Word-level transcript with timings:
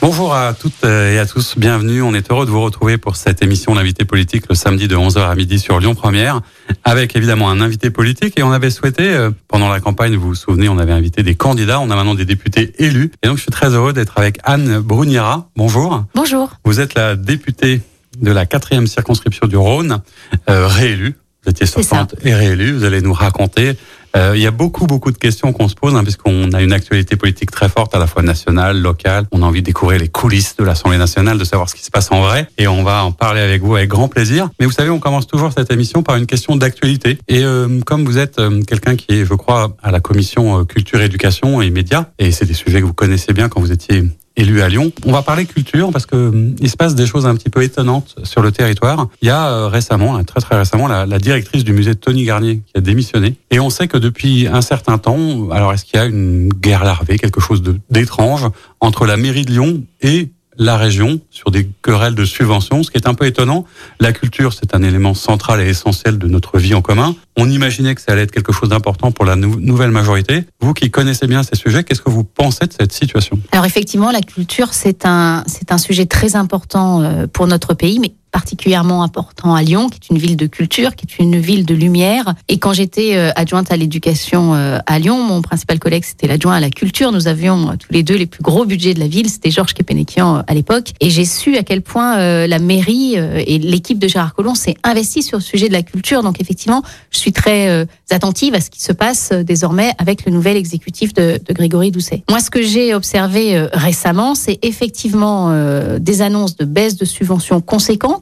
Bonjour 0.00 0.32
à 0.32 0.54
toutes 0.54 0.84
et 0.84 1.18
à 1.18 1.26
tous, 1.26 1.54
bienvenue. 1.58 2.02
On 2.02 2.14
est 2.14 2.30
heureux 2.30 2.46
de 2.46 2.50
vous 2.50 2.62
retrouver 2.62 2.98
pour 2.98 3.16
cette 3.16 3.42
émission 3.42 3.74
L'invité 3.74 4.04
politique 4.04 4.44
le 4.48 4.54
samedi 4.54 4.86
de 4.86 4.94
11h 4.94 5.28
à 5.28 5.34
midi 5.34 5.58
sur 5.58 5.80
Lyon 5.80 5.96
Première, 5.96 6.40
avec 6.84 7.16
évidemment 7.16 7.50
un 7.50 7.60
invité 7.60 7.90
politique. 7.90 8.38
Et 8.38 8.44
on 8.44 8.52
avait 8.52 8.70
souhaité, 8.70 9.02
euh, 9.02 9.30
pendant 9.48 9.68
la 9.68 9.80
campagne, 9.80 10.14
vous 10.14 10.28
vous 10.28 10.34
souvenez, 10.36 10.68
on 10.68 10.78
avait 10.78 10.92
invité 10.92 11.24
des 11.24 11.34
candidats, 11.34 11.80
on 11.80 11.90
a 11.90 11.96
maintenant 11.96 12.14
des 12.14 12.24
députés 12.24 12.72
élus. 12.78 13.10
Et 13.24 13.26
donc 13.26 13.38
je 13.38 13.42
suis 13.42 13.50
très 13.50 13.70
heureux 13.70 13.92
d'être 13.92 14.18
avec 14.18 14.38
Anne 14.44 14.78
Bruniera. 14.78 15.48
Bonjour. 15.56 16.04
Bonjour. 16.14 16.52
Vous 16.64 16.78
êtes 16.78 16.94
la 16.94 17.16
députée 17.16 17.80
de 18.20 18.30
la 18.30 18.46
quatrième 18.46 18.86
circonscription 18.86 19.48
du 19.48 19.56
Rhône, 19.56 20.00
euh, 20.48 20.68
réélue. 20.68 21.16
Vous 21.44 21.50
étiez 21.50 21.66
sortante 21.66 22.14
et 22.22 22.34
réélue. 22.34 22.72
Vous 22.72 22.84
allez 22.84 23.00
nous 23.00 23.12
raconter. 23.12 23.76
Euh, 24.18 24.32
il 24.34 24.42
y 24.42 24.46
a 24.46 24.50
beaucoup, 24.50 24.86
beaucoup 24.86 25.12
de 25.12 25.16
questions 25.16 25.52
qu'on 25.52 25.68
se 25.68 25.76
pose, 25.76 25.94
hein, 25.94 26.02
puisqu'on 26.02 26.52
a 26.52 26.60
une 26.60 26.72
actualité 26.72 27.14
politique 27.16 27.52
très 27.52 27.68
forte, 27.68 27.94
à 27.94 27.98
la 27.98 28.08
fois 28.08 28.22
nationale, 28.22 28.80
locale. 28.80 29.26
On 29.30 29.42
a 29.42 29.46
envie 29.46 29.60
de 29.60 29.66
découvrir 29.66 30.00
les 30.00 30.08
coulisses 30.08 30.56
de 30.56 30.64
l'Assemblée 30.64 30.98
nationale, 30.98 31.38
de 31.38 31.44
savoir 31.44 31.68
ce 31.68 31.76
qui 31.76 31.84
se 31.84 31.90
passe 31.90 32.10
en 32.10 32.22
vrai. 32.22 32.48
Et 32.58 32.66
on 32.66 32.82
va 32.82 33.04
en 33.04 33.12
parler 33.12 33.40
avec 33.40 33.62
vous 33.62 33.76
avec 33.76 33.88
grand 33.88 34.08
plaisir. 34.08 34.48
Mais 34.58 34.66
vous 34.66 34.72
savez, 34.72 34.90
on 34.90 34.98
commence 34.98 35.28
toujours 35.28 35.52
cette 35.52 35.72
émission 35.72 36.02
par 36.02 36.16
une 36.16 36.26
question 36.26 36.56
d'actualité. 36.56 37.18
Et 37.28 37.44
euh, 37.44 37.80
comme 37.86 38.04
vous 38.04 38.18
êtes 38.18 38.40
euh, 38.40 38.60
quelqu'un 38.62 38.96
qui 38.96 39.20
est, 39.20 39.24
je 39.24 39.34
crois, 39.34 39.76
à 39.82 39.92
la 39.92 40.00
commission 40.00 40.60
euh, 40.60 40.64
culture, 40.64 41.00
éducation 41.00 41.62
et 41.62 41.70
médias, 41.70 42.06
et 42.18 42.32
c'est 42.32 42.44
des 42.44 42.54
sujets 42.54 42.80
que 42.80 42.86
vous 42.86 42.94
connaissez 42.94 43.32
bien 43.32 43.48
quand 43.48 43.60
vous 43.60 43.72
étiez 43.72 44.02
élu 44.38 44.62
à 44.62 44.68
Lyon. 44.68 44.92
On 45.04 45.12
va 45.12 45.22
parler 45.22 45.44
culture 45.44 45.90
parce 45.90 46.06
que 46.06 46.16
hum, 46.16 46.54
il 46.60 46.70
se 46.70 46.76
passe 46.76 46.94
des 46.94 47.06
choses 47.06 47.26
un 47.26 47.34
petit 47.34 47.50
peu 47.50 47.62
étonnantes 47.62 48.16
sur 48.22 48.40
le 48.40 48.52
territoire. 48.52 49.08
Il 49.20 49.28
y 49.28 49.30
a 49.30 49.48
euh, 49.48 49.68
récemment, 49.68 50.16
là, 50.16 50.24
très 50.24 50.40
très 50.40 50.56
récemment, 50.56 50.88
la, 50.88 51.18
directrice 51.18 51.64
du 51.64 51.72
musée 51.72 51.96
Tony 51.96 52.24
Garnier 52.24 52.62
qui 52.64 52.72
a 52.76 52.80
démissionné. 52.80 53.34
Et 53.50 53.58
on 53.58 53.70
sait 53.70 53.88
que 53.88 53.98
depuis 53.98 54.46
un 54.46 54.62
certain 54.62 54.98
temps, 54.98 55.50
alors 55.50 55.72
est-ce 55.72 55.84
qu'il 55.84 55.98
y 55.98 56.02
a 56.02 56.06
une 56.06 56.48
guerre 56.48 56.84
larvée, 56.84 57.18
quelque 57.18 57.40
chose 57.40 57.62
d'étrange 57.90 58.46
entre 58.80 59.04
la 59.04 59.16
mairie 59.16 59.44
de 59.44 59.50
Lyon 59.50 59.82
et 60.00 60.30
la 60.58 60.76
région 60.76 61.20
sur 61.30 61.50
des 61.50 61.68
querelles 61.82 62.14
de 62.14 62.24
subventions, 62.24 62.82
ce 62.82 62.90
qui 62.90 62.96
est 62.98 63.06
un 63.08 63.14
peu 63.14 63.26
étonnant. 63.26 63.64
La 64.00 64.12
culture, 64.12 64.52
c'est 64.52 64.74
un 64.74 64.82
élément 64.82 65.14
central 65.14 65.60
et 65.60 65.68
essentiel 65.68 66.18
de 66.18 66.26
notre 66.26 66.58
vie 66.58 66.74
en 66.74 66.82
commun. 66.82 67.14
On 67.36 67.48
imaginait 67.48 67.94
que 67.94 68.00
ça 68.00 68.12
allait 68.12 68.22
être 68.22 68.32
quelque 68.32 68.52
chose 68.52 68.68
d'important 68.68 69.12
pour 69.12 69.24
la 69.24 69.36
nou- 69.36 69.60
nouvelle 69.60 69.92
majorité. 69.92 70.44
Vous 70.60 70.74
qui 70.74 70.90
connaissez 70.90 71.26
bien 71.28 71.42
ces 71.44 71.54
sujets, 71.56 71.84
qu'est-ce 71.84 72.02
que 72.02 72.10
vous 72.10 72.24
pensez 72.24 72.66
de 72.66 72.72
cette 72.72 72.92
situation? 72.92 73.38
Alors 73.52 73.64
effectivement, 73.66 74.10
la 74.10 74.20
culture, 74.20 74.74
c'est 74.74 75.06
un, 75.06 75.44
c'est 75.46 75.70
un 75.70 75.78
sujet 75.78 76.06
très 76.06 76.34
important 76.34 77.02
euh, 77.02 77.26
pour 77.32 77.46
notre 77.46 77.74
pays, 77.74 78.00
mais 78.00 78.12
particulièrement 78.30 79.02
important 79.02 79.54
à 79.54 79.62
Lyon, 79.62 79.88
qui 79.88 79.98
est 80.02 80.14
une 80.14 80.18
ville 80.18 80.36
de 80.36 80.46
culture, 80.46 80.94
qui 80.94 81.06
est 81.06 81.22
une 81.22 81.38
ville 81.38 81.64
de 81.64 81.74
lumière. 81.74 82.34
Et 82.48 82.58
quand 82.58 82.72
j'étais 82.72 83.16
euh, 83.16 83.30
adjointe 83.36 83.72
à 83.72 83.76
l'éducation 83.76 84.54
euh, 84.54 84.78
à 84.86 84.98
Lyon, 84.98 85.22
mon 85.22 85.42
principal 85.42 85.78
collègue, 85.78 86.04
c'était 86.04 86.26
l'adjoint 86.26 86.54
à 86.54 86.60
la 86.60 86.70
culture. 86.70 87.12
Nous 87.12 87.28
avions 87.28 87.70
euh, 87.70 87.76
tous 87.76 87.92
les 87.92 88.02
deux 88.02 88.16
les 88.16 88.26
plus 88.26 88.42
gros 88.42 88.64
budgets 88.64 88.94
de 88.94 89.00
la 89.00 89.08
ville. 89.08 89.28
C'était 89.28 89.50
Georges 89.50 89.74
Kepenekian 89.74 90.42
à 90.46 90.54
l'époque. 90.54 90.92
Et 91.00 91.10
j'ai 91.10 91.24
su 91.24 91.56
à 91.56 91.62
quel 91.62 91.82
point 91.82 92.16
la 92.46 92.58
mairie 92.58 93.14
et 93.14 93.58
l'équipe 93.58 93.98
de 93.98 94.08
Gérard 94.08 94.34
Collomb 94.34 94.54
s'est 94.54 94.76
investie 94.82 95.22
sur 95.22 95.38
le 95.38 95.42
sujet 95.42 95.68
de 95.68 95.72
la 95.72 95.82
culture. 95.82 96.22
Donc 96.22 96.40
effectivement, 96.40 96.82
je 97.10 97.18
suis 97.18 97.32
très 97.32 97.86
attentive 98.10 98.54
à 98.54 98.60
ce 98.60 98.70
qui 98.70 98.82
se 98.82 98.92
passe 98.92 99.32
désormais 99.32 99.92
avec 99.98 100.24
le 100.26 100.32
nouvel 100.32 100.56
exécutif 100.56 101.12
de, 101.14 101.40
Grégory 101.50 101.90
Doucet. 101.90 102.22
Moi, 102.28 102.40
ce 102.40 102.50
que 102.50 102.62
j'ai 102.62 102.94
observé 102.94 103.66
récemment, 103.72 104.34
c'est 104.34 104.58
effectivement 104.62 105.52
des 105.98 106.22
annonces 106.22 106.56
de 106.56 106.64
baisse 106.64 106.96
de 106.96 107.04
subventions 107.04 107.60
conséquentes 107.60 108.17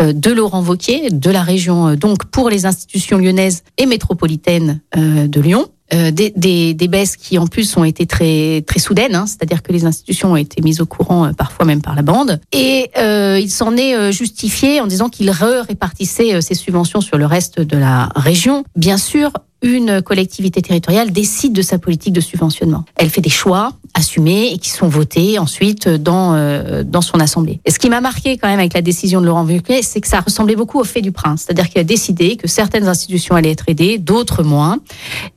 euh, 0.00 0.12
de 0.12 0.30
Laurent 0.30 0.62
Vauquier, 0.62 1.10
de 1.10 1.30
la 1.30 1.42
région, 1.42 1.88
euh, 1.88 1.96
donc 1.96 2.26
pour 2.26 2.50
les 2.50 2.66
institutions 2.66 3.18
lyonnaises 3.18 3.64
et 3.78 3.86
métropolitaines 3.86 4.80
euh, 4.96 5.26
de 5.26 5.40
Lyon. 5.40 5.66
Des, 5.90 6.30
des, 6.74 6.88
baisses 6.88 7.16
qui 7.16 7.38
en 7.38 7.46
plus 7.46 7.74
ont 7.78 7.84
été 7.84 8.04
très 8.04 8.62
très 8.66 8.78
soudaines, 8.78 9.14
hein, 9.14 9.24
c'est-à-dire 9.26 9.62
que 9.62 9.72
les 9.72 9.86
institutions 9.86 10.32
ont 10.32 10.36
été 10.36 10.60
mises 10.60 10.82
au 10.82 10.86
courant 10.86 11.32
parfois 11.32 11.64
même 11.64 11.80
par 11.80 11.94
la 11.94 12.02
bande, 12.02 12.42
et 12.52 12.90
il 12.94 13.50
s'en 13.50 13.74
est 13.74 14.12
justifié 14.12 14.82
en 14.82 14.86
disant 14.86 15.08
qu'il 15.08 15.30
répartissait 15.30 16.42
ses 16.42 16.52
subventions 16.52 17.00
sur 17.00 17.16
le 17.16 17.24
reste 17.24 17.62
de 17.62 17.78
la 17.78 18.10
région. 18.14 18.64
Bien 18.76 18.98
sûr, 18.98 19.32
une 19.62 20.02
collectivité 20.02 20.62
territoriale 20.62 21.10
décide 21.10 21.52
de 21.52 21.62
sa 21.62 21.78
politique 21.78 22.12
de 22.12 22.20
subventionnement. 22.20 22.84
Elle 22.96 23.10
fait 23.10 23.20
des 23.20 23.30
choix 23.30 23.72
assumés 23.94 24.50
et 24.52 24.58
qui 24.58 24.70
sont 24.70 24.88
votés 24.88 25.38
ensuite 25.38 25.88
dans 25.88 26.34
euh, 26.34 26.84
dans 26.84 27.00
son 27.00 27.18
assemblée. 27.18 27.60
Et 27.64 27.70
ce 27.70 27.78
qui 27.78 27.88
m'a 27.88 28.00
marqué 28.00 28.36
quand 28.36 28.48
même 28.48 28.60
avec 28.60 28.74
la 28.74 28.82
décision 28.82 29.20
de 29.20 29.26
Laurent 29.26 29.44
Wauquiez, 29.44 29.82
c'est 29.82 30.00
que 30.00 30.08
ça 30.08 30.20
ressemblait 30.20 30.54
beaucoup 30.54 30.78
au 30.78 30.84
fait 30.84 31.00
du 31.00 31.10
prince, 31.10 31.44
c'est-à-dire 31.46 31.68
qu'il 31.68 31.80
a 31.80 31.84
décidé 31.84 32.36
que 32.36 32.46
certaines 32.46 32.86
institutions 32.86 33.34
allaient 33.34 33.50
être 33.50 33.64
aidées, 33.68 33.98
d'autres 33.98 34.42
moins, 34.42 34.78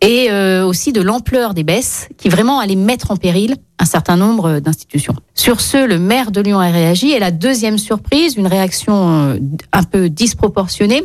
et 0.01 0.27
euh, 0.29 0.65
aussi 0.65 0.91
de 0.91 1.01
l'ampleur 1.01 1.53
des 1.53 1.63
baisses 1.63 2.07
qui 2.17 2.29
vraiment 2.29 2.59
allaient 2.59 2.75
mettre 2.75 3.11
en 3.11 3.17
péril 3.17 3.55
un 3.79 3.85
certain 3.85 4.15
nombre 4.15 4.59
d'institutions. 4.59 5.15
Sur 5.33 5.59
ce, 5.59 5.87
le 5.87 5.97
maire 5.97 6.29
de 6.29 6.39
Lyon 6.39 6.59
a 6.59 6.69
réagi 6.69 7.11
et 7.11 7.19
la 7.19 7.31
deuxième 7.31 7.79
surprise, 7.79 8.35
une 8.35 8.45
réaction 8.45 8.93
euh, 8.93 9.39
un 9.73 9.83
peu 9.83 10.07
disproportionnée 10.09 11.03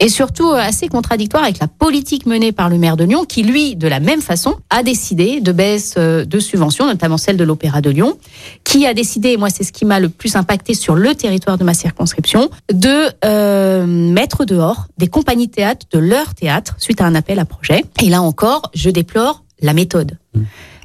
et 0.00 0.08
surtout 0.08 0.50
euh, 0.50 0.56
assez 0.56 0.88
contradictoire 0.88 1.42
avec 1.44 1.58
la 1.58 1.68
politique 1.68 2.26
menée 2.26 2.52
par 2.52 2.68
le 2.68 2.78
maire 2.78 2.96
de 2.96 3.04
Lyon, 3.04 3.24
qui 3.24 3.42
lui, 3.42 3.76
de 3.76 3.86
la 3.88 4.00
même 4.00 4.20
façon, 4.22 4.56
a 4.70 4.82
décidé 4.82 5.40
de 5.40 5.52
baisse 5.52 5.94
euh, 5.98 6.24
de 6.24 6.38
subventions, 6.38 6.86
notamment 6.86 7.16
celle 7.16 7.36
de 7.36 7.44
l'Opéra 7.44 7.80
de 7.80 7.90
Lyon, 7.90 8.16
qui 8.64 8.86
a 8.86 8.94
décidé, 8.94 9.30
et 9.30 9.36
moi 9.36 9.50
c'est 9.50 9.64
ce 9.64 9.72
qui 9.72 9.84
m'a 9.84 10.00
le 10.00 10.08
plus 10.08 10.36
impacté 10.36 10.74
sur 10.74 10.94
le 10.94 11.14
territoire 11.14 11.58
de 11.58 11.64
ma 11.64 11.74
circonscription, 11.74 12.50
de 12.72 13.08
euh, 13.24 13.86
mettre 13.86 14.44
dehors 14.44 14.86
des 14.98 15.06
compagnies 15.08 15.48
théâtre 15.48 15.86
de 15.92 15.98
leur 15.98 16.34
théâtre 16.34 16.74
suite 16.78 17.00
à 17.00 17.06
un 17.06 17.14
appel 17.14 17.38
à 17.38 17.44
projet. 17.44 17.84
Et 18.02 18.08
là 18.10 18.22
encore, 18.22 18.70
je 18.74 18.90
déplore 18.90 19.44
la 19.60 19.72
méthode. 19.72 20.18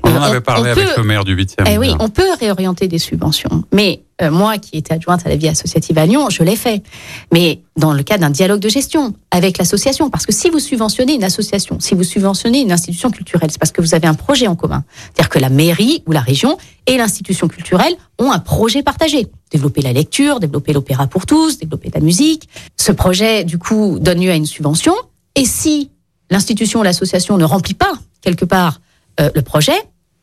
On 0.03 0.09
en 0.15 0.21
avait 0.21 0.39
parlé 0.41 0.69
on 0.69 0.71
avec 0.71 0.85
peut- 0.85 1.01
le 1.01 1.03
maire 1.03 1.25
du 1.25 1.35
8e. 1.35 1.65
eh 1.69 1.77
oui, 1.77 1.93
on 1.99 2.09
peut 2.09 2.31
réorienter 2.39 2.87
des 2.87 2.99
subventions. 2.99 3.63
Mais 3.73 4.01
euh, 4.21 4.31
moi, 4.31 4.57
qui 4.57 4.77
étais 4.77 4.93
adjointe 4.93 5.25
à 5.25 5.29
la 5.29 5.35
vie 5.35 5.47
associative 5.47 5.97
à 5.97 6.05
Lyon, 6.05 6.29
je 6.29 6.43
l'ai 6.43 6.55
fait. 6.55 6.83
Mais 7.31 7.61
dans 7.77 7.93
le 7.93 8.03
cadre 8.03 8.21
d'un 8.21 8.29
dialogue 8.29 8.59
de 8.59 8.69
gestion 8.69 9.13
avec 9.31 9.57
l'association. 9.57 10.09
Parce 10.09 10.25
que 10.25 10.33
si 10.33 10.49
vous 10.49 10.59
subventionnez 10.59 11.13
une 11.13 11.23
association, 11.23 11.79
si 11.79 11.95
vous 11.95 12.03
subventionnez 12.03 12.61
une 12.61 12.71
institution 12.71 13.09
culturelle, 13.09 13.49
c'est 13.51 13.59
parce 13.59 13.71
que 13.71 13.81
vous 13.81 13.95
avez 13.95 14.07
un 14.07 14.13
projet 14.13 14.47
en 14.47 14.55
commun. 14.55 14.83
C'est-à-dire 15.05 15.29
que 15.29 15.39
la 15.39 15.49
mairie 15.49 16.03
ou 16.05 16.11
la 16.11 16.21
région 16.21 16.57
et 16.85 16.97
l'institution 16.97 17.47
culturelle 17.47 17.95
ont 18.19 18.31
un 18.31 18.39
projet 18.39 18.83
partagé. 18.83 19.27
Développer 19.51 19.81
la 19.81 19.93
lecture, 19.93 20.39
développer 20.39 20.73
l'opéra 20.73 21.07
pour 21.07 21.25
tous, 21.25 21.57
développer 21.57 21.89
la 21.93 22.01
musique. 22.01 22.49
Ce 22.75 22.91
projet, 22.91 23.43
du 23.43 23.57
coup, 23.57 23.97
donne 23.99 24.21
lieu 24.21 24.31
à 24.31 24.35
une 24.35 24.45
subvention. 24.45 24.93
Et 25.35 25.45
si 25.45 25.91
l'institution 26.29 26.81
ou 26.81 26.83
l'association 26.83 27.37
ne 27.37 27.45
remplit 27.45 27.73
pas, 27.73 27.93
quelque 28.21 28.45
part, 28.45 28.81
euh, 29.19 29.29
le 29.33 29.41
projet, 29.41 29.77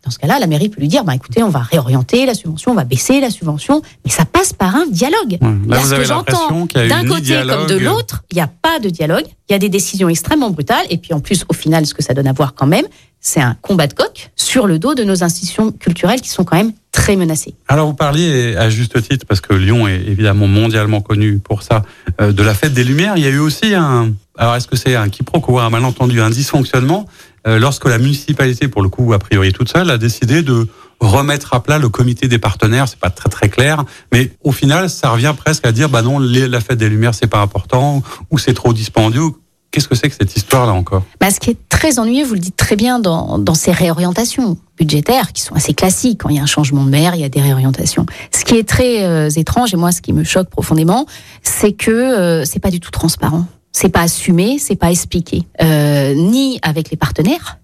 dans 0.06 0.12
ce 0.12 0.18
cas-là, 0.20 0.38
la 0.38 0.46
mairie 0.46 0.68
peut 0.68 0.80
lui 0.80 0.86
dire, 0.86 1.02
bah, 1.04 1.16
écoutez, 1.16 1.42
on 1.42 1.48
va 1.48 1.58
réorienter 1.58 2.26
la 2.26 2.34
subvention, 2.34 2.70
on 2.70 2.74
va 2.76 2.84
baisser 2.84 3.20
la 3.20 3.28
subvention, 3.28 3.82
mais 4.04 4.10
ça 4.10 4.24
passe 4.24 4.52
par 4.52 4.76
un 4.76 4.86
dialogue. 4.86 5.32
Ouais. 5.32 5.38
Là, 5.40 5.76
Là, 5.76 5.78
vous 5.78 5.88
ce 5.88 5.94
avez 5.94 6.02
que 6.04 6.08
j'entends 6.08 6.66
d'un 6.74 7.04
côté 7.06 7.20
dialogue. 7.22 7.66
comme 7.66 7.76
de 7.76 7.84
l'autre, 7.84 8.22
il 8.30 8.36
n'y 8.36 8.40
a 8.40 8.46
pas 8.46 8.78
de 8.78 8.88
dialogue, 8.88 9.24
il 9.48 9.52
y 9.52 9.54
a 9.56 9.58
des 9.58 9.68
décisions 9.68 10.08
extrêmement 10.08 10.50
brutales, 10.50 10.86
et 10.90 10.96
puis 10.98 11.12
en 11.12 11.18
plus, 11.20 11.44
au 11.48 11.54
final, 11.54 11.86
ce 11.86 11.92
que 11.94 12.04
ça 12.04 12.14
donne 12.14 12.28
à 12.28 12.32
voir 12.32 12.54
quand 12.54 12.66
même, 12.68 12.86
c'est 13.20 13.40
un 13.40 13.56
combat 13.60 13.88
de 13.88 13.94
coq 13.94 14.30
sur 14.36 14.68
le 14.68 14.78
dos 14.78 14.94
de 14.94 15.02
nos 15.02 15.24
institutions 15.24 15.72
culturelles 15.72 16.20
qui 16.20 16.28
sont 16.28 16.44
quand 16.44 16.56
même 16.56 16.72
très 16.92 17.16
menacées. 17.16 17.54
Alors 17.66 17.88
vous 17.88 17.94
parliez 17.94 18.54
à 18.56 18.70
juste 18.70 19.02
titre, 19.02 19.26
parce 19.26 19.40
que 19.40 19.52
Lyon 19.52 19.88
est 19.88 19.96
évidemment 20.06 20.46
mondialement 20.46 21.00
connu 21.00 21.38
pour 21.40 21.62
ça, 21.62 21.82
euh, 22.20 22.30
de 22.32 22.42
la 22.44 22.54
fête 22.54 22.72
des 22.72 22.84
Lumières. 22.84 23.14
Il 23.16 23.24
y 23.24 23.26
a 23.26 23.30
eu 23.30 23.38
aussi 23.40 23.74
un... 23.74 24.12
Alors 24.38 24.54
est-ce 24.54 24.68
que 24.68 24.76
c'est 24.76 24.94
un 24.94 25.08
quiproquo, 25.08 25.58
un 25.58 25.70
malentendu, 25.70 26.20
un 26.20 26.30
dysfonctionnement? 26.30 27.06
Lorsque 27.46 27.86
la 27.86 27.98
municipalité, 27.98 28.68
pour 28.68 28.82
le 28.82 28.88
coup, 28.88 29.12
a 29.12 29.18
priori 29.18 29.52
toute 29.52 29.70
seule, 29.70 29.90
a 29.90 29.98
décidé 29.98 30.42
de 30.42 30.66
remettre 31.00 31.54
à 31.54 31.62
plat 31.62 31.78
le 31.78 31.88
comité 31.88 32.28
des 32.28 32.38
partenaires, 32.38 32.88
c'est 32.88 32.98
pas 32.98 33.10
très 33.10 33.28
très 33.28 33.48
clair, 33.48 33.84
mais 34.12 34.32
au 34.42 34.52
final, 34.52 34.88
ça 34.90 35.10
revient 35.10 35.34
presque 35.36 35.66
à 35.66 35.72
dire, 35.72 35.88
bah 35.88 36.02
non, 36.02 36.18
la 36.18 36.60
fête 36.60 36.78
des 36.78 36.88
Lumières, 36.88 37.14
c'est 37.14 37.26
pas 37.26 37.40
important, 37.40 38.02
ou 38.30 38.38
c'est 38.38 38.54
trop 38.54 38.72
dispendieux. 38.72 39.30
Qu'est-ce 39.70 39.88
que 39.88 39.94
c'est 39.94 40.08
que 40.08 40.14
cette 40.18 40.34
histoire-là 40.34 40.72
encore? 40.72 41.02
Bah, 41.20 41.30
ce 41.30 41.38
qui 41.38 41.50
est 41.50 41.58
très 41.68 41.98
ennuyeux, 41.98 42.24
vous 42.24 42.34
le 42.34 42.40
dites 42.40 42.56
très 42.56 42.76
bien, 42.76 42.98
dans, 42.98 43.38
dans 43.38 43.54
ces 43.54 43.72
réorientations 43.72 44.56
budgétaires 44.78 45.34
qui 45.34 45.42
sont 45.42 45.54
assez 45.54 45.74
classiques. 45.74 46.22
Quand 46.22 46.30
il 46.30 46.36
y 46.36 46.38
a 46.38 46.42
un 46.42 46.46
changement 46.46 46.84
de 46.84 46.88
maire, 46.88 47.14
il 47.14 47.20
y 47.20 47.24
a 47.24 47.28
des 47.28 47.42
réorientations. 47.42 48.06
Ce 48.32 48.44
qui 48.44 48.56
est 48.56 48.66
très 48.66 49.04
euh, 49.04 49.28
étrange, 49.28 49.74
et 49.74 49.76
moi 49.76 49.92
ce 49.92 50.00
qui 50.00 50.14
me 50.14 50.24
choque 50.24 50.48
profondément, 50.48 51.04
c'est 51.42 51.72
que 51.72 51.90
euh, 51.90 52.44
c'est 52.46 52.60
pas 52.60 52.70
du 52.70 52.80
tout 52.80 52.90
transparent. 52.90 53.46
C'est 53.78 53.90
pas 53.90 54.00
assumé, 54.00 54.58
c'est 54.58 54.74
pas 54.74 54.90
expliqué, 54.90 55.42
euh, 55.60 56.14
ni 56.14 56.58
avec 56.62 56.90
les 56.90 56.96
partenaires, 56.96 57.58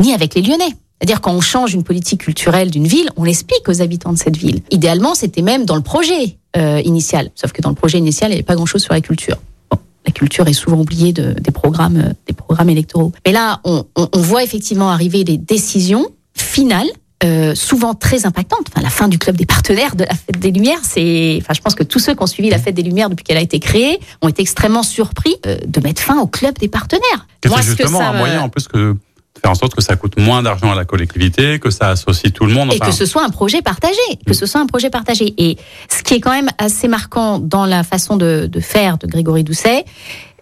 ni 0.00 0.14
avec 0.14 0.36
les 0.36 0.42
Lyonnais. 0.42 0.70
C'est-à-dire 1.00 1.20
quand 1.20 1.32
on 1.32 1.40
change 1.40 1.74
une 1.74 1.82
politique 1.82 2.20
culturelle 2.20 2.70
d'une 2.70 2.86
ville, 2.86 3.10
on 3.16 3.24
l'explique 3.24 3.68
aux 3.68 3.82
habitants 3.82 4.12
de 4.12 4.18
cette 4.18 4.36
ville. 4.36 4.60
Idéalement, 4.70 5.16
c'était 5.16 5.42
même 5.42 5.64
dans 5.64 5.74
le 5.74 5.82
projet 5.82 6.38
euh, 6.56 6.80
initial. 6.84 7.32
Sauf 7.34 7.50
que 7.50 7.60
dans 7.60 7.70
le 7.70 7.74
projet 7.74 7.98
initial, 7.98 8.30
il 8.30 8.34
n'y 8.34 8.38
avait 8.38 8.44
pas 8.44 8.54
grand-chose 8.54 8.84
sur 8.84 8.94
la 8.94 9.00
culture. 9.00 9.34
Bon, 9.68 9.78
la 10.06 10.12
culture 10.12 10.46
est 10.46 10.52
souvent 10.52 10.78
oubliée 10.78 11.12
de, 11.12 11.32
des 11.32 11.50
programmes, 11.50 11.96
euh, 11.96 12.12
des 12.28 12.34
programmes 12.34 12.70
électoraux. 12.70 13.10
Mais 13.26 13.32
là, 13.32 13.60
on, 13.64 13.84
on, 13.96 14.08
on 14.12 14.20
voit 14.20 14.44
effectivement 14.44 14.90
arriver 14.90 15.24
des 15.24 15.38
décisions 15.38 16.06
finales 16.34 16.86
euh, 17.24 17.54
souvent 17.54 17.94
très 17.94 18.26
impactante. 18.26 18.66
Enfin, 18.68 18.80
la 18.80 18.90
fin 18.90 19.08
du 19.08 19.18
club 19.18 19.36
des 19.36 19.46
partenaires 19.46 19.96
de 19.96 20.04
la 20.04 20.14
Fête 20.14 20.38
des 20.38 20.52
Lumières, 20.52 20.78
c'est, 20.82 21.38
enfin, 21.42 21.52
je 21.54 21.60
pense 21.60 21.74
que 21.74 21.82
tous 21.82 21.98
ceux 21.98 22.14
qui 22.14 22.22
ont 22.22 22.26
suivi 22.28 22.48
la 22.48 22.58
Fête 22.58 22.74
des 22.74 22.82
Lumières 22.82 23.10
depuis 23.10 23.24
qu'elle 23.24 23.36
a 23.36 23.42
été 23.42 23.58
créée 23.58 23.98
ont 24.22 24.28
été 24.28 24.42
extrêmement 24.42 24.84
surpris 24.84 25.34
euh, 25.46 25.58
de 25.66 25.80
mettre 25.80 26.00
fin 26.00 26.18
au 26.20 26.26
club 26.26 26.56
des 26.58 26.68
partenaires. 26.68 27.26
C'est 27.42 27.62
justement 27.62 28.00
un 28.00 28.12
moyen 28.12 28.42
en 28.42 28.48
plus 28.48 28.68
que 28.68 28.94
faire 29.40 29.50
en 29.50 29.54
sorte 29.54 29.74
que 29.74 29.82
ça 29.82 29.96
coûte 29.96 30.18
moins 30.18 30.42
d'argent 30.42 30.70
à 30.70 30.74
la 30.74 30.84
collectivité, 30.84 31.58
que 31.58 31.70
ça 31.70 31.88
associe 31.88 32.32
tout 32.32 32.44
le 32.44 32.54
monde. 32.54 32.72
Et 32.72 32.78
que 32.78 32.92
ce 32.92 33.06
soit 33.06 33.24
un 33.24 33.30
projet 33.30 33.62
partagé, 33.62 33.94
que 34.26 34.34
ce 34.34 34.46
soit 34.46 34.60
un 34.60 34.66
projet 34.66 34.90
partagé. 34.90 35.34
Et 35.38 35.56
ce 35.88 36.02
qui 36.02 36.14
est 36.14 36.20
quand 36.20 36.32
même 36.32 36.50
assez 36.58 36.88
marquant 36.88 37.38
dans 37.38 37.66
la 37.66 37.84
façon 37.84 38.16
de, 38.16 38.48
de 38.50 38.60
faire 38.60 38.98
de 38.98 39.06
Grégory 39.06 39.44
Doucet, 39.44 39.84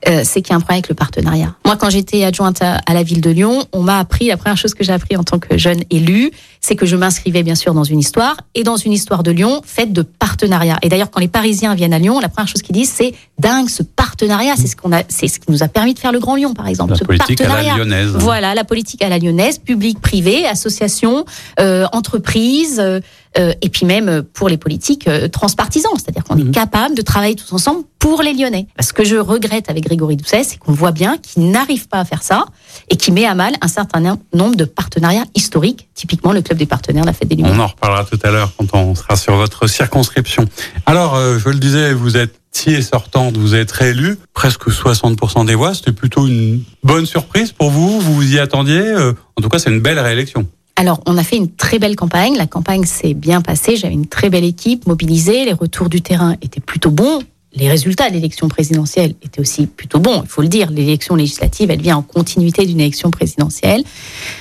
euh, 0.08 0.22
c'est 0.24 0.42
qu'il 0.42 0.50
y 0.50 0.52
a 0.52 0.56
un 0.56 0.60
problème 0.60 0.78
avec 0.78 0.88
le 0.88 0.94
partenariat. 0.94 1.54
Moi, 1.64 1.76
quand 1.76 1.90
j'étais 1.90 2.24
adjointe 2.24 2.60
à, 2.62 2.80
la 2.92 3.02
ville 3.02 3.20
de 3.20 3.30
Lyon, 3.30 3.64
on 3.72 3.82
m'a 3.82 3.98
appris, 3.98 4.26
la 4.26 4.36
première 4.36 4.56
chose 4.56 4.74
que 4.74 4.84
j'ai 4.84 4.92
appris 4.92 5.16
en 5.16 5.24
tant 5.24 5.38
que 5.38 5.56
jeune 5.56 5.82
élue, 5.90 6.30
c'est 6.60 6.76
que 6.76 6.86
je 6.86 6.96
m'inscrivais 6.96 7.42
bien 7.42 7.54
sûr 7.54 7.74
dans 7.74 7.84
une 7.84 7.98
histoire, 7.98 8.36
et 8.54 8.62
dans 8.62 8.76
une 8.76 8.92
histoire 8.92 9.22
de 9.22 9.30
Lyon 9.30 9.62
faite 9.64 9.92
de 9.92 10.02
partenariat. 10.02 10.78
Et 10.82 10.88
d'ailleurs, 10.88 11.10
quand 11.10 11.20
les 11.20 11.28
Parisiens 11.28 11.74
viennent 11.74 11.94
à 11.94 11.98
Lyon, 11.98 12.20
la 12.20 12.28
première 12.28 12.48
chose 12.48 12.62
qu'ils 12.62 12.74
disent, 12.74 12.92
c'est 12.94 13.14
dingue 13.38 13.68
ce 13.68 13.82
partenariat. 13.82 14.54
C'est 14.56 14.66
ce 14.66 14.76
qu'on 14.76 14.92
a, 14.92 15.02
c'est 15.08 15.28
ce 15.28 15.38
qui 15.38 15.50
nous 15.50 15.62
a 15.62 15.68
permis 15.68 15.94
de 15.94 15.98
faire 15.98 16.12
le 16.12 16.18
Grand 16.18 16.36
Lyon, 16.36 16.54
par 16.54 16.68
exemple. 16.68 16.92
La 16.92 16.98
ce 16.98 17.04
politique 17.04 17.38
partenariat. 17.38 17.74
à 17.74 17.78
la 17.78 17.84
lyonnaise. 17.84 18.12
Voilà, 18.18 18.54
la 18.54 18.64
politique 18.64 19.02
à 19.02 19.08
la 19.08 19.18
lyonnaise, 19.18 19.58
public, 19.58 20.00
privé, 20.00 20.46
association, 20.46 21.24
euh, 21.58 21.86
entreprise. 21.92 22.80
Euh, 22.80 23.00
euh, 23.38 23.52
et 23.60 23.68
puis 23.68 23.86
même 23.86 24.22
pour 24.22 24.48
les 24.48 24.56
politiques 24.56 25.08
euh, 25.08 25.28
transpartisans, 25.28 25.92
c'est-à-dire 25.94 26.24
qu'on 26.24 26.38
est 26.38 26.44
mhm. 26.44 26.52
capable 26.52 26.94
de 26.94 27.02
travailler 27.02 27.34
tous 27.34 27.52
ensemble 27.52 27.84
pour 27.98 28.22
les 28.22 28.32
Lyonnais. 28.32 28.66
Ce 28.80 28.92
que 28.92 29.04
je 29.04 29.16
regrette 29.16 29.68
avec 29.68 29.84
Grégory 29.84 30.16
Doucet, 30.16 30.44
c'est 30.44 30.58
qu'on 30.58 30.72
voit 30.72 30.92
bien 30.92 31.18
qu'il 31.18 31.50
n'arrive 31.50 31.88
pas 31.88 31.98
à 31.98 32.04
faire 32.04 32.22
ça 32.22 32.46
et 32.88 32.96
qui 32.96 33.12
met 33.12 33.26
à 33.26 33.34
mal 33.34 33.54
un 33.60 33.68
certain 33.68 34.00
nombre 34.32 34.56
de 34.56 34.64
partenariats 34.64 35.24
historiques, 35.34 35.88
typiquement 35.94 36.32
le 36.32 36.40
club 36.40 36.58
des 36.58 36.66
partenaires, 36.66 37.04
la 37.04 37.12
fête 37.12 37.28
des 37.28 37.36
Lumières. 37.36 37.54
On 37.56 37.60
en 37.60 37.66
reparlera 37.66 38.04
tout 38.04 38.18
à 38.22 38.30
l'heure 38.30 38.52
quand 38.56 38.74
on 38.74 38.94
sera 38.94 39.16
sur 39.16 39.36
votre 39.36 39.66
circonscription. 39.66 40.44
Alors, 40.86 41.14
euh, 41.16 41.38
je 41.38 41.48
le 41.48 41.58
disais, 41.58 41.92
vous 41.92 42.16
êtes 42.16 42.34
et 42.66 42.80
sortante, 42.80 43.36
vous 43.36 43.54
êtes 43.54 43.70
réélu, 43.70 44.16
presque 44.32 44.70
60% 44.70 45.44
des 45.44 45.54
voix, 45.54 45.74
c'était 45.74 45.92
plutôt 45.92 46.26
une 46.26 46.62
bonne 46.82 47.04
surprise 47.04 47.52
pour 47.52 47.70
vous, 47.70 48.00
vous 48.00 48.14
vous 48.14 48.34
y 48.34 48.38
attendiez, 48.38 48.94
en 49.36 49.42
tout 49.42 49.50
cas 49.50 49.58
c'est 49.58 49.68
une 49.68 49.80
belle 49.80 49.98
réélection. 49.98 50.46
Alors, 50.78 51.00
on 51.06 51.16
a 51.16 51.24
fait 51.24 51.36
une 51.36 51.50
très 51.50 51.78
belle 51.78 51.96
campagne. 51.96 52.36
La 52.36 52.46
campagne 52.46 52.84
s'est 52.84 53.14
bien 53.14 53.40
passée. 53.40 53.76
J'avais 53.76 53.94
une 53.94 54.06
très 54.06 54.28
belle 54.28 54.44
équipe 54.44 54.86
mobilisée. 54.86 55.46
Les 55.46 55.54
retours 55.54 55.88
du 55.88 56.02
terrain 56.02 56.36
étaient 56.42 56.60
plutôt 56.60 56.90
bons. 56.90 57.22
Les 57.54 57.70
résultats 57.70 58.10
de 58.10 58.14
l'élection 58.14 58.48
présidentielle 58.48 59.14
étaient 59.22 59.40
aussi 59.40 59.66
plutôt 59.66 59.98
bons. 59.98 60.20
Il 60.22 60.28
faut 60.28 60.42
le 60.42 60.48
dire, 60.48 60.70
l'élection 60.70 61.14
législative, 61.14 61.70
elle 61.70 61.80
vient 61.80 61.96
en 61.96 62.02
continuité 62.02 62.66
d'une 62.66 62.80
élection 62.80 63.10
présidentielle. 63.10 63.82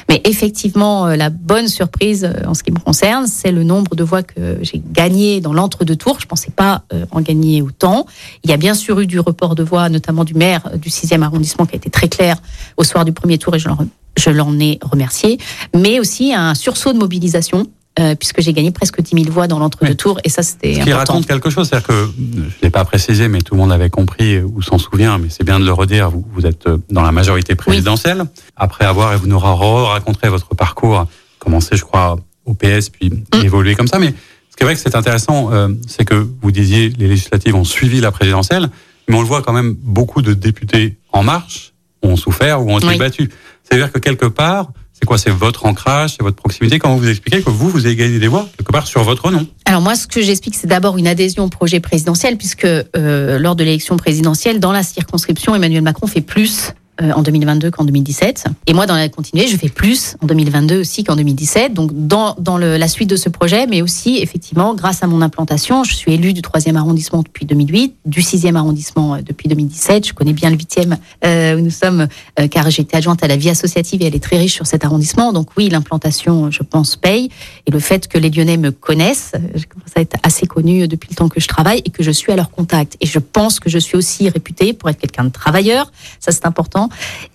Mais 0.09 0.19
effectivement, 0.25 1.07
euh, 1.07 1.15
la 1.15 1.29
bonne 1.29 1.69
surprise 1.69 2.25
euh, 2.25 2.45
en 2.45 2.53
ce 2.53 2.63
qui 2.63 2.73
me 2.73 2.79
concerne, 2.79 3.25
c'est 3.27 3.53
le 3.53 3.63
nombre 3.63 3.95
de 3.95 4.03
voix 4.03 4.21
que 4.21 4.57
j'ai 4.61 4.83
gagné 4.85 5.39
dans 5.39 5.53
l'entre-deux 5.53 5.95
tours. 5.95 6.19
Je 6.19 6.25
pensais 6.25 6.51
pas 6.51 6.83
euh, 6.91 7.05
en 7.11 7.21
gagner 7.21 7.61
autant. 7.61 8.05
Il 8.43 8.49
y 8.49 8.53
a 8.53 8.57
bien 8.57 8.73
sûr 8.73 8.99
eu 8.99 9.07
du 9.07 9.21
report 9.21 9.55
de 9.55 9.63
voix, 9.63 9.87
notamment 9.87 10.25
du 10.25 10.33
maire 10.33 10.69
du 10.75 10.89
6e 10.89 11.21
arrondissement, 11.21 11.65
qui 11.65 11.75
a 11.75 11.77
été 11.77 11.89
très 11.89 12.09
clair 12.09 12.35
au 12.75 12.83
soir 12.83 13.05
du 13.05 13.13
premier 13.13 13.37
tour, 13.37 13.55
et 13.55 13.59
je 13.59 13.69
je 14.17 14.29
l'en 14.29 14.59
ai 14.59 14.79
remercié, 14.81 15.37
mais 15.75 15.99
aussi 15.99 16.33
un 16.33 16.55
sursaut 16.55 16.93
de 16.93 16.97
mobilisation. 16.97 17.67
Euh, 17.97 18.13
puisque 18.13 18.41
j'ai 18.41 18.51
gagné 18.51 18.71
presque 18.71 18.99
10 18.99 19.23
000 19.23 19.31
voix 19.31 19.47
dans 19.47 19.57
l'entre-deux 19.57 19.95
tours, 19.95 20.19
et 20.25 20.29
ça 20.29 20.43
c'était 20.43 20.73
Ce 20.73 20.79
qui 20.81 20.91
raconte 20.91 21.25
quelque 21.25 21.49
chose, 21.49 21.69
c'est-à-dire 21.69 21.87
que, 21.87 22.09
je 22.17 22.39
ne 22.41 22.49
l'ai 22.61 22.69
pas 22.69 22.83
précisé, 22.83 23.29
mais 23.29 23.39
tout 23.39 23.53
le 23.53 23.61
monde 23.61 23.71
avait 23.71 23.89
compris 23.89 24.41
ou 24.41 24.61
s'en 24.61 24.77
souvient, 24.77 25.17
mais 25.17 25.29
c'est 25.29 25.45
bien 25.45 25.61
de 25.61 25.65
le 25.65 25.71
redire, 25.71 26.09
vous, 26.09 26.25
vous 26.33 26.45
êtes 26.45 26.67
dans 26.89 27.03
la 27.03 27.13
majorité 27.13 27.55
présidentielle, 27.55 28.25
après 28.57 28.83
avoir, 28.83 29.13
et 29.13 29.15
vous 29.15 29.27
nous 29.27 29.39
raconterez 29.39 30.27
votre 30.27 30.55
parcours, 30.55 31.07
commencé 31.39 31.77
je 31.77 31.83
crois 31.83 32.17
au 32.43 32.53
PS, 32.53 32.89
puis 32.89 33.11
mm. 33.11 33.45
évolué 33.45 33.75
comme 33.75 33.87
ça, 33.87 33.97
mais 33.97 34.13
ce 34.55 34.57
qui 34.57 34.63
est 34.63 34.65
vrai 34.65 34.75
que 34.75 34.81
c'est 34.81 34.95
intéressant, 34.95 35.53
euh, 35.53 35.69
c'est 35.87 36.05
que 36.05 36.15
vous 36.41 36.51
disiez 36.51 36.89
les 36.89 37.07
législatives 37.07 37.55
ont 37.55 37.63
suivi 37.63 38.01
la 38.01 38.11
présidentielle, 38.11 38.69
mais 39.07 39.15
on 39.15 39.21
le 39.21 39.27
voit 39.27 39.41
quand 39.41 39.53
même, 39.53 39.73
beaucoup 39.73 40.21
de 40.21 40.33
députés 40.33 40.97
en 41.11 41.23
marche 41.23 41.73
ont 42.01 42.15
souffert 42.15 42.61
ou 42.61 42.71
ont 42.71 42.79
été 42.79 42.97
battus. 42.97 43.29
C'est-à-dire 43.67 43.91
que 43.91 43.99
quelque 43.99 44.25
part, 44.25 44.71
c'est 44.93 45.05
quoi 45.05 45.17
C'est 45.17 45.31
votre 45.31 45.65
ancrage, 45.65 46.11
c'est 46.11 46.23
votre 46.23 46.37
proximité. 46.37 46.79
Comment 46.79 46.95
vous 46.95 47.09
expliquez 47.09 47.41
que 47.41 47.49
vous, 47.49 47.69
vous 47.69 47.85
avez 47.85 47.95
gagné 47.95 48.17
des 48.19 48.27
voix 48.27 48.47
quelque 48.57 48.71
part 48.71 48.87
sur 48.87 49.03
votre 49.03 49.29
nom 49.29 49.45
Alors 49.65 49.81
moi, 49.81 49.95
ce 49.95 50.07
que 50.07 50.21
j'explique, 50.21 50.55
c'est 50.55 50.67
d'abord 50.67 50.97
une 50.97 51.07
adhésion 51.07 51.43
au 51.43 51.49
projet 51.49 51.79
présidentiel, 51.79 52.37
puisque 52.37 52.65
euh, 52.65 53.37
lors 53.39 53.55
de 53.55 53.63
l'élection 53.63 53.97
présidentielle, 53.97 54.59
dans 54.59 54.71
la 54.71 54.83
circonscription, 54.83 55.53
Emmanuel 55.53 55.81
Macron 55.81 56.07
fait 56.07 56.21
plus 56.21 56.73
euh, 57.01 57.11
en 57.11 57.21
2022 57.21 57.71
qu'en 57.71 57.83
2017. 57.83 58.45
Et 58.67 58.73
moi, 58.73 58.85
dans 58.85 58.95
la 58.95 59.09
continuité, 59.09 59.49
je 59.49 59.57
fais 59.57 59.69
plus 59.69 60.15
en 60.21 60.27
2022 60.27 60.79
aussi 60.79 61.03
qu'en 61.03 61.15
2017. 61.15 61.73
Donc, 61.73 61.91
dans, 61.93 62.35
dans 62.39 62.57
le, 62.57 62.77
la 62.77 62.87
suite 62.87 63.09
de 63.09 63.15
ce 63.17 63.27
projet, 63.27 63.67
mais 63.67 63.81
aussi, 63.81 64.17
effectivement, 64.21 64.73
grâce 64.73 65.03
à 65.03 65.07
mon 65.07 65.21
implantation, 65.21 65.83
je 65.83 65.93
suis 65.93 66.13
élue 66.13 66.31
du 66.31 66.41
3e 66.41 66.75
arrondissement 66.75 67.21
depuis 67.21 67.45
2008, 67.45 67.95
du 68.05 68.21
6e 68.21 68.55
arrondissement 68.55 69.15
euh, 69.15 69.21
depuis 69.21 69.49
2017. 69.49 70.07
Je 70.07 70.13
connais 70.13 70.33
bien 70.33 70.49
le 70.49 70.55
8e 70.55 70.95
euh, 71.25 71.57
où 71.57 71.59
nous 71.59 71.69
sommes, 71.69 72.07
euh, 72.39 72.47
car 72.47 72.69
j'étais 72.69 72.97
adjointe 72.97 73.23
à 73.23 73.27
la 73.27 73.35
vie 73.35 73.49
associative 73.49 74.01
et 74.01 74.05
elle 74.05 74.15
est 74.15 74.23
très 74.23 74.37
riche 74.37 74.53
sur 74.53 74.65
cet 74.65 74.85
arrondissement. 74.85 75.33
Donc, 75.33 75.49
oui, 75.57 75.69
l'implantation, 75.69 76.49
je 76.51 76.63
pense, 76.63 76.95
paye. 76.95 77.29
Et 77.67 77.71
le 77.71 77.79
fait 77.79 78.07
que 78.07 78.17
les 78.17 78.29
Lyonnais 78.29 78.57
me 78.57 78.71
connaissent, 78.71 79.33
je 79.53 79.65
commence 79.65 79.91
à 79.95 80.01
être 80.01 80.17
assez 80.23 80.45
connue 80.45 80.87
depuis 80.87 81.09
le 81.09 81.15
temps 81.15 81.29
que 81.29 81.39
je 81.39 81.47
travaille 81.47 81.81
et 81.83 81.89
que 81.89 82.03
je 82.03 82.11
suis 82.11 82.31
à 82.31 82.35
leur 82.35 82.51
contact. 82.51 82.95
Et 83.01 83.05
je 83.05 83.19
pense 83.19 83.59
que 83.59 83.69
je 83.69 83.79
suis 83.79 83.97
aussi 83.97 84.29
réputée 84.29 84.73
pour 84.73 84.89
être 84.89 84.99
quelqu'un 84.99 85.25
de 85.25 85.29
travailleur. 85.29 85.91
Ça, 86.19 86.31
c'est 86.31 86.45
important 86.45 86.84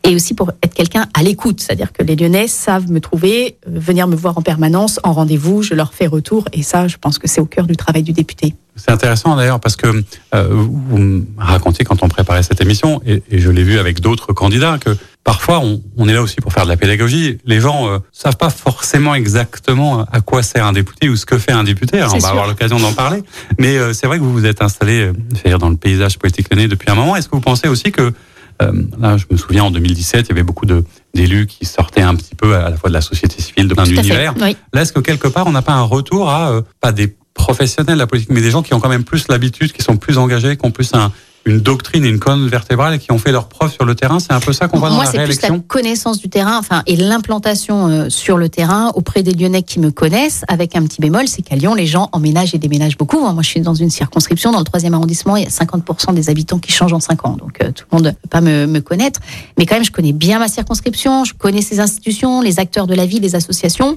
et 0.05 0.15
aussi 0.15 0.35
pour 0.35 0.51
être 0.63 0.75
quelqu'un 0.75 1.07
à 1.15 1.23
l'écoute, 1.23 1.61
c'est-à-dire 1.61 1.93
que 1.93 2.03
les 2.03 2.17
Lyonnais 2.17 2.49
savent 2.49 2.91
me 2.91 3.01
trouver, 3.01 3.57
euh, 3.67 3.73
venir 3.75 4.07
me 4.09 4.17
voir 4.17 4.39
en 4.39 4.43
permanence, 4.43 4.99
en 5.05 5.13
rendez-vous, 5.13 5.63
je 5.63 5.75
leur 5.75 5.95
fais 5.95 6.07
retour, 6.07 6.45
et 6.53 6.63
ça, 6.63 6.89
je 6.89 6.97
pense 6.97 7.19
que 7.19 7.29
c'est 7.29 7.41
au 7.41 7.47
cœur 7.47 7.67
du 7.67 7.77
travail 7.77 8.03
du 8.03 8.13
député. 8.13 8.55
C'est 8.77 8.93
intéressant 8.93 9.37
d'ailleurs 9.37 9.61
parce 9.61 9.77
que 9.77 10.03
euh, 10.35 10.49
vous 10.51 10.97
me 10.97 11.27
racontiez 11.37 11.85
quand 11.85 12.03
on 12.03 12.09
préparait 12.09 12.43
cette 12.43 12.61
émission, 12.61 13.03
et, 13.05 13.23
je 13.31 13.51
l'ai 13.51 13.63
vu 13.63 13.79
avec 13.79 14.01
d'autres 14.01 14.33
candidats, 14.33 14.79
que 14.79 14.97
parfois 15.23 15.61
on, 15.97 16.09
est 16.09 16.15
là 16.15 16.23
aussi 16.23 16.37
pour 16.37 16.53
faire 16.53 16.65
de 16.65 16.71
la 16.71 16.79
pédagogie. 16.79 17.39
Les 17.45 17.61
gens 17.61 17.89
euh, 17.89 17.99
savent 18.11 18.39
pas 18.39 18.49
forcément 18.49 19.15
exactement 19.15 20.07
à 20.11 20.21
quoi 20.23 20.43
sert 20.43 20.65
un 20.65 20.73
député 20.73 21.09
ou 21.09 21.17
ce 21.17 21.27
que 21.27 21.37
fait 21.37 21.53
un 21.53 21.65
député. 21.65 22.03
on 22.03 22.19
va 22.19 22.29
avoir 22.29 22.47
l'occasion 22.47 22.79
d'en 22.79 22.93
parler. 22.93 23.23
Mais 23.59 23.77
c'est 23.93 24.07
vrai 24.07 24.19
que 24.19 24.23
vous 24.23 24.33
vous 24.33 24.47
êtes 24.47 24.63
installé 24.63 25.11
dans 25.59 25.69
le 25.69 25.77
paysage 25.77 26.19
politique 26.19 26.49
lyonnais 26.51 26.69
depuis 26.69 26.91
un 26.91 26.95
moment. 26.95 27.17
Est-ce 27.17 27.29
que 27.29 27.35
vous 27.35 27.43
pensez 27.43 27.69
aussi 27.69 27.93
que 27.93 28.13
là, 28.99 29.17
je 29.17 29.25
me 29.31 29.37
souviens 29.37 29.65
en 29.65 29.71
2017, 29.71 30.27
il 30.27 30.29
y 30.29 30.33
avait 30.33 30.43
beaucoup 30.43 30.67
d'élus 31.15 31.47
qui 31.47 31.65
sortaient 31.65 32.03
un 32.03 32.15
petit 32.15 32.35
peu 32.35 32.55
à 32.57 32.71
la 32.71 32.77
fois 32.77 32.89
de 32.91 32.95
la 32.95 33.01
société 33.01 33.41
civile, 33.41 33.69
de 33.69 33.75
plein 33.75 33.85
d'univers. 33.85 34.35
Là, 34.73 34.83
est-ce 34.83 34.93
que 34.93 35.01
quelque 35.01 35.29
part, 35.29 35.47
on 35.47 35.53
n'a 35.53 35.63
pas 35.63 35.73
un 35.73 35.83
retour 35.83 36.31
à 36.31 36.53
euh, 36.53 36.63
pas 36.81 36.93
des 36.93 37.17
professionnels 37.35 37.95
de 37.95 38.01
la 38.01 38.07
politique, 38.07 38.31
mais 38.31 38.43
des 38.43 38.51
gens 38.51 38.63
qui 38.63 38.75
ont 38.75 38.81
quand 38.81 38.89
même 38.89 39.05
plus 39.05 39.29
l'habitude, 39.29 39.73
qui 39.73 39.83
sont 39.83 39.97
plus 39.97 40.19
engagés, 40.19 40.57
qui 40.57 40.67
ont 40.67 40.71
plus 40.71 40.93
un, 40.95 41.13
une 41.47 41.61
doctrine 41.61 42.05
et 42.05 42.09
une 42.09 42.19
colonne 42.19 42.47
vertébrale 42.49 42.99
qui 42.99 43.13
ont 43.13 43.19
fait 43.19 43.33
leurs 43.33 43.49
preuves 43.49 43.73
sur 43.73 43.85
le 43.85 43.95
terrain. 43.95 44.19
C'est 44.21 44.33
un 44.33 44.41
peu 44.41 44.53
ça 44.53 44.69
qu'on 44.69 44.79
voit 44.79 44.91
dans 44.91 45.03
la 45.03 45.09
réélection. 45.09 45.25
Moi, 45.25 45.35
c'est 45.41 45.49
plus 45.49 45.57
la 45.57 45.83
connaissance 45.83 46.19
du 46.19 46.29
terrain, 46.29 46.59
enfin, 46.59 46.83
et 46.87 46.97
l'implantation 46.97 47.89
euh, 47.89 48.09
sur 48.11 48.37
le 48.37 48.49
terrain 48.49 48.91
auprès 48.95 49.23
des 49.23 49.33
Lyonnais 49.33 49.63
qui 49.63 49.81
me 49.81 49.91
connaissent. 49.91 50.45
Avec 50.49 50.77
un 50.77 50.83
petit 50.83 51.01
bémol, 51.01 51.29
c'est 51.29 51.43
qu'à 51.43 51.57
Lyon, 51.57 51.75
les 51.75 51.87
gens 51.87 52.09
emménagent 52.13 52.55
et 52.55 52.59
déménagent 52.59 52.99
beaucoup. 52.99 53.21
Moi, 53.21 53.35
je 53.43 53.49
suis 53.49 53.61
dans 53.61 53.75
une 53.75 53.91
circonscription, 53.91 54.53
dans 54.53 54.59
le 54.59 54.65
troisième 54.65 54.95
arrondissement, 54.95 55.37
il 55.37 55.45
y 55.45 55.47
a 55.47 55.51
50% 55.51 56.15
des 56.15 56.29
habitants 56.29 56.59
qui 56.59 56.73
changent 56.73 56.93
en 56.93 57.01
5 57.01 57.27
ans. 57.27 57.37
Donc, 57.37 57.63
euh, 57.63 57.73
tout 57.73 57.85
le 57.91 57.97
monde 57.97 58.07
ne 58.07 58.11
peut 58.11 58.29
pas 58.29 58.41
me, 58.41 58.67
me, 58.67 58.81
connaître. 58.81 59.21
Mais 59.59 59.67
quand 59.67 59.77
même, 59.77 59.85
je 59.85 59.93
connais 59.93 60.13
bien 60.13 60.39
ma 60.39 60.49
circonscription, 60.49 61.25
je 61.25 61.35
connais 61.35 61.63
ses 61.63 61.81
institutions, 61.81 62.43
les 62.43 62.59
acteurs 62.59 62.87
de 62.87 62.95
la 62.95 63.07
vie, 63.07 63.21
les 63.21 63.35
associations. 63.35 63.97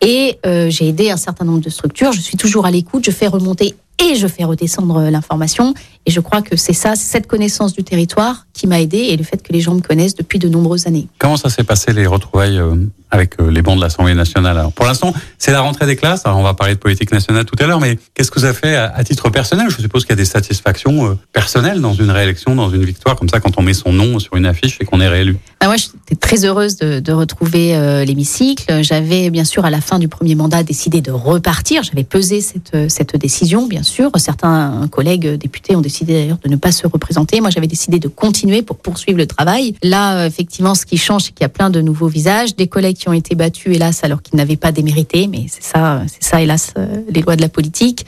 Et 0.00 0.38
euh, 0.46 0.68
j'ai 0.68 0.88
aidé 0.88 1.10
un 1.10 1.16
certain 1.16 1.44
nombre 1.44 1.60
de 1.60 1.70
structures. 1.70 2.12
Je 2.12 2.20
suis 2.20 2.36
toujours 2.36 2.66
à 2.66 2.70
l'écoute. 2.70 3.04
Je 3.04 3.10
fais 3.10 3.28
remonter 3.28 3.76
et 3.98 4.16
je 4.16 4.26
fais 4.26 4.44
redescendre 4.44 5.00
l'information. 5.10 5.74
Et 6.04 6.10
je 6.10 6.20
crois 6.20 6.42
que 6.42 6.56
c'est 6.56 6.72
ça, 6.72 6.96
cette 6.96 7.28
connaissance 7.28 7.74
du 7.74 7.84
territoire 7.84 8.46
qui 8.52 8.66
m'a 8.66 8.80
aidé 8.80 8.98
et 8.98 9.16
le 9.16 9.22
fait 9.22 9.40
que 9.40 9.52
les 9.52 9.60
gens 9.60 9.74
me 9.74 9.80
connaissent 9.80 10.16
depuis 10.16 10.40
de 10.40 10.48
nombreuses 10.48 10.88
années. 10.88 11.06
Comment 11.18 11.36
ça 11.36 11.48
s'est 11.48 11.62
passé 11.62 11.92
les 11.92 12.06
retrouvailles 12.06 12.58
euh, 12.58 12.74
avec 13.12 13.40
euh, 13.40 13.50
les 13.50 13.62
bancs 13.62 13.76
de 13.76 13.80
l'Assemblée 13.80 14.14
nationale? 14.14 14.58
Alors 14.58 14.72
pour 14.72 14.84
l'instant, 14.84 15.14
c'est 15.38 15.52
la 15.52 15.60
rentrée 15.60 15.86
des 15.86 15.94
classes. 15.94 16.22
Alors 16.24 16.38
on 16.38 16.42
va 16.42 16.54
parler 16.54 16.74
de 16.74 16.80
politique 16.80 17.12
nationale 17.12 17.44
tout 17.44 17.54
à 17.60 17.66
l'heure, 17.68 17.78
mais 17.78 17.98
qu'est-ce 18.14 18.32
que 18.32 18.40
vous 18.40 18.44
avez 18.44 18.54
fait 18.54 18.74
à, 18.74 19.04
titre 19.04 19.30
personnel? 19.30 19.66
Je 19.70 19.80
suppose 19.80 20.02
qu'il 20.02 20.10
y 20.10 20.14
a 20.14 20.16
des 20.16 20.24
satisfactions 20.24 21.06
euh, 21.06 21.18
personnelles 21.32 21.80
dans 21.80 21.94
une 21.94 22.10
réélection, 22.10 22.56
dans 22.56 22.70
une 22.70 22.84
victoire, 22.84 23.14
comme 23.14 23.28
ça 23.28 23.38
quand 23.38 23.56
on 23.58 23.62
met 23.62 23.74
son 23.74 23.92
nom 23.92 24.18
sur 24.18 24.34
une 24.34 24.46
affiche 24.46 24.78
et 24.80 24.84
qu'on 24.84 25.00
est 25.00 25.08
réélu. 25.08 25.36
Ah, 25.60 25.66
moi, 25.66 25.76
j'étais 25.76 26.16
très 26.16 26.44
heureuse 26.44 26.76
de, 26.78 26.98
de 26.98 27.12
retrouver 27.12 28.04
l'hémicycle. 28.04 28.82
J'avais 28.82 29.30
bien 29.30 29.44
sûr 29.44 29.64
à 29.64 29.70
la 29.70 29.80
fin 29.80 30.00
du 30.00 30.08
premier 30.08 30.34
mandat 30.34 30.64
décidé 30.64 31.00
de 31.00 31.12
repartir. 31.12 31.84
J'avais 31.84 32.02
pesé 32.02 32.40
cette, 32.40 32.90
cette 32.90 33.16
décision, 33.16 33.68
bien 33.68 33.84
sûr. 33.84 34.10
Certains 34.16 34.88
collègues 34.90 35.36
députés 35.36 35.76
ont 35.76 35.80
décidé 35.80 35.91
décidé 35.92 36.14
d'ailleurs 36.14 36.38
de 36.42 36.48
ne 36.48 36.56
pas 36.56 36.72
se 36.72 36.86
représenter. 36.86 37.40
Moi, 37.40 37.50
j'avais 37.50 37.66
décidé 37.66 37.98
de 37.98 38.08
continuer 38.08 38.62
pour 38.62 38.78
poursuivre 38.78 39.18
le 39.18 39.26
travail. 39.26 39.74
Là, 39.82 40.16
euh, 40.16 40.26
effectivement, 40.26 40.74
ce 40.74 40.86
qui 40.86 40.96
change, 40.96 41.24
c'est 41.24 41.32
qu'il 41.32 41.44
y 41.44 41.44
a 41.44 41.50
plein 41.50 41.68
de 41.68 41.80
nouveaux 41.82 42.08
visages, 42.08 42.56
des 42.56 42.66
collègues 42.66 42.96
qui 42.96 43.08
ont 43.08 43.12
été 43.12 43.34
battus, 43.34 43.76
hélas, 43.76 44.02
alors 44.02 44.22
qu'ils 44.22 44.36
n'avaient 44.36 44.56
pas 44.56 44.72
démérité. 44.72 45.28
Mais 45.28 45.46
c'est 45.48 45.62
ça, 45.62 46.02
c'est 46.06 46.24
ça, 46.24 46.40
hélas, 46.40 46.72
euh, 46.78 47.02
les 47.10 47.20
lois 47.20 47.36
de 47.36 47.42
la 47.42 47.50
politique. 47.50 48.06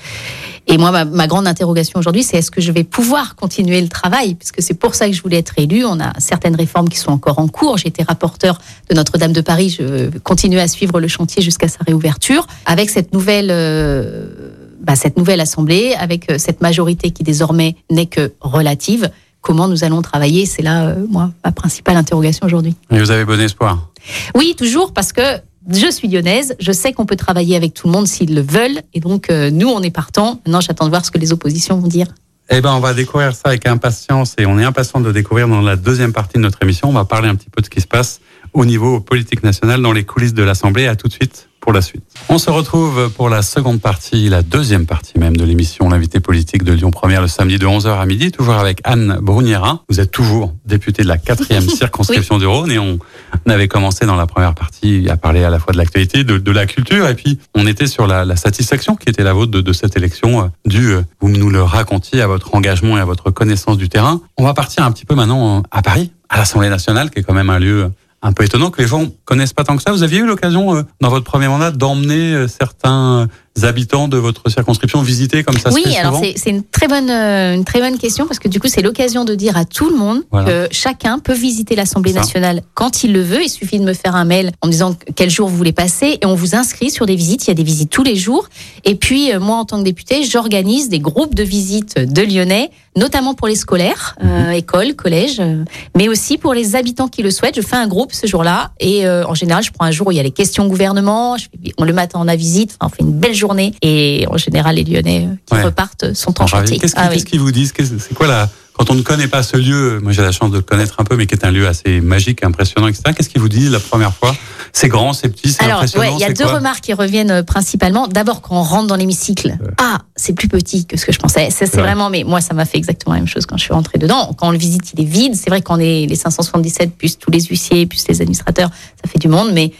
Et 0.67 0.79
moi, 0.79 1.05
ma, 1.05 1.27
grande 1.27 1.47
interrogation 1.47 1.99
aujourd'hui, 1.99 2.23
c'est 2.23 2.39
est-ce 2.39 2.51
que 2.51 2.63
je 2.63 2.73
vais 2.73 2.85
pouvoir 2.85 3.37
continuer 3.37 3.83
le 3.83 3.89
travail? 3.89 4.35
Puisque 4.35 4.63
c'est 4.63 4.75
pour 4.75 4.95
ça 4.95 5.07
que 5.07 5.13
je 5.13 5.21
voulais 5.23 5.37
être 5.37 5.53
élue. 5.59 5.85
On 5.85 6.01
a 6.01 6.19
certaines 6.19 6.57
réformes 6.57 6.89
qui 6.89 6.97
sont 6.97 7.11
encore 7.11 7.39
en 7.39 7.49
cours. 7.49 7.77
J'ai 7.77 7.89
été 7.89 8.03
rapporteur 8.03 8.59
de 8.89 8.95
Notre-Dame 8.95 9.35
de 9.35 9.43
Paris. 9.43 9.77
Je 9.79 10.09
continue 10.21 10.59
à 10.59 10.69
suivre 10.69 11.01
le 11.01 11.09
chantier 11.09 11.43
jusqu'à 11.43 11.69
sa 11.69 11.81
réouverture. 11.87 12.47
Avec 12.65 12.89
cette 12.89 13.13
nouvelle, 13.13 13.49
euh, 13.51 14.54
bah, 14.85 14.97
cette 14.97 15.17
nouvelle 15.17 15.41
assemblée, 15.41 15.95
avec 15.99 16.31
euh, 16.31 16.39
cette 16.39 16.61
majorité 16.61 17.11
qui 17.11 17.23
désormais 17.23 17.77
n'est 17.91 18.07
que 18.07 18.33
relative, 18.41 19.11
comment 19.41 19.69
nous 19.69 19.85
allons 19.85 20.03
travailler? 20.03 20.47
C'est 20.47 20.63
là, 20.63 20.89
euh, 20.89 21.07
moi, 21.09 21.31
ma 21.45 21.53
principale 21.53 21.97
interrogation 21.97 22.47
aujourd'hui. 22.47 22.75
Et 22.91 22.99
vous 22.99 23.11
avez 23.11 23.25
bon 23.25 23.41
espoir? 23.41 23.91
Oui, 24.35 24.55
toujours, 24.57 24.93
parce 24.93 25.13
que 25.13 25.23
je 25.71 25.91
suis 25.91 26.09
lyonnaise, 26.09 26.55
je 26.61 26.73
sais 26.73 26.93
qu'on 26.93 27.07
peut 27.07 27.17
travailler 27.17 27.57
avec 27.57 27.73
tout 27.73 27.87
le 27.87 27.93
monde 27.93 28.07
s'ils 28.07 28.35
le 28.35 28.43
veulent, 28.43 28.83
et 28.93 29.01
donc 29.01 29.31
euh, 29.31 29.51
nous, 29.51 29.69
on 29.69 29.83
est 29.83 29.91
partant. 29.91 30.41
Maintenant, 30.47 30.61
j'attends 30.61 30.85
de 30.85 30.91
voir 30.91 31.05
ce 31.05 31.11
que 31.11 31.19
les 31.19 31.33
oppositions 31.33 31.79
vont 31.79 31.89
dire. 31.89 32.09
Eh 32.51 32.61
ben, 32.61 32.75
on 32.75 32.81
va 32.81 32.93
découvrir 32.93 33.35
ça 33.35 33.43
avec 33.47 33.67
impatience 33.67 34.35
et 34.37 34.45
on 34.45 34.59
est 34.59 34.65
impatient 34.65 35.01
de 35.01 35.11
découvrir 35.11 35.49
dans 35.49 35.63
la 35.63 35.77
deuxième 35.77 36.13
partie 36.13 36.37
de 36.37 36.43
notre 36.43 36.63
émission. 36.63 36.91
On 36.91 36.93
va 36.93 37.07
parler 37.07 37.29
un 37.29 37.35
petit 37.37 37.49
peu 37.49 37.63
de 37.63 37.67
ce 37.67 37.71
qui 37.71 37.81
se 37.81 37.87
passe 37.87 38.21
au 38.55 38.65
niveau 38.65 39.01
politique 39.01 39.43
national 39.43 39.83
dans 39.83 39.93
les 39.93 40.05
coulisses 40.05 40.35
de 40.35 40.43
l'Assemblée. 40.43 40.87
À 40.87 40.97
tout 40.97 41.09
de 41.09 41.13
suite 41.13 41.49
pour 41.65 41.73
la 41.73 41.81
suite. 41.81 42.05
On 42.29 42.37
se 42.37 42.51
retrouve 42.51 43.11
pour 43.11 43.31
la 43.31 43.41
seconde 43.41 43.81
partie, 43.81 44.29
la 44.29 44.43
deuxième 44.43 44.85
partie 44.85 45.19
même 45.19 45.35
de 45.35 45.45
l'émission 45.45 45.89
L'invité 45.89 46.21
politique 46.21 46.63
de 46.63 46.73
Lyon 46.73 46.91
Première 46.91 47.23
le 47.23 47.29
samedi 47.29 47.59
de 47.59 47.67
11h 47.67 47.99
à 47.99 48.05
midi, 48.05 48.31
toujours 48.33 48.55
avec 48.55 48.81
Anne 48.85 49.19
Bruniera. 49.23 49.83
Vous 49.89 49.99
êtes 49.99 50.11
toujours 50.11 50.53
députée 50.67 51.03
de 51.05 51.09
la 51.09 51.17
quatrième 51.17 51.63
circonscription 51.69 52.37
du 52.37 52.47
Rhône 52.47 52.71
et 52.71 52.79
on 52.79 52.99
avait 53.47 53.69
commencé 53.69 54.05
dans 54.05 54.17
la 54.17 54.27
première 54.27 54.55
partie 54.55 55.09
à 55.09 55.17
parler 55.17 55.43
à 55.43 55.49
la 55.49 55.59
fois 55.59 55.73
de 55.73 55.79
l'actualité, 55.79 56.23
de, 56.23 56.37
de, 56.37 56.51
la 56.51 56.67
culture 56.67 57.09
et 57.09 57.15
puis 57.15 57.39
on 57.55 57.67
était 57.67 57.87
sur 57.87 58.07
la, 58.07 58.27
la 58.27 58.37
satisfaction 58.37 58.95
qui 58.95 59.09
était 59.09 59.25
la 59.25 59.33
vôtre 59.33 59.51
de, 59.51 59.63
de 59.63 59.73
cette 59.73 59.97
élection 59.97 60.43
euh, 60.43 60.47
due, 60.67 60.93
euh, 60.93 61.03
vous 61.21 61.31
nous 61.31 61.49
le 61.49 61.63
racontiez, 61.63 62.21
à 62.21 62.27
votre 62.27 62.55
engagement 62.55 62.99
et 62.99 63.01
à 63.01 63.07
votre 63.07 63.31
connaissance 63.31 63.79
du 63.79 63.89
terrain. 63.89 64.21
On 64.37 64.45
va 64.45 64.53
partir 64.53 64.85
un 64.85 64.93
petit 64.93 65.07
peu 65.07 65.15
maintenant 65.15 65.59
euh, 65.59 65.63
à 65.71 65.81
Paris, 65.81 66.13
à 66.29 66.37
l'Assemblée 66.37 66.69
nationale 66.69 67.11
qui 67.11 67.21
est 67.21 67.23
quand 67.23 67.35
même 67.35 67.51
un 67.51 67.59
lieu 67.59 67.91
un 68.25 68.33
peu 68.33 68.43
étonnant 68.43 68.71
que 68.71 68.81
les 68.81 68.89
gens 68.89 69.07
connaissent 69.27 69.53
pas 69.53 69.65
tant 69.65 69.77
que 69.77 69.83
ça. 69.83 69.93
Vous 69.93 70.03
aviez 70.03 70.21
eu 70.21 70.27
l'occasion, 70.27 70.75
euh, 70.75 70.83
dans 71.01 71.11
votre 71.11 71.25
premier 71.25 71.47
mandat, 71.47 71.71
d'emmener 71.71 72.35
euh, 72.35 72.49
certains 72.49 73.29
habitants 73.63 74.09
de 74.09 74.17
votre 74.17 74.51
circonscription 74.51 75.01
visiter 75.03 75.45
comme 75.45 75.57
ça 75.59 75.71
Oui, 75.73 75.83
se 75.85 75.89
fait 75.91 75.97
alors 75.99 76.19
c'est 76.21 76.35
c'est 76.37 76.51
une 76.51 76.65
très 76.65 76.89
bonne 76.89 77.09
euh, 77.09 77.55
une 77.55 77.65
très 77.65 77.81
bonne 77.81 77.99
question 77.99 78.27
parce 78.27 78.41
que 78.41 78.49
du 78.49 78.59
coup 78.59 78.67
c'est 78.67 78.83
l'occasion 78.83 79.25
de 79.25 79.35
dire 79.37 79.57
à 79.57 79.65
tout 79.65 79.89
le 79.89 79.97
monde 79.97 80.23
Voilà. 80.33 80.67
que 80.67 80.75
chacun 80.75 81.21
peut 81.21 81.35
visiter 81.35 81.77
l'Assemblée 81.77 82.13
nationale 82.13 82.63
quand 82.75 83.05
il 83.05 83.13
le 83.13 83.23
veut. 83.23 83.43
Il 83.45 83.49
suffit 83.49 83.79
de 83.79 83.85
me 83.85 83.95
faire 83.95 84.17
un 84.17 84.25
mail 84.25 84.51
en 84.61 84.67
me 84.67 84.73
disant 84.73 84.97
quel 85.15 85.31
jour 85.31 85.49
vous 85.49 85.57
voulez 85.57 85.73
passer 85.73 86.19
et 86.21 86.27
on 86.27 86.35
vous 86.35 86.57
inscrit 86.57 86.91
sur 86.91 87.07
des 87.07 87.15
visites. 87.15 87.45
Il 87.47 87.49
y 87.49 87.51
a 87.53 87.55
des 87.55 87.63
visites 87.63 87.91
tous 87.91 88.03
les 88.03 88.17
jours. 88.17 88.49
Et 88.85 88.97
puis 88.97 89.33
euh, 89.33 89.39
moi 89.39 89.57
en 89.57 89.65
tant 89.65 89.79
que 89.79 89.85
députée, 89.85 90.25
j'organise 90.25 90.89
des 90.89 90.99
groupes 90.99 91.37
de 91.37 91.45
visites 91.45 91.97
de 91.97 92.23
Lyonnais, 92.23 92.71
notamment 92.97 93.35
pour 93.35 93.47
les 93.47 93.55
scolaires, 93.57 94.17
euh, 94.25 94.51
écoles, 94.51 94.95
collèges, 94.97 95.39
euh, 95.39 95.65
mais 95.97 96.09
aussi 96.09 96.39
pour 96.39 96.55
les 96.55 96.75
habitants 96.75 97.09
qui 97.09 97.23
le 97.23 97.31
souhaitent. 97.31 97.57
Je 97.57 97.61
fais 97.63 97.77
un 97.77 97.87
groupe 97.87 98.13
ce 98.13 98.27
jour-là 98.27 98.73
et 98.81 99.07
euh, 99.07 99.25
en 99.27 99.35
général 99.35 99.63
je 99.63 99.71
prends 99.71 99.85
un 99.87 99.93
jour 99.93 100.09
où 100.09 100.11
il 100.11 100.17
y 100.17 100.21
a 100.21 100.25
les 100.25 100.33
questions 100.33 100.67
gouvernement. 100.67 101.37
Je 101.37 101.45
fais, 101.45 101.73
on 101.79 101.85
le 101.85 101.93
matin 101.93 102.19
on 102.21 102.27
a 102.27 102.35
visite. 102.35 102.77
Enfin, 102.81 102.91
on 102.93 102.97
fait 102.97 103.03
une 103.03 103.13
belle 103.13 103.33
journée 103.35 103.44
et 103.83 104.27
en 104.29 104.37
général 104.37 104.77
les 104.77 104.85
Lyonnais 104.85 105.27
euh, 105.31 105.35
qui 105.47 105.55
Ouais. 105.55 105.63
repartent 105.63 106.15
sont 106.15 106.41
enchantés. 106.43 106.79
Qu'est-ce 106.79 106.95
qu'ils 106.95 107.03
Ah 107.05 107.09
oui. 107.09 107.15
qu'est-ce 107.17 107.27
qu'ils 107.27 107.41
vous 107.41 107.53
disent 107.53 107.73
C'est 107.77 108.15
quoi 108.15 108.27
la 108.27 108.49
quand 108.77 108.91
on 108.91 108.97
ne 108.97 109.03
connaît 109.03 109.29
pas 109.29 109.45
ce 109.45 109.57
lieu, 109.57 110.01
moi 110.03 110.11
j'ai 110.11 110.21
la 110.23 110.33
chance 110.33 110.51
de 110.51 110.57
le 110.57 110.63
connaître 110.63 110.97
un 110.99 111.05
peu, 111.05 111.15
mais 111.15 111.29
qui 111.29 111.35
est 111.37 111.45
un 111.45 111.53
lieu 111.53 111.69
assez 111.69 112.01
magique, 112.01 112.43
impressionnant, 112.45 112.89
etc. 112.89 113.05
Qu'est-ce 113.17 113.29
qu'ils 113.29 113.41
vous 113.41 113.49
disent 113.49 113.71
la 113.71 113.79
première 113.79 114.13
fois 114.13 114.35
C'est 114.73 114.89
grand, 114.89 115.13
c'est 115.13 115.29
petit, 115.29 115.53
c'est 115.53 115.63
Alors, 115.63 115.77
impressionnant. 115.77 116.07
ouais, 116.07 116.13
il 116.15 116.21
y 116.21 116.25
a 116.25 116.33
deux 116.33 116.45
remarques 116.45 116.81
qui 116.81 116.93
reviennent 116.93 117.31
euh, 117.31 117.43
principalement. 117.45 118.09
D'abord, 118.09 118.43
quand 118.43 118.57
on 118.59 118.65
rentre 118.65 118.89
dans 118.89 118.97
l'hémicycle, 118.97 119.57
ah, 119.79 119.99
c'est 120.17 120.33
plus 120.33 120.49
petit 120.49 120.87
que 120.87 120.97
ce 120.97 121.07
que 121.07 121.13
je 121.13 121.21
pensais. 121.21 121.51
Ça, 121.51 121.67
c'est 121.67 121.77
Ouais. 121.77 121.83
vraiment, 121.83 122.11
mais 122.11 122.25
moi, 122.25 122.41
ça 122.41 122.53
m'a 122.53 122.65
fait 122.65 122.79
exactement 122.79 123.15
la 123.15 123.21
même 123.21 123.29
chose 123.29 123.47
quand 123.47 123.57
je 123.57 123.63
suis 123.63 123.73
rentrée 123.73 123.99
dedans. 124.01 124.33
Quand 124.37 124.49
on 124.49 124.51
le 124.51 124.59
visite, 124.59 124.93
il 124.93 125.03
est 125.03 125.09
vide. 125.09 125.37
C'est 125.37 125.51
vrai 125.51 125.63
qu'on 125.63 125.79
est 125.79 126.07
les 126.07 126.17
577, 126.17 126.97
plus 126.97 127.17
tous 127.17 127.31
les 127.31 127.43
huissiers, 127.45 127.87
plus 127.87 128.05
les 128.09 128.23
administrateurs, 128.23 128.71
ça 129.05 129.09
fait 129.09 129.21
du 129.21 129.29
monde, 129.29 129.51
mais 129.55 129.71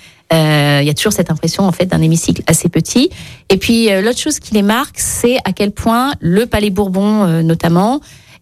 il 0.81 0.87
y 0.87 0.91
a 0.91 0.95
toujours 0.95 1.13
cette 1.13 1.31
impression 1.31 1.65
en 1.65 1.73
fait 1.73 1.87
d'un 1.87 2.03
hémicycle 2.03 2.43
assez 2.47 2.69
petit. 2.69 3.11
Et 3.49 3.57
puis 3.57 3.91
euh, 3.91 4.03
l'autre 4.03 4.19
chose 4.19 4.39
qui 4.39 4.55
les 4.55 4.63
marque, 4.63 4.99
c'est 4.99 5.39
à 5.45 5.53
quel 5.53 5.71
point 5.71 6.13
le 6.21 6.47
Palais 6.47 6.71
Bourbon, 6.71 7.25
euh, 7.25 7.43
notamment, 7.43 8.01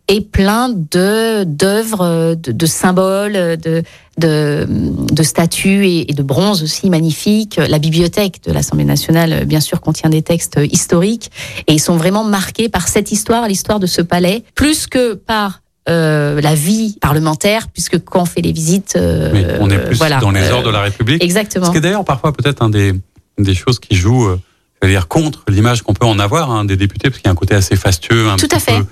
est 0.08 0.20
plein 0.20 0.68
de 0.68 1.44
d'œuvres, 1.44 2.00
euh, 2.02 2.34
de, 2.34 2.52
de 2.52 2.66
symboles, 2.66 3.36
euh, 3.36 3.56
de, 3.56 3.82
de, 4.18 4.66
de 4.68 5.22
statues 5.22 5.86
et, 5.86 6.10
et 6.10 6.14
de 6.14 6.22
bronzes 6.22 6.62
aussi 6.62 6.90
magnifiques. 6.90 7.56
La 7.56 7.78
bibliothèque 7.78 8.42
de 8.44 8.52
l'Assemblée 8.52 8.84
nationale, 8.84 9.32
euh, 9.32 9.44
bien 9.44 9.60
sûr, 9.60 9.80
contient 9.80 10.10
des 10.10 10.22
textes 10.22 10.58
euh, 10.58 10.66
historiques 10.66 11.30
et 11.66 11.72
ils 11.72 11.80
sont 11.80 11.96
vraiment 11.96 12.24
marqués 12.24 12.68
par 12.68 12.88
cette 12.88 13.12
histoire, 13.12 13.46
l'histoire 13.48 13.80
de 13.80 13.86
ce 13.86 14.02
palais, 14.02 14.42
plus 14.54 14.86
que 14.86 15.14
par 15.14 15.61
euh, 15.88 16.40
la 16.40 16.54
vie 16.54 16.96
parlementaire, 17.00 17.68
puisque 17.68 17.98
quand 18.04 18.22
on 18.22 18.24
fait 18.24 18.40
les 18.40 18.52
visites, 18.52 18.94
euh, 18.96 19.30
Oui, 19.32 19.44
on 19.60 19.68
est 19.70 19.78
plus 19.78 19.96
voilà, 19.96 20.18
dans 20.20 20.30
les 20.30 20.40
euh, 20.40 20.52
heures 20.52 20.62
de 20.62 20.70
la 20.70 20.80
République. 20.82 21.22
Exactement. 21.22 21.66
Ce 21.66 21.70
qui 21.72 21.78
est 21.78 21.80
d'ailleurs 21.80 22.04
parfois 22.04 22.32
peut-être 22.32 22.62
un 22.62 22.70
des, 22.70 22.92
des 23.38 23.54
choses 23.54 23.78
qui 23.80 23.96
jouent, 23.96 24.28
euh, 24.28 24.38
je 24.80 24.86
veux 24.88 24.92
dire, 24.92 25.08
contre 25.08 25.42
l'image 25.48 25.82
qu'on 25.82 25.94
peut 25.94 26.06
en 26.06 26.18
avoir 26.18 26.50
hein, 26.50 26.64
des 26.64 26.76
députés, 26.76 27.10
parce 27.10 27.18
qu'il 27.20 27.26
y 27.26 27.28
a 27.28 27.32
un 27.32 27.36
côté 27.36 27.54
assez 27.54 27.74
fastueux, 27.76 28.28
un 28.28 28.36
Tout 28.36 28.46
petit 28.46 28.54
à 28.56 28.60
fait. 28.60 28.78
peu 28.78 28.84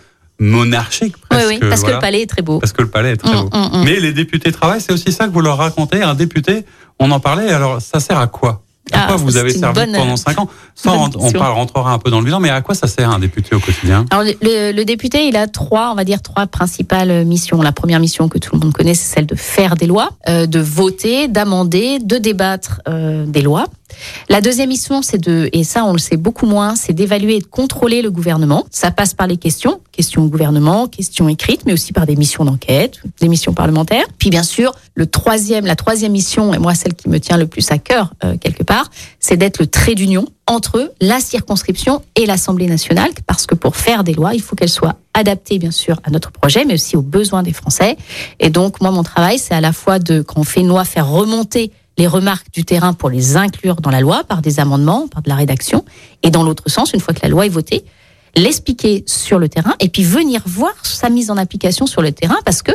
monarchique 0.43 1.15
Oui, 1.17 1.27
presque. 1.37 1.49
oui, 1.49 1.59
parce 1.69 1.83
que 1.85 1.91
le 1.91 1.99
palais 1.99 2.23
est 2.23 2.27
très 2.27 2.43
beau. 2.43 2.59
Parce 2.61 2.73
que 2.73 2.83
le 2.83 2.89
palais 2.89 3.13
est 3.13 3.17
très 3.19 3.31
Mm, 3.31 3.41
beau. 3.49 3.51
mm, 3.57 3.79
mm. 3.81 3.85
Mais 3.85 4.01
les 4.01 4.13
députés 4.13 4.51
travaillent, 4.53 4.81
c'est 4.81 4.93
aussi 4.93 5.13
ça 5.13 5.27
que 5.29 5.33
vous 5.33 5.43
leur 5.43 5.59
racontez. 5.59 6.03
Un 6.03 6.15
député, 6.15 6.65
on 6.99 7.11
en 7.11 7.21
parlait, 7.21 7.51
alors 7.51 7.81
ça 7.83 8.01
sert 8.01 8.19
à 8.19 8.27
quoi? 8.27 8.63
À 8.93 9.03
Ah, 9.03 9.07
quoi 9.09 9.17
vous 9.17 9.31
c'est 9.31 9.39
avez 9.39 9.51
servi 9.53 9.75
bonne- 9.81 9.93
pendant 9.93 10.17
cinq 10.17 10.39
ans 10.39 10.49
Sans, 10.75 11.11
on 11.17 11.29
rentrera 11.39 11.93
un 11.93 11.99
peu 11.99 12.11
dans 12.11 12.19
le 12.21 12.25
bilan, 12.25 12.41
mais 12.41 12.51
à 12.51 12.61
quoi 12.61 12.75
ça 12.75 12.87
sert 12.87 13.11
un 13.11 13.19
député 13.19 13.55
au 13.55 13.61
quotidien? 13.61 14.05
Alors 14.11 14.25
le, 14.25 14.33
le- 14.43 14.73
le 14.73 14.85
député, 14.85 15.27
il 15.29 15.37
a 15.37 15.47
trois, 15.47 15.91
on 15.93 15.95
va 15.95 16.05
dire 16.05 16.23
trois 16.23 16.47
principales 16.47 17.25
missions. 17.25 17.61
La 17.63 17.73
première 17.73 18.01
mission 18.01 18.29
que 18.29 18.39
tout 18.39 18.55
le 18.55 18.61
monde 18.61 18.73
connaît, 18.73 18.95
c'est 18.95 19.15
celle 19.15 19.27
de 19.27 19.35
faire 19.35 19.77
des 19.77 19.87
lois, 19.87 20.11
euh, 20.29 20.47
de 20.47 20.59
voter, 20.61 21.29
d'amender, 21.29 21.99
de 22.01 22.17
débattre 22.19 22.81
euh, 22.89 23.27
des 23.27 23.43
lois. 23.43 23.67
La 24.29 24.41
deuxième 24.41 24.69
mission, 24.69 25.03
c'est 25.03 25.19
de, 25.19 25.49
et 25.53 25.65
ça 25.65 25.85
on 25.85 25.93
le 25.93 25.99
sait 25.99 26.17
beaucoup 26.17 26.47
moins, 26.47 26.77
c'est 26.77 26.93
d'évaluer 26.93 27.37
et 27.37 27.41
de 27.41 27.47
contrôler 27.47 28.03
le 28.03 28.11
gouvernement. 28.11 28.65
Ça 28.71 28.91
passe 28.91 29.15
par 29.15 29.27
les 29.27 29.37
questions, 29.37 29.81
questions 29.93 30.23
au 30.23 30.29
gouvernement, 30.29 30.87
questions 30.87 31.29
écrites, 31.29 31.63
mais 31.67 31.73
aussi 31.73 31.93
par 31.93 32.07
des 32.07 32.17
missions 32.17 32.45
d'enquête, 32.45 33.01
des 33.21 33.29
missions 33.29 33.53
parlementaires. 33.53 34.07
Puis 34.19 34.31
bien 34.31 34.43
sûr, 34.43 34.73
le 34.95 35.07
troisième, 35.07 35.67
la 35.67 35.77
troisième 35.77 36.13
mission, 36.13 36.55
et 36.55 36.59
moi 36.59 36.75
celle 36.75 36.95
qui 36.95 37.09
me 37.09 37.19
tient 37.19 37.37
le 37.37 37.47
plus 37.47 37.71
à 37.71 37.79
cœur 37.79 38.15
euh, 38.25 38.37
quelque 38.37 38.63
part, 38.63 38.91
c'est 39.19 39.37
d'être 39.37 39.59
le 39.59 39.67
trait 39.67 39.95
d'union 39.95 40.27
entre 40.47 40.93
la 41.01 41.21
circonscription 41.21 42.03
et 42.17 42.27
l'Assemblée 42.27 42.67
nationale, 42.67 43.11
parce 43.27 43.47
que 43.47 43.55
pour 43.55 43.77
faire 43.77 44.03
des 44.03 44.15
lois, 44.15 44.35
il 44.35 44.43
faut 44.43 44.57
qu'elles 44.57 44.69
soient 44.69 44.97
adaptées, 45.15 45.59
bien 45.59 45.71
sûr, 45.71 46.01
à 46.03 46.11
notre 46.11 46.33
projet, 46.33 46.65
mais 46.65 46.75
aussi 46.75 46.97
aux 46.97 47.03
besoins 47.03 47.45
des 47.45 47.53
Français. 47.53 47.97
Et 48.41 48.51
donc, 48.51 48.81
moi, 48.81 48.91
mon 48.91 49.05
travail, 49.05 49.39
c'est 49.39 49.55
à 49.55 49.61
la 49.61 49.73
fois 49.73 49.99
de, 49.99 50.23
quand 50.23 50.41
on 50.41 50.45
fait 50.45 50.61
une 50.61 50.69
loi, 50.69 50.85
faire 50.85 51.09
remonter 51.09 51.71
les 52.01 52.07
remarques 52.07 52.51
du 52.51 52.65
terrain 52.65 52.95
pour 52.95 53.11
les 53.11 53.37
inclure 53.37 53.77
dans 53.77 53.91
la 53.91 54.01
loi 54.01 54.25
par 54.25 54.41
des 54.41 54.59
amendements, 54.59 55.07
par 55.07 55.21
de 55.21 55.29
la 55.29 55.35
rédaction, 55.35 55.85
et 56.23 56.31
dans 56.31 56.43
l'autre 56.43 56.71
sens, 56.71 56.95
une 56.95 57.01
fois 57.01 57.13
que 57.13 57.21
la 57.23 57.29
loi 57.29 57.45
est 57.45 57.51
votée, 57.51 57.85
l'expliquer 58.37 59.05
sur 59.07 59.39
le 59.39 59.51
terrain 59.51 59.75
et 59.81 59.91
puis 59.91 60.03
venir 60.03 60.41
voir 60.47 60.73
sa 60.83 61.11
mise 61.11 61.31
en 61.31 61.37
application 61.37 61.87
sur 61.87 62.01
le 62.01 62.13
terrain 62.13 62.39
parce 62.47 62.63
que 62.63 62.73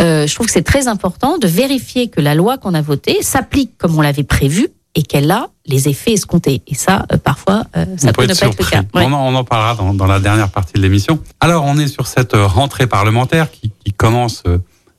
euh, 0.00 0.26
je 0.26 0.34
trouve 0.34 0.46
que 0.46 0.52
c'est 0.52 0.62
très 0.62 0.88
important 0.88 1.38
de 1.38 1.46
vérifier 1.46 2.08
que 2.08 2.20
la 2.20 2.34
loi 2.34 2.58
qu'on 2.58 2.74
a 2.74 2.82
votée 2.82 3.22
s'applique 3.22 3.78
comme 3.78 3.96
on 3.96 4.00
l'avait 4.00 4.24
prévu 4.24 4.68
et 4.96 5.02
qu'elle 5.02 5.30
a 5.30 5.50
les 5.66 5.88
effets 5.88 6.14
escomptés. 6.14 6.62
Et 6.66 6.74
ça, 6.74 7.06
euh, 7.12 7.18
parfois, 7.18 7.66
euh, 7.76 7.84
ça 7.96 8.08
on 8.08 8.12
peut, 8.12 8.22
peut 8.22 8.26
ne 8.26 8.32
être 8.32 8.40
pas 8.40 8.46
être 8.46 8.58
le 8.58 8.64
surpris. 8.64 8.70
cas. 8.70 8.98
Ouais. 8.98 9.06
On, 9.06 9.12
en, 9.12 9.32
on 9.32 9.34
en 9.36 9.44
parlera 9.44 9.74
dans, 9.76 9.94
dans 9.94 10.06
la 10.06 10.18
dernière 10.18 10.50
partie 10.50 10.72
de 10.72 10.80
l'émission. 10.80 11.20
Alors, 11.40 11.64
on 11.64 11.78
est 11.78 11.86
sur 11.88 12.06
cette 12.08 12.32
rentrée 12.34 12.86
parlementaire 12.88 13.50
qui, 13.50 13.70
qui 13.84 13.92
commence 13.92 14.42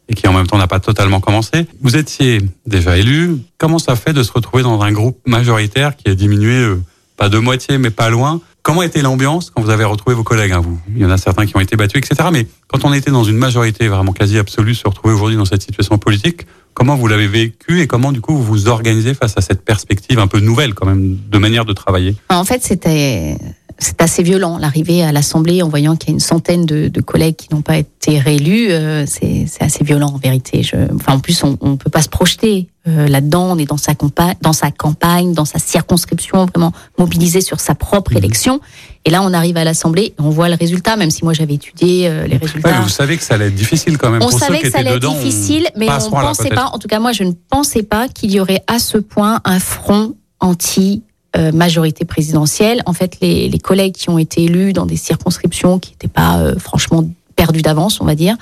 et 0.10 0.16
qui 0.16 0.28
en 0.28 0.34
même 0.34 0.48
temps 0.48 0.58
n'a 0.58 0.68
pas 0.68 0.80
totalement 0.80 1.20
commencé. 1.20 1.66
Vous 1.82 1.98
étiez 1.98 2.42
déjà 2.66 2.98
élu. 2.98 3.38
Comment 3.58 3.80
ça 3.80 3.96
fait 3.96 4.14
de 4.14 4.24
se 4.24 4.32
retrouver 4.32 4.64
dans 4.64 4.82
un 4.82 4.92
groupe 4.92 5.20
majoritaire 5.26 5.96
qui 5.96 6.10
a 6.10 6.16
diminué, 6.16 6.56
euh, 6.56 6.82
pas 7.18 7.30
de 7.30 7.38
moitié, 7.38 7.78
mais 7.78 7.90
pas 7.90 8.10
loin? 8.10 8.42
Comment 8.68 8.84
était 8.84 9.02
l'ambiance 9.02 9.50
quand 9.50 9.62
vous 9.62 9.70
avez 9.70 9.86
retrouvé 9.86 10.14
vos 10.14 10.24
collègues 10.24 10.52
hein, 10.52 10.62
Il 10.94 11.02
y 11.02 11.06
en 11.06 11.10
a 11.10 11.18
certains 11.18 11.46
qui 11.46 11.56
ont 11.56 11.62
été 11.62 11.78
battus, 11.78 12.04
etc. 12.04 12.30
Mais 12.34 12.48
quand 12.68 12.84
on 12.84 12.92
était 12.92 13.12
dans 13.12 13.24
une 13.24 13.38
majorité 13.38 13.88
vraiment 13.88 14.12
quasi 14.12 14.38
absolue, 14.38 14.76
se 14.76 14.86
retrouver 14.86 15.14
aujourd'hui 15.14 15.38
dans 15.38 15.46
cette 15.46 15.64
situation 15.64 15.98
politique, 15.98 16.46
comment 16.74 16.96
vous 16.96 17.08
l'avez 17.08 17.28
vécu 17.28 17.80
et 17.80 17.88
comment 17.88 18.12
du 18.12 18.20
coup 18.20 18.36
vous 18.36 18.44
vous 18.44 18.68
organisez 18.68 19.14
face 19.14 19.34
à 19.38 19.42
cette 19.42 19.64
perspective 19.64 20.20
un 20.20 20.28
peu 20.28 20.40
nouvelle 20.40 20.74
quand 20.74 20.86
même 20.86 21.18
de 21.30 21.38
manière 21.38 21.64
de 21.64 21.72
travailler? 21.72 22.16
En 22.30 22.44
fait, 22.44 22.62
c'était 22.62 23.38
c'est 23.80 24.02
assez 24.02 24.24
violent 24.24 24.58
l'arrivée 24.58 25.04
à 25.04 25.12
l'Assemblée 25.12 25.62
en 25.62 25.70
voyant 25.70 25.96
qu'il 25.96 26.10
y 26.10 26.12
a 26.12 26.14
une 26.14 26.20
centaine 26.20 26.66
de, 26.66 26.88
de 26.88 27.02
collègues 27.02 27.36
qui 27.36 27.54
n'ont 27.54 27.62
pas 27.62 27.78
été 27.78 28.20
réélus. 28.20 28.72
Euh, 28.72 29.06
c'est 29.06 29.46
assez 29.60 29.84
violent 29.84 30.08
en 30.08 30.18
vérité. 30.18 30.64
Je, 30.64 30.76
enfin, 30.96 31.14
en 31.14 31.20
plus, 31.20 31.44
on 31.44 31.58
ne 31.62 31.76
peut 31.76 31.90
pas 31.90 32.02
se 32.02 32.10
projeter 32.10 32.70
euh, 32.88 33.08
là-dedans. 33.08 33.52
On 33.52 33.58
est 33.58 33.66
dans 33.66 33.78
sa, 33.78 33.94
dans 34.42 34.54
sa 34.54 34.72
campagne, 34.72 35.34
dans 35.34 35.46
sa 35.46 35.60
circonscription, 35.60 36.46
vraiment 36.46 36.72
mobilisé 36.98 37.42
sur 37.42 37.60
sa 37.60 37.76
propre 37.76 38.14
mmh. 38.14 38.18
élection. 38.18 38.60
Et 39.06 39.10
là, 39.10 39.22
on 39.22 39.32
arrive 39.32 39.58
à 39.58 39.64
l'Assemblée, 39.64 40.14
on 40.18 40.30
voit 40.30 40.50
le 40.50 40.56
résultat, 40.56 40.98
même 40.98 41.12
si 41.12 41.24
moi 41.24 41.34
j'avais 41.34 41.54
étudié 41.54 42.08
euh, 42.08 42.28
les 42.28 42.38
résultats. 42.38 42.72
Ouais, 42.72 42.82
vous 42.82 42.90
savez 42.90 43.16
que 43.16 43.24
ça 43.24 43.36
allait 43.36 43.48
être 43.48 43.56
difficile 43.56 43.98
quand 43.98 44.10
même. 44.10 44.22
On 44.22 44.32
savait 44.32 44.60
que 44.60 44.70
ça 44.70 44.80
allait 44.80 44.96
être 44.96 45.16
difficile, 45.16 45.68
mais 45.78 45.88
on 45.90 45.94
ne 45.94 46.10
pensait 46.10 46.50
pas, 46.50 46.72
en 46.74 46.78
tout 46.78 46.88
cas 46.88 47.00
moi 47.00 47.14
je 47.14 47.24
ne 47.24 47.32
pensais 47.32 47.84
pas 47.84 48.10
qu'il 48.10 48.32
y 48.32 48.40
aurait 48.40 48.64
à 48.68 48.80
ce 48.80 48.98
point 48.98 49.40
un 49.46 49.60
front 49.60 50.16
anti 50.40 51.04
euh, 51.38 51.52
majorité 51.52 52.04
présidentielle. 52.04 52.82
En 52.88 52.94
fait, 52.94 53.18
les, 53.22 53.48
les, 53.48 53.60
collègues 53.60 53.94
qui 53.94 54.10
ont 54.10 54.18
été 54.18 54.46
élus 54.46 54.74
dans 54.74 54.88
des 54.88 54.96
circonscriptions 54.96 55.78
qui 55.78 55.92
n'étaient 55.92 56.08
pas 56.08 56.40
euh, 56.40 56.58
franchement 56.58 57.08
perdues 57.36 57.62
d'avance, 57.62 58.02
on 58.02 58.06
va 58.06 58.16
dire, 58.16 58.36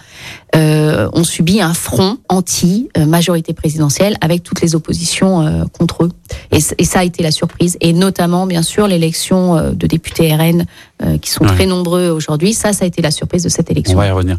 euh, 0.56 1.10
ont 1.12 1.26
subi 1.26 1.60
un 1.60 1.74
front 1.74 2.18
anti-majorité 2.30 3.54
présidentielle 3.54 4.16
avec 4.22 4.44
toutes 4.44 4.62
les 4.62 4.74
oppositions 4.76 5.68
contre 5.78 6.06
eux. 6.06 6.12
Et, 6.54 6.60
et, 6.78 6.86
ça 6.86 7.00
a 7.00 7.04
été 7.04 7.22
la 7.22 7.32
surprise. 7.32 7.76
Et 7.82 7.92
notamment, 7.92 8.48
bien 8.48 8.62
sûr, 8.62 8.88
l'élection 8.88 9.74
de 9.74 9.88
députés 9.88 10.34
RN 10.34 10.66
qui 11.20 11.30
sont 11.30 11.44
très 11.44 11.66
nombreux 11.66 12.08
aujourd'hui. 12.08 12.54
Ça, 12.54 12.72
ça 12.72 12.86
a 12.86 12.88
été 12.88 13.02
la 13.02 13.12
surprise 13.12 13.44
de 13.44 13.50
cette 13.50 13.70
élection. 13.70 13.98
On 13.98 14.02
va 14.02 14.08
y 14.08 14.12
revenir. 14.12 14.38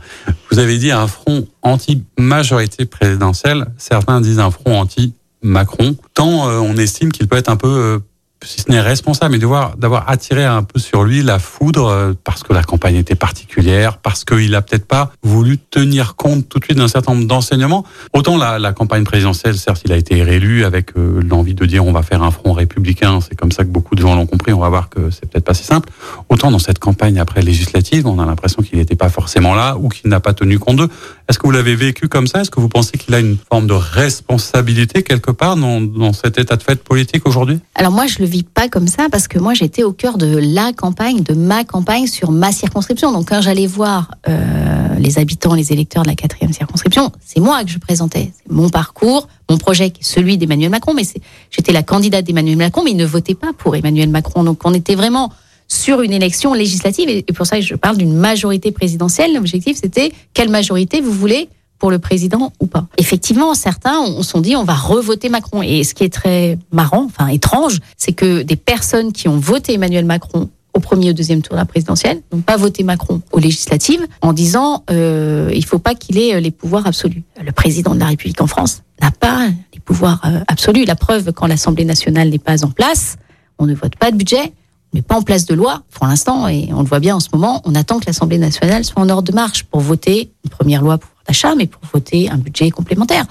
Vous 0.50 0.58
avez 0.58 0.78
dit 0.78 0.90
un 0.90 1.06
front 1.06 1.46
anti-majorité 1.60 2.86
présidentielle. 2.86 3.66
Certains 3.76 4.22
disent 4.22 4.40
un 4.40 4.50
front 4.50 4.80
anti-Macron. 4.80 5.96
Tant 6.14 6.46
on 6.46 6.78
estime 6.78 7.12
qu'il 7.12 7.28
peut 7.28 7.36
être 7.36 7.50
un 7.50 7.56
peu 7.56 8.00
si 8.44 8.60
ce 8.60 8.70
n'est 8.70 8.80
responsable, 8.80 9.32
mais 9.32 9.38
d'avoir 9.38 10.08
attiré 10.08 10.44
un 10.44 10.62
peu 10.62 10.78
sur 10.78 11.04
lui 11.04 11.22
la 11.22 11.38
foudre 11.38 11.86
euh, 11.86 12.12
parce 12.24 12.42
que 12.42 12.52
la 12.52 12.62
campagne 12.62 12.96
était 12.96 13.14
particulière, 13.14 13.98
parce 13.98 14.24
qu'il 14.24 14.54
a 14.54 14.62
peut-être 14.62 14.86
pas 14.86 15.10
voulu 15.22 15.58
tenir 15.58 16.16
compte 16.16 16.48
tout 16.48 16.58
de 16.58 16.64
suite 16.64 16.76
d'un 16.76 16.88
certain 16.88 17.14
nombre 17.14 17.26
d'enseignements. 17.26 17.84
Autant 18.12 18.36
la, 18.36 18.58
la, 18.58 18.72
campagne 18.72 19.04
présidentielle, 19.04 19.56
certes, 19.56 19.82
il 19.84 19.92
a 19.92 19.96
été 19.96 20.22
réélu 20.22 20.64
avec 20.64 20.96
euh, 20.96 21.20
l'envie 21.22 21.54
de 21.54 21.64
dire 21.64 21.84
on 21.84 21.92
va 21.92 22.02
faire 22.02 22.22
un 22.22 22.30
front 22.30 22.52
républicain. 22.52 23.20
C'est 23.20 23.34
comme 23.34 23.52
ça 23.52 23.64
que 23.64 23.70
beaucoup 23.70 23.94
de 23.94 24.00
gens 24.00 24.14
l'ont 24.14 24.26
compris. 24.26 24.52
On 24.52 24.60
va 24.60 24.68
voir 24.68 24.88
que 24.88 25.10
c'est 25.10 25.26
peut-être 25.26 25.44
pas 25.44 25.54
si 25.54 25.64
simple. 25.64 25.88
Autant 26.28 26.50
dans 26.50 26.58
cette 26.58 26.78
campagne 26.78 27.18
après 27.18 27.42
législative, 27.42 28.06
on 28.06 28.18
a 28.18 28.26
l'impression 28.26 28.62
qu'il 28.62 28.78
n'était 28.78 28.96
pas 28.96 29.08
forcément 29.08 29.54
là 29.54 29.76
ou 29.78 29.88
qu'il 29.88 30.10
n'a 30.10 30.20
pas 30.20 30.34
tenu 30.34 30.58
compte 30.58 30.76
d'eux. 30.76 30.88
Est-ce 31.28 31.38
que 31.38 31.46
vous 31.46 31.52
l'avez 31.52 31.74
vécu 31.74 32.08
comme 32.08 32.26
ça? 32.26 32.42
Est-ce 32.42 32.50
que 32.50 32.60
vous 32.60 32.68
pensez 32.68 32.98
qu'il 32.98 33.14
a 33.14 33.20
une 33.20 33.38
forme 33.50 33.66
de 33.66 33.72
responsabilité 33.72 35.02
quelque 35.02 35.30
part 35.30 35.56
dans, 35.56 35.80
dans 35.80 36.12
cet 36.12 36.38
état 36.38 36.56
de 36.56 36.62
fait 36.62 36.82
politique 36.82 37.26
aujourd'hui? 37.26 37.60
Alors 37.74 37.92
moi, 37.92 38.06
je 38.06 38.18
le 38.20 38.25
vis 38.26 38.42
pas 38.42 38.68
comme 38.68 38.88
ça 38.88 39.06
parce 39.10 39.28
que 39.28 39.38
moi, 39.38 39.54
j'étais 39.54 39.82
au 39.82 39.92
cœur 39.92 40.18
de 40.18 40.36
la 40.36 40.72
campagne, 40.72 41.22
de 41.22 41.34
ma 41.34 41.64
campagne 41.64 42.06
sur 42.06 42.30
ma 42.32 42.52
circonscription. 42.52 43.12
Donc 43.12 43.28
quand 43.28 43.40
j'allais 43.40 43.66
voir 43.66 44.10
euh, 44.28 44.94
les 44.98 45.18
habitants, 45.18 45.54
les 45.54 45.72
électeurs 45.72 46.02
de 46.02 46.08
la 46.08 46.14
quatrième 46.14 46.52
circonscription, 46.52 47.10
c'est 47.24 47.40
moi 47.40 47.64
que 47.64 47.70
je 47.70 47.78
présentais. 47.78 48.32
Mon 48.48 48.68
parcours, 48.68 49.28
mon 49.48 49.58
projet, 49.58 49.92
celui 50.00 50.38
d'Emmanuel 50.38 50.70
Macron. 50.70 50.92
Mais 50.94 51.04
j'étais 51.50 51.72
la 51.72 51.82
candidate 51.82 52.24
d'Emmanuel 52.24 52.56
Macron, 52.56 52.82
mais 52.84 52.90
ils 52.90 52.96
ne 52.96 53.06
votaient 53.06 53.34
pas 53.34 53.52
pour 53.56 53.76
Emmanuel 53.76 54.10
Macron. 54.10 54.44
Donc 54.44 54.60
on 54.64 54.74
était 54.74 54.94
vraiment 54.94 55.32
sur 55.68 56.02
une 56.02 56.12
élection 56.12 56.54
législative. 56.54 57.08
Et 57.08 57.22
pour 57.22 57.46
ça, 57.46 57.60
je 57.60 57.74
parle 57.74 57.96
d'une 57.96 58.14
majorité 58.14 58.72
présidentielle. 58.72 59.34
L'objectif, 59.34 59.76
c'était 59.80 60.12
quelle 60.34 60.48
majorité 60.48 61.00
vous 61.00 61.12
voulez 61.12 61.48
pour 61.78 61.90
le 61.90 61.98
président 61.98 62.52
ou 62.60 62.66
pas. 62.66 62.86
Effectivement, 62.98 63.54
certains 63.54 63.98
on 64.00 64.22
sont 64.22 64.40
dit 64.40 64.56
on 64.56 64.64
va 64.64 64.74
revoter 64.74 65.28
Macron. 65.28 65.62
Et 65.62 65.84
ce 65.84 65.94
qui 65.94 66.04
est 66.04 66.12
très 66.12 66.58
marrant, 66.72 67.04
enfin 67.04 67.28
étrange, 67.28 67.78
c'est 67.96 68.12
que 68.12 68.42
des 68.42 68.56
personnes 68.56 69.12
qui 69.12 69.28
ont 69.28 69.38
voté 69.38 69.74
Emmanuel 69.74 70.04
Macron 70.04 70.48
au 70.74 70.80
premier 70.80 71.10
ou 71.10 71.12
deuxième 71.14 71.40
tour 71.40 71.54
de 71.54 71.58
la 71.58 71.64
présidentielle 71.64 72.20
n'ont 72.32 72.42
pas 72.42 72.56
voté 72.56 72.84
Macron 72.84 73.22
aux 73.32 73.38
législatives 73.38 74.06
en 74.20 74.32
disant 74.32 74.84
euh, 74.90 75.50
il 75.54 75.64
faut 75.64 75.78
pas 75.78 75.94
qu'il 75.94 76.18
ait 76.18 76.38
les 76.40 76.50
pouvoirs 76.50 76.86
absolus. 76.86 77.24
Le 77.42 77.52
président 77.52 77.94
de 77.94 78.00
la 78.00 78.06
République 78.06 78.40
en 78.42 78.46
France 78.46 78.82
n'a 79.00 79.10
pas 79.10 79.48
les 79.72 79.80
pouvoirs 79.80 80.20
euh, 80.24 80.40
absolus. 80.48 80.84
La 80.84 80.94
preuve, 80.94 81.32
quand 81.32 81.46
l'Assemblée 81.46 81.84
nationale 81.84 82.28
n'est 82.28 82.38
pas 82.38 82.64
en 82.64 82.70
place, 82.70 83.16
on 83.58 83.66
ne 83.66 83.74
vote 83.74 83.96
pas 83.96 84.10
de 84.10 84.16
budget, 84.16 84.52
mais 84.92 85.00
pas 85.02 85.16
en 85.16 85.22
place 85.22 85.46
de 85.46 85.54
loi 85.54 85.82
pour 85.92 86.06
l'instant, 86.06 86.46
et 86.46 86.68
on 86.72 86.80
le 86.80 86.86
voit 86.86 87.00
bien 87.00 87.16
en 87.16 87.20
ce 87.20 87.28
moment, 87.32 87.62
on 87.64 87.74
attend 87.74 87.98
que 87.98 88.06
l'Assemblée 88.06 88.38
nationale 88.38 88.84
soit 88.84 89.02
en 89.02 89.08
ordre 89.08 89.30
de 89.30 89.34
marche 89.34 89.64
pour 89.64 89.80
voter 89.80 90.30
une 90.44 90.50
première 90.50 90.82
loi 90.82 90.98
pouvoir 90.98 91.15
d'achat, 91.26 91.54
mais 91.54 91.66
pour 91.66 91.82
voter 91.92 92.28
un 92.30 92.38
budget 92.38 92.70
complémentaire. 92.70 93.24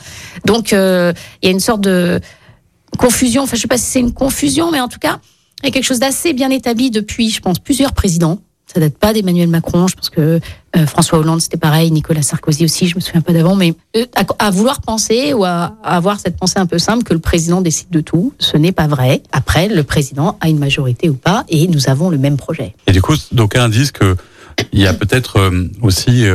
Donc 0.46 0.74
euh, 0.74 1.14
il 1.42 1.48
y 1.48 1.50
a 1.50 1.52
une 1.52 1.60
sorte 1.60 1.82
de 1.82 2.20
confusion, 2.98 3.44
enfin 3.44 3.52
je 3.52 3.60
ne 3.60 3.62
sais 3.62 3.68
pas 3.68 3.78
si 3.78 3.86
c'est 3.86 4.00
une 4.00 4.14
confusion, 4.14 4.72
mais 4.72 4.80
en 4.80 4.88
tout 4.88 5.00
cas, 5.00 5.20
il 5.64 5.68
y 5.68 5.70
a 5.70 5.72
quelque 5.72 5.86
chose 5.86 6.00
d'assez 6.00 6.34
bien 6.34 6.50
établi 6.50 6.92
depuis, 6.92 7.30
je 7.30 7.42
pense, 7.42 7.60
plusieurs 7.60 7.94
présidents 7.94 8.40
ça 8.74 8.80
date 8.80 8.98
pas 8.98 9.14
d'Emmanuel 9.14 9.48
Macron. 9.48 9.88
Je 9.88 9.96
pense 9.96 10.10
que 10.10 10.40
euh, 10.75 10.88
François 10.88 11.20
Hollande 11.20 11.42
c'était 11.42 11.58
pareil, 11.58 11.92
Nicolas 11.92 12.22
Sarkozy 12.22 12.66
aussi. 12.66 12.88
Je 12.88 12.96
me 12.96 13.00
souviens 13.00 13.22
pas 13.22 13.34
d'avant, 13.34 13.56
mais 13.56 13.74
euh, 13.96 14.06
à, 14.40 14.52
vouloir 14.52 14.82
penser 14.82 15.34
ou 15.34 15.46
à, 15.46 15.75
avoir 15.84 16.20
cette 16.20 16.38
pensée 16.38 16.60
un 16.60 16.66
peu 16.66 16.80
simple 16.80 17.04
que 17.04 17.14
le 17.14 17.20
président 17.20 17.62
décide 17.62 17.90
de 17.90 18.02
tout, 18.02 18.34
ce 18.40 18.58
n'est 18.58 18.72
pas 18.72 18.88
vrai. 18.88 19.22
Après, 19.32 19.68
le 19.68 19.84
président 19.84 20.38
a 20.42 20.50
une 20.50 20.60
majorité 20.60 21.10
ou 21.10 21.16
pas, 21.16 21.46
et 21.48 21.68
nous 21.68 21.90
avons 21.90 22.10
le 22.10 22.18
même 22.18 22.38
projet. 22.38 22.75
Et 22.88 22.92
du 22.92 23.02
coup, 23.02 23.16
d'aucuns 23.32 23.70
disent 23.70 23.92
que 23.92 24.16
il 24.72 24.80
y 24.80 24.88
a 24.88 24.94
peut-être 24.94 25.52
aussi 25.82 26.25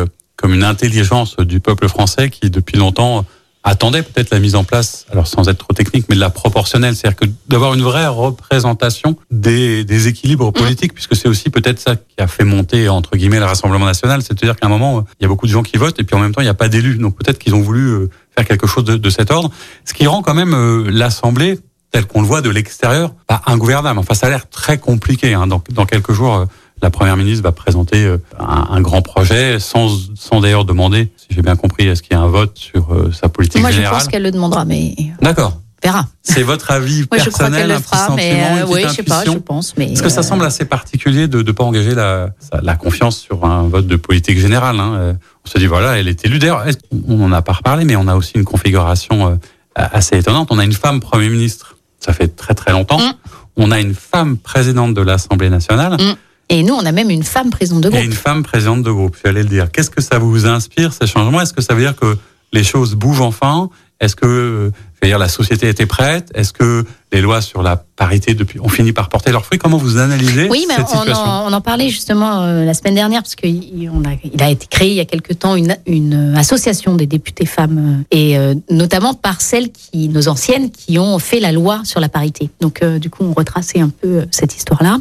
comme 0.41 0.55
une 0.55 0.65
intelligence 0.65 1.37
du 1.37 1.61
peuple 1.61 1.89
français 1.89 2.31
qui 2.31 2.51
depuis 2.51 2.79
longtemps 2.79 3.25
attendait 3.63 4.03
peut-être 4.03 4.31
la 4.31 4.39
mise 4.39 4.55
en 4.55 4.65
place, 4.65 5.05
alors 5.13 5.27
sans 5.27 5.49
être 5.49 5.59
trop 5.59 5.75
technique, 5.75 6.07
mais 6.09 6.15
de 6.15 6.21
la 6.21 6.31
proportionnelle, 6.31 6.97
c'est-à-dire 6.97 7.19
que 7.19 7.27
d'avoir 7.47 7.75
une 7.75 7.83
vraie 7.83 8.07
représentation 8.07 9.17
des, 9.31 9.85
des 9.85 10.09
équilibres 10.09 10.51
politiques, 10.51 10.95
puisque 10.95 11.15
c'est 11.15 11.29
aussi 11.29 11.51
peut-être 11.51 11.79
ça 11.79 11.97
qui 11.97 12.17
a 12.19 12.27
fait 12.27 12.45
monter 12.45 12.89
entre 12.89 13.17
guillemets 13.19 13.39
le 13.39 13.45
Rassemblement 13.45 13.85
national, 13.85 14.23
c'est-à-dire 14.23 14.57
qu'à 14.57 14.67
un 14.67 14.71
moment 14.71 15.05
il 15.21 15.25
y 15.25 15.27
a 15.27 15.29
beaucoup 15.29 15.47
de 15.47 15.53
gens 15.53 15.63
qui 15.63 15.77
votent 15.77 16.01
et 16.01 16.05
puis 16.05 16.17
en 16.17 16.21
même 16.21 16.33
temps 16.33 16.41
il 16.41 16.45
n'y 16.45 16.51
a 16.51 16.55
pas 16.55 16.69
d'élus, 16.69 16.97
donc 16.97 17.17
peut-être 17.17 17.39
qu'ils 17.39 17.55
ont 17.55 17.61
voulu 17.61 17.87
euh, 17.87 18.11
faire 18.35 18.47
quelque 18.47 18.67
chose 18.67 18.85
de, 18.85 19.11
cet 19.11 19.31
ordre, 19.31 19.51
ce 19.85 19.93
qui 19.93 20.07
rend 20.07 20.23
quand 20.23 20.35
même 20.35 20.55
euh, 20.55 20.91
l'Assemblée 20.91 21.59
tel 21.91 22.07
qu'on 22.07 22.23
le 22.23 22.27
voit 22.27 22.41
de 22.41 22.51
l'extérieur, 22.51 23.13
pas 23.27 23.43
ingouvernable. 23.47 23.99
Enfin, 23.99 24.15
ça 24.15 24.29
a 24.29 24.31
l'air 24.31 24.49
très 24.49 24.79
compliqué. 24.79 25.35
Hein. 25.35 25.49
Dans, 25.49 25.61
dans 25.71 25.87
quelques 25.87 26.13
jours, 26.13 26.37
euh, 26.37 26.45
la 26.83 26.91
première 26.91 27.17
ministre 27.17 27.43
va 27.43 27.53
présenter 27.53 28.05
euh, 28.05 28.19
un, 28.39 28.81
grand 28.81 29.03
projet 29.03 29.59
sans, 29.61 29.91
sans 30.15 30.41
d'ailleurs 30.41 30.65
demander, 30.65 31.13
si 31.17 31.29
j'ai 31.31 31.43
bien 31.43 31.57
compris, 31.57 31.87
est-ce 31.87 32.03
qu'il 32.03 32.13
y 32.13 32.17
a 32.17 32.21
un 32.21 32.29
vote 32.29 32.57
sur 32.57 32.93
euh, 32.93 33.13
sa 33.13 33.29
politique 33.29 33.59
générale. 33.59 33.83
Moi, 33.83 33.91
je 33.91 34.05
pense 34.05 34.09
qu'elle 34.09 34.23
le 34.23 34.31
demandera, 34.31 34.65
mais. 34.65 34.95
D'accord. 35.21 35.61
Verra. 35.83 36.07
C'est 36.23 36.43
votre 36.43 36.71
avis 36.71 37.07
personnel, 37.07 37.73
je 37.75 37.83
crois 37.83 37.99
le 37.99 38.05
fera, 38.05 38.17
mais 38.17 38.43
euh, 38.63 38.67
oui, 38.69 38.83
je 38.85 38.89
sais 38.89 39.03
pas, 39.03 39.25
je 39.25 39.31
pense. 39.33 39.75
Mais 39.79 39.87
Parce 39.87 40.03
que 40.03 40.09
ça 40.11 40.23
semble 40.23 40.45
assez 40.45 40.67
particulier 40.67 41.27
de 41.27 41.43
ne 41.43 41.53
pas 41.53 41.65
engager 41.65 41.95
la, 41.95 42.31
la 42.63 42.77
confiance 42.77 43.19
sur 43.19 43.45
un 43.47 43.63
vote 43.63 43.87
de 43.87 43.97
politique 43.97 44.39
générale. 44.39 44.79
Hein. 44.79 45.17
On 45.45 45.49
se 45.49 45.57
dit 45.59 45.67
voilà, 45.67 45.99
elle 45.99 46.09
est 46.09 46.25
élue. 46.27 46.39
D'ailleurs, 46.39 46.67
on 47.09 47.17
n'en 47.17 47.33
a 47.33 47.41
pas 47.41 47.55
reparlé, 47.55 47.87
mais 47.87 47.97
on 47.97 48.09
a 48.09 48.15
aussi 48.15 48.33
une 48.35 48.45
configuration 48.45 49.39
assez 49.75 50.19
étonnante. 50.19 50.49
On 50.51 50.59
a 50.59 50.65
une 50.65 50.75
femme 50.75 51.01
premier 51.01 51.31
ministre. 51.31 51.79
Ça 51.99 52.13
fait 52.13 52.29
très 52.29 52.55
très 52.55 52.73
longtemps. 52.73 52.99
Mm. 52.99 53.13
On 53.57 53.71
a 53.71 53.81
une 53.81 53.95
femme 53.95 54.37
présidente 54.37 54.93
de 54.93 55.01
l'Assemblée 55.01 55.49
nationale. 55.49 55.95
Mm. 55.95 56.15
Et 56.51 56.65
nous, 56.65 56.75
on 56.75 56.85
a 56.85 56.93
même 56.93 57.11
une 57.11 57.23
femme 57.23 57.51
présidente 57.51 57.83
de 57.83 57.89
groupe. 57.89 58.03
Et 58.03 58.05
une 58.05 58.13
femme 58.13 58.43
présidente 58.43 58.83
de 58.83 58.91
groupe, 58.91 59.17
j'allais 59.25 59.45
le 59.45 59.49
dire. 59.49 59.71
Qu'est-ce 59.71 59.89
que 59.89 60.03
ça 60.03 60.19
vous 60.19 60.47
inspire, 60.47 60.93
ces 60.93 61.07
changements? 61.07 61.41
Est-ce 61.41 61.55
que 61.55 61.63
ça 61.63 61.75
veut 61.75 61.81
dire 61.81 61.95
que 61.95 62.19
les 62.53 62.65
choses 62.65 62.97
bougent 62.97 63.21
enfin? 63.21 63.71
Est-ce 64.01 64.17
que 64.17 64.73
dire, 65.03 65.19
la 65.19 65.29
société 65.29 65.69
était 65.69 65.87
prête? 65.87 66.31
Est-ce 66.35 66.53
que 66.53 66.85
les 67.13 67.21
lois 67.21 67.41
sur 67.41 67.63
la 67.63 67.77
parité 67.77 68.35
depuis 68.35 68.61
ont 68.61 68.69
fini 68.69 68.93
par 68.93 69.09
porter 69.09 69.33
leurs 69.33 69.45
fruits 69.45 69.59
Comment 69.59 69.77
vous 69.77 69.99
analysez 69.99 70.49
oui, 70.49 70.65
mais 70.69 70.77
cette 70.77 70.87
on 70.93 71.01
situation? 71.01 71.25
en, 71.25 71.51
on 71.51 71.53
en 71.53 71.61
parlait 71.61 71.89
justement 71.89 72.43
euh, 72.43 72.65
la 72.65 72.73
semaine 72.75 72.95
dernière 72.95 73.23
parce 73.23 73.35
qu'il 73.35 73.91
a, 74.05 74.11
il 74.33 74.43
a 74.43 74.51
été 74.51 74.67
créé 74.67 74.91
il 74.91 74.95
y 74.95 75.01
a 75.01 75.05
quelque 75.05 75.33
temps 75.33 75.57
une, 75.57 75.77
une 75.87 76.35
association 76.37 76.95
des 76.95 77.07
députés 77.07 77.47
femmes 77.47 78.05
euh, 78.13 78.17
et 78.17 78.39
euh, 78.39 78.55
notamment 78.71 79.15
par 79.15 79.41
celles 79.41 79.71
qui, 79.71 80.09
nos 80.09 80.29
anciennes, 80.29 80.71
qui 80.71 80.99
ont 80.99 81.19
fait 81.19 81.41
la 81.41 81.53
loi 81.53 81.81
sur 81.85 82.01
la 82.01 82.09
parité. 82.09 82.51
Donc 82.61 82.85
du 82.85 83.11
coup, 83.11 83.25
on 83.25 83.33
retraçait 83.33 83.81
un 83.81 83.89
peu 83.89 84.25
cette 84.31 84.57
histoire-là. 84.57 84.99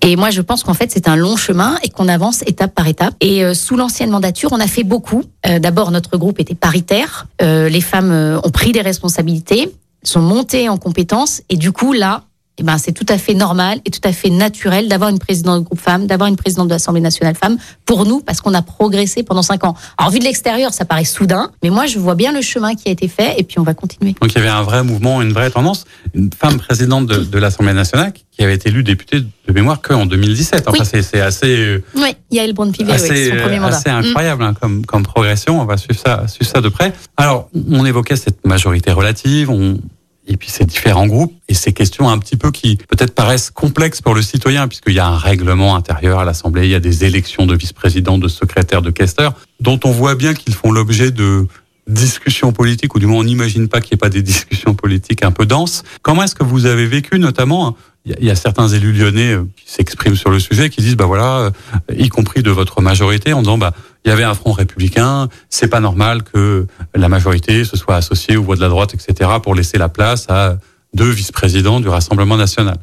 Et 0.00 0.16
moi, 0.16 0.30
je 0.30 0.40
pense 0.40 0.62
qu'en 0.62 0.74
fait, 0.74 0.90
c'est 0.90 1.08
un 1.08 1.16
long 1.16 1.36
chemin 1.36 1.76
et 1.82 1.88
qu'on 1.88 2.08
avance 2.08 2.42
étape 2.46 2.74
par 2.74 2.86
étape. 2.88 3.14
Et 3.20 3.54
sous 3.54 3.76
l'ancienne 3.76 4.10
mandature, 4.10 4.50
on 4.52 4.60
a 4.60 4.66
fait 4.66 4.84
beaucoup. 4.84 5.22
D'abord, 5.60 5.90
notre 5.90 6.16
groupe 6.16 6.40
était 6.40 6.54
paritaire. 6.54 7.26
les 7.40 7.80
femmes 7.80 8.40
ont 8.42 8.50
pris 8.50 8.72
des 8.72 8.80
responsabilités 8.80 9.70
sont 10.06 10.22
montés 10.22 10.68
en 10.68 10.76
compétences 10.76 11.42
et 11.48 11.56
du 11.56 11.72
coup 11.72 11.92
là, 11.92 12.24
eh 12.58 12.62
ben, 12.62 12.78
c'est 12.78 12.92
tout 12.92 13.06
à 13.08 13.18
fait 13.18 13.34
normal 13.34 13.80
et 13.84 13.90
tout 13.90 14.00
à 14.04 14.12
fait 14.12 14.30
naturel 14.30 14.88
d'avoir 14.88 15.10
une 15.10 15.18
présidente 15.18 15.60
de 15.60 15.64
groupe 15.64 15.80
femme, 15.80 16.06
d'avoir 16.06 16.28
une 16.28 16.36
présidente 16.36 16.68
de 16.68 16.72
l'Assemblée 16.72 17.00
nationale 17.00 17.34
femme 17.34 17.56
pour 17.84 18.06
nous 18.06 18.20
parce 18.20 18.40
qu'on 18.40 18.54
a 18.54 18.62
progressé 18.62 19.24
pendant 19.24 19.42
cinq 19.42 19.64
ans. 19.64 19.74
Alors 19.98 20.12
vu 20.12 20.20
de 20.20 20.24
l'extérieur, 20.24 20.72
ça 20.72 20.84
paraît 20.84 21.04
soudain, 21.04 21.50
mais 21.62 21.70
moi 21.70 21.86
je 21.86 21.98
vois 21.98 22.14
bien 22.14 22.32
le 22.32 22.42
chemin 22.42 22.74
qui 22.74 22.88
a 22.88 22.92
été 22.92 23.08
fait 23.08 23.34
et 23.38 23.42
puis 23.42 23.58
on 23.58 23.64
va 23.64 23.74
continuer. 23.74 24.14
Donc 24.20 24.32
il 24.32 24.36
y 24.36 24.38
avait 24.38 24.48
un 24.48 24.62
vrai 24.62 24.84
mouvement, 24.84 25.20
une 25.20 25.32
vraie 25.32 25.50
tendance. 25.50 25.84
Une 26.14 26.30
femme 26.32 26.58
présidente 26.58 27.06
de, 27.06 27.24
de 27.24 27.38
l'Assemblée 27.38 27.72
nationale 27.72 28.12
qui 28.12 28.42
avait 28.42 28.54
été 28.54 28.68
élue 28.68 28.84
députée 28.84 29.20
de 29.20 29.52
mémoire 29.52 29.82
qu'en 29.82 30.06
2017. 30.06 30.64
Enfin 30.68 30.84
oui. 30.92 31.02
c'est 31.02 31.20
assez. 31.20 31.56
Euh, 31.56 31.84
oui, 31.96 32.14
Yael 32.30 32.52
Braun-Pivet, 32.52 32.92
assez, 32.92 33.30
son 33.30 33.36
premier 33.36 33.58
mandat. 33.58 33.76
assez 33.76 33.90
incroyable 33.90 34.44
hein, 34.44 34.54
comme, 34.60 34.86
comme 34.86 35.02
progression. 35.02 35.60
On 35.60 35.64
va 35.64 35.76
suivre 35.76 36.00
ça, 36.00 36.28
suivre 36.28 36.50
ça 36.50 36.60
de 36.60 36.68
près. 36.68 36.92
Alors 37.16 37.48
on 37.70 37.84
évoquait 37.84 38.16
cette 38.16 38.46
majorité 38.46 38.92
relative. 38.92 39.50
On 39.50 39.78
et 40.26 40.36
puis 40.36 40.50
ces 40.50 40.64
différents 40.64 41.06
groupes 41.06 41.34
et 41.48 41.54
ces 41.54 41.72
questions 41.72 42.08
un 42.08 42.18
petit 42.18 42.36
peu 42.36 42.50
qui 42.50 42.76
peut-être 42.76 43.14
paraissent 43.14 43.50
complexes 43.50 44.00
pour 44.00 44.14
le 44.14 44.22
citoyen 44.22 44.68
puisqu'il 44.68 44.94
y 44.94 44.98
a 44.98 45.06
un 45.06 45.18
règlement 45.18 45.76
intérieur 45.76 46.18
à 46.18 46.24
l'Assemblée, 46.24 46.64
il 46.64 46.70
y 46.70 46.74
a 46.74 46.80
des 46.80 47.04
élections 47.04 47.46
de 47.46 47.54
vice-président, 47.54 48.18
de 48.18 48.28
secrétaire, 48.28 48.82
de 48.82 48.90
questeur, 48.90 49.34
dont 49.60 49.78
on 49.84 49.90
voit 49.90 50.14
bien 50.14 50.34
qu'ils 50.34 50.54
font 50.54 50.72
l'objet 50.72 51.10
de 51.10 51.46
discussions 51.86 52.52
politiques, 52.52 52.94
ou 52.94 52.98
du 52.98 53.06
moins 53.06 53.20
on 53.20 53.24
n'imagine 53.24 53.68
pas 53.68 53.80
qu'il 53.80 53.94
n'y 53.94 53.98
ait 53.98 54.04
pas 54.04 54.08
des 54.08 54.22
discussions 54.22 54.74
politiques 54.74 55.22
un 55.24 55.32
peu 55.32 55.46
denses. 55.46 55.82
Comment 56.02 56.22
est-ce 56.22 56.34
que 56.34 56.44
vous 56.44 56.66
avez 56.66 56.86
vécu 56.86 57.18
notamment 57.18 57.76
il 58.06 58.22
y, 58.22 58.30
a 58.30 58.34
certains 58.34 58.68
élus 58.68 58.92
lyonnais 58.92 59.32
euh, 59.32 59.44
qui 59.56 59.72
s'expriment 59.72 60.14
sur 60.14 60.28
le 60.28 60.38
sujet, 60.38 60.68
qui 60.68 60.82
disent 60.82 60.96
bah 60.96 61.06
voilà, 61.06 61.38
euh, 61.38 61.50
y 61.96 62.10
compris 62.10 62.42
de 62.42 62.50
votre 62.50 62.82
majorité, 62.82 63.32
en 63.32 63.40
disant 63.40 63.56
bah 63.56 63.72
il 64.04 64.10
y 64.10 64.12
avait 64.12 64.24
un 64.24 64.34
front 64.34 64.52
républicain, 64.52 65.28
c'est 65.48 65.68
pas 65.68 65.80
normal 65.80 66.22
que 66.22 66.66
la 66.94 67.08
majorité 67.08 67.64
se 67.64 67.78
soit 67.78 67.96
associée 67.96 68.36
aux 68.36 68.42
voix 68.42 68.56
de 68.56 68.60
la 68.60 68.68
droite, 68.68 68.92
etc., 68.92 69.30
pour 69.42 69.54
laisser 69.54 69.78
la 69.78 69.88
place 69.88 70.26
à 70.28 70.58
deux 70.92 71.08
vice-présidents 71.08 71.80
du 71.80 71.88
Rassemblement 71.88 72.36
national. 72.36 72.76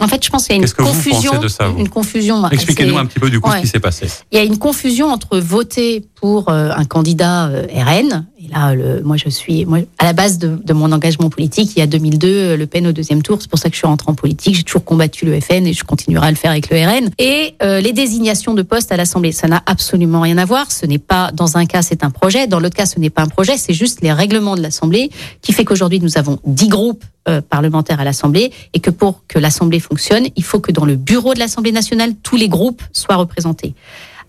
En 0.00 0.08
fait, 0.08 0.24
je 0.24 0.30
pense 0.30 0.46
qu'il 0.46 0.56
y 0.56 0.58
a 0.58 0.62
une 0.62 0.70
confusion. 0.70 1.38
de 1.38 1.48
ça, 1.48 1.72
une 1.78 1.88
confusion. 1.88 2.48
Expliquez-nous 2.48 2.98
un 2.98 3.06
petit 3.06 3.20
peu 3.20 3.30
du 3.30 3.40
coup 3.40 3.50
ce 3.50 3.60
qui 3.60 3.66
s'est 3.68 3.80
passé. 3.80 4.08
Il 4.32 4.38
y 4.38 4.40
a 4.40 4.44
une 4.44 4.58
confusion 4.58 5.08
entre 5.08 5.38
voter 5.38 6.04
pour 6.16 6.48
euh, 6.48 6.70
un 6.74 6.84
candidat 6.84 7.46
euh, 7.46 7.66
RN. 7.72 8.26
Et 8.38 8.48
là, 8.48 8.74
le, 8.74 9.02
moi, 9.02 9.16
je 9.16 9.28
suis 9.28 9.64
moi, 9.64 9.78
à 9.98 10.04
la 10.04 10.12
base 10.12 10.38
de, 10.38 10.58
de, 10.62 10.72
mon 10.72 10.90
engagement 10.90 11.30
politique. 11.30 11.72
Il 11.76 11.78
y 11.78 11.82
a 11.82 11.86
2002, 11.86 12.28
euh, 12.28 12.56
Le 12.56 12.66
Pen 12.66 12.86
au 12.86 12.92
deuxième 12.92 13.22
tour. 13.22 13.38
C'est 13.40 13.50
pour 13.50 13.58
ça 13.58 13.68
que 13.68 13.74
je 13.74 13.78
suis 13.78 13.86
rentrée 13.86 14.10
en 14.10 14.14
politique. 14.14 14.56
J'ai 14.56 14.62
toujours 14.62 14.84
combattu 14.84 15.26
le 15.26 15.40
FN 15.40 15.66
et 15.66 15.72
je 15.72 15.84
continuerai 15.84 16.26
à 16.26 16.30
le 16.30 16.36
faire 16.36 16.50
avec 16.50 16.70
le 16.70 16.76
RN. 16.76 17.10
Et 17.18 17.54
euh, 17.62 17.80
les 17.80 17.92
désignations 17.92 18.54
de 18.54 18.62
postes 18.62 18.90
à 18.90 18.96
l'Assemblée, 18.96 19.32
ça 19.32 19.46
n'a 19.46 19.62
absolument 19.66 20.20
rien 20.20 20.38
à 20.38 20.44
voir. 20.44 20.70
Ce 20.72 20.86
n'est 20.86 20.98
pas 20.98 21.30
dans 21.32 21.56
un 21.56 21.66
cas, 21.66 21.82
c'est 21.82 22.02
un 22.02 22.10
projet. 22.10 22.46
Dans 22.46 22.58
l'autre 22.58 22.76
cas, 22.76 22.86
ce 22.86 22.98
n'est 22.98 23.10
pas 23.10 23.22
un 23.22 23.28
projet. 23.28 23.56
C'est 23.56 23.74
juste 23.74 24.00
les 24.02 24.12
règlements 24.12 24.56
de 24.56 24.62
l'Assemblée 24.62 25.10
qui 25.40 25.52
fait 25.52 25.64
qu'aujourd'hui, 25.64 26.00
nous 26.00 26.18
avons 26.18 26.38
dix 26.44 26.68
groupes 26.68 27.04
euh, 27.28 27.40
parlementaires 27.40 28.00
à 28.00 28.04
l'Assemblée 28.04 28.50
et 28.74 28.80
que 28.80 28.90
pour 28.90 29.22
que 29.28 29.38
l'Assemblée 29.52 29.80
fonctionne, 29.80 30.28
il 30.34 30.44
faut 30.44 30.60
que 30.60 30.72
dans 30.72 30.86
le 30.86 30.96
bureau 30.96 31.34
de 31.34 31.38
l'Assemblée 31.38 31.72
nationale, 31.72 32.14
tous 32.22 32.36
les 32.36 32.48
groupes 32.48 32.82
soient 32.92 33.16
représentés. 33.16 33.74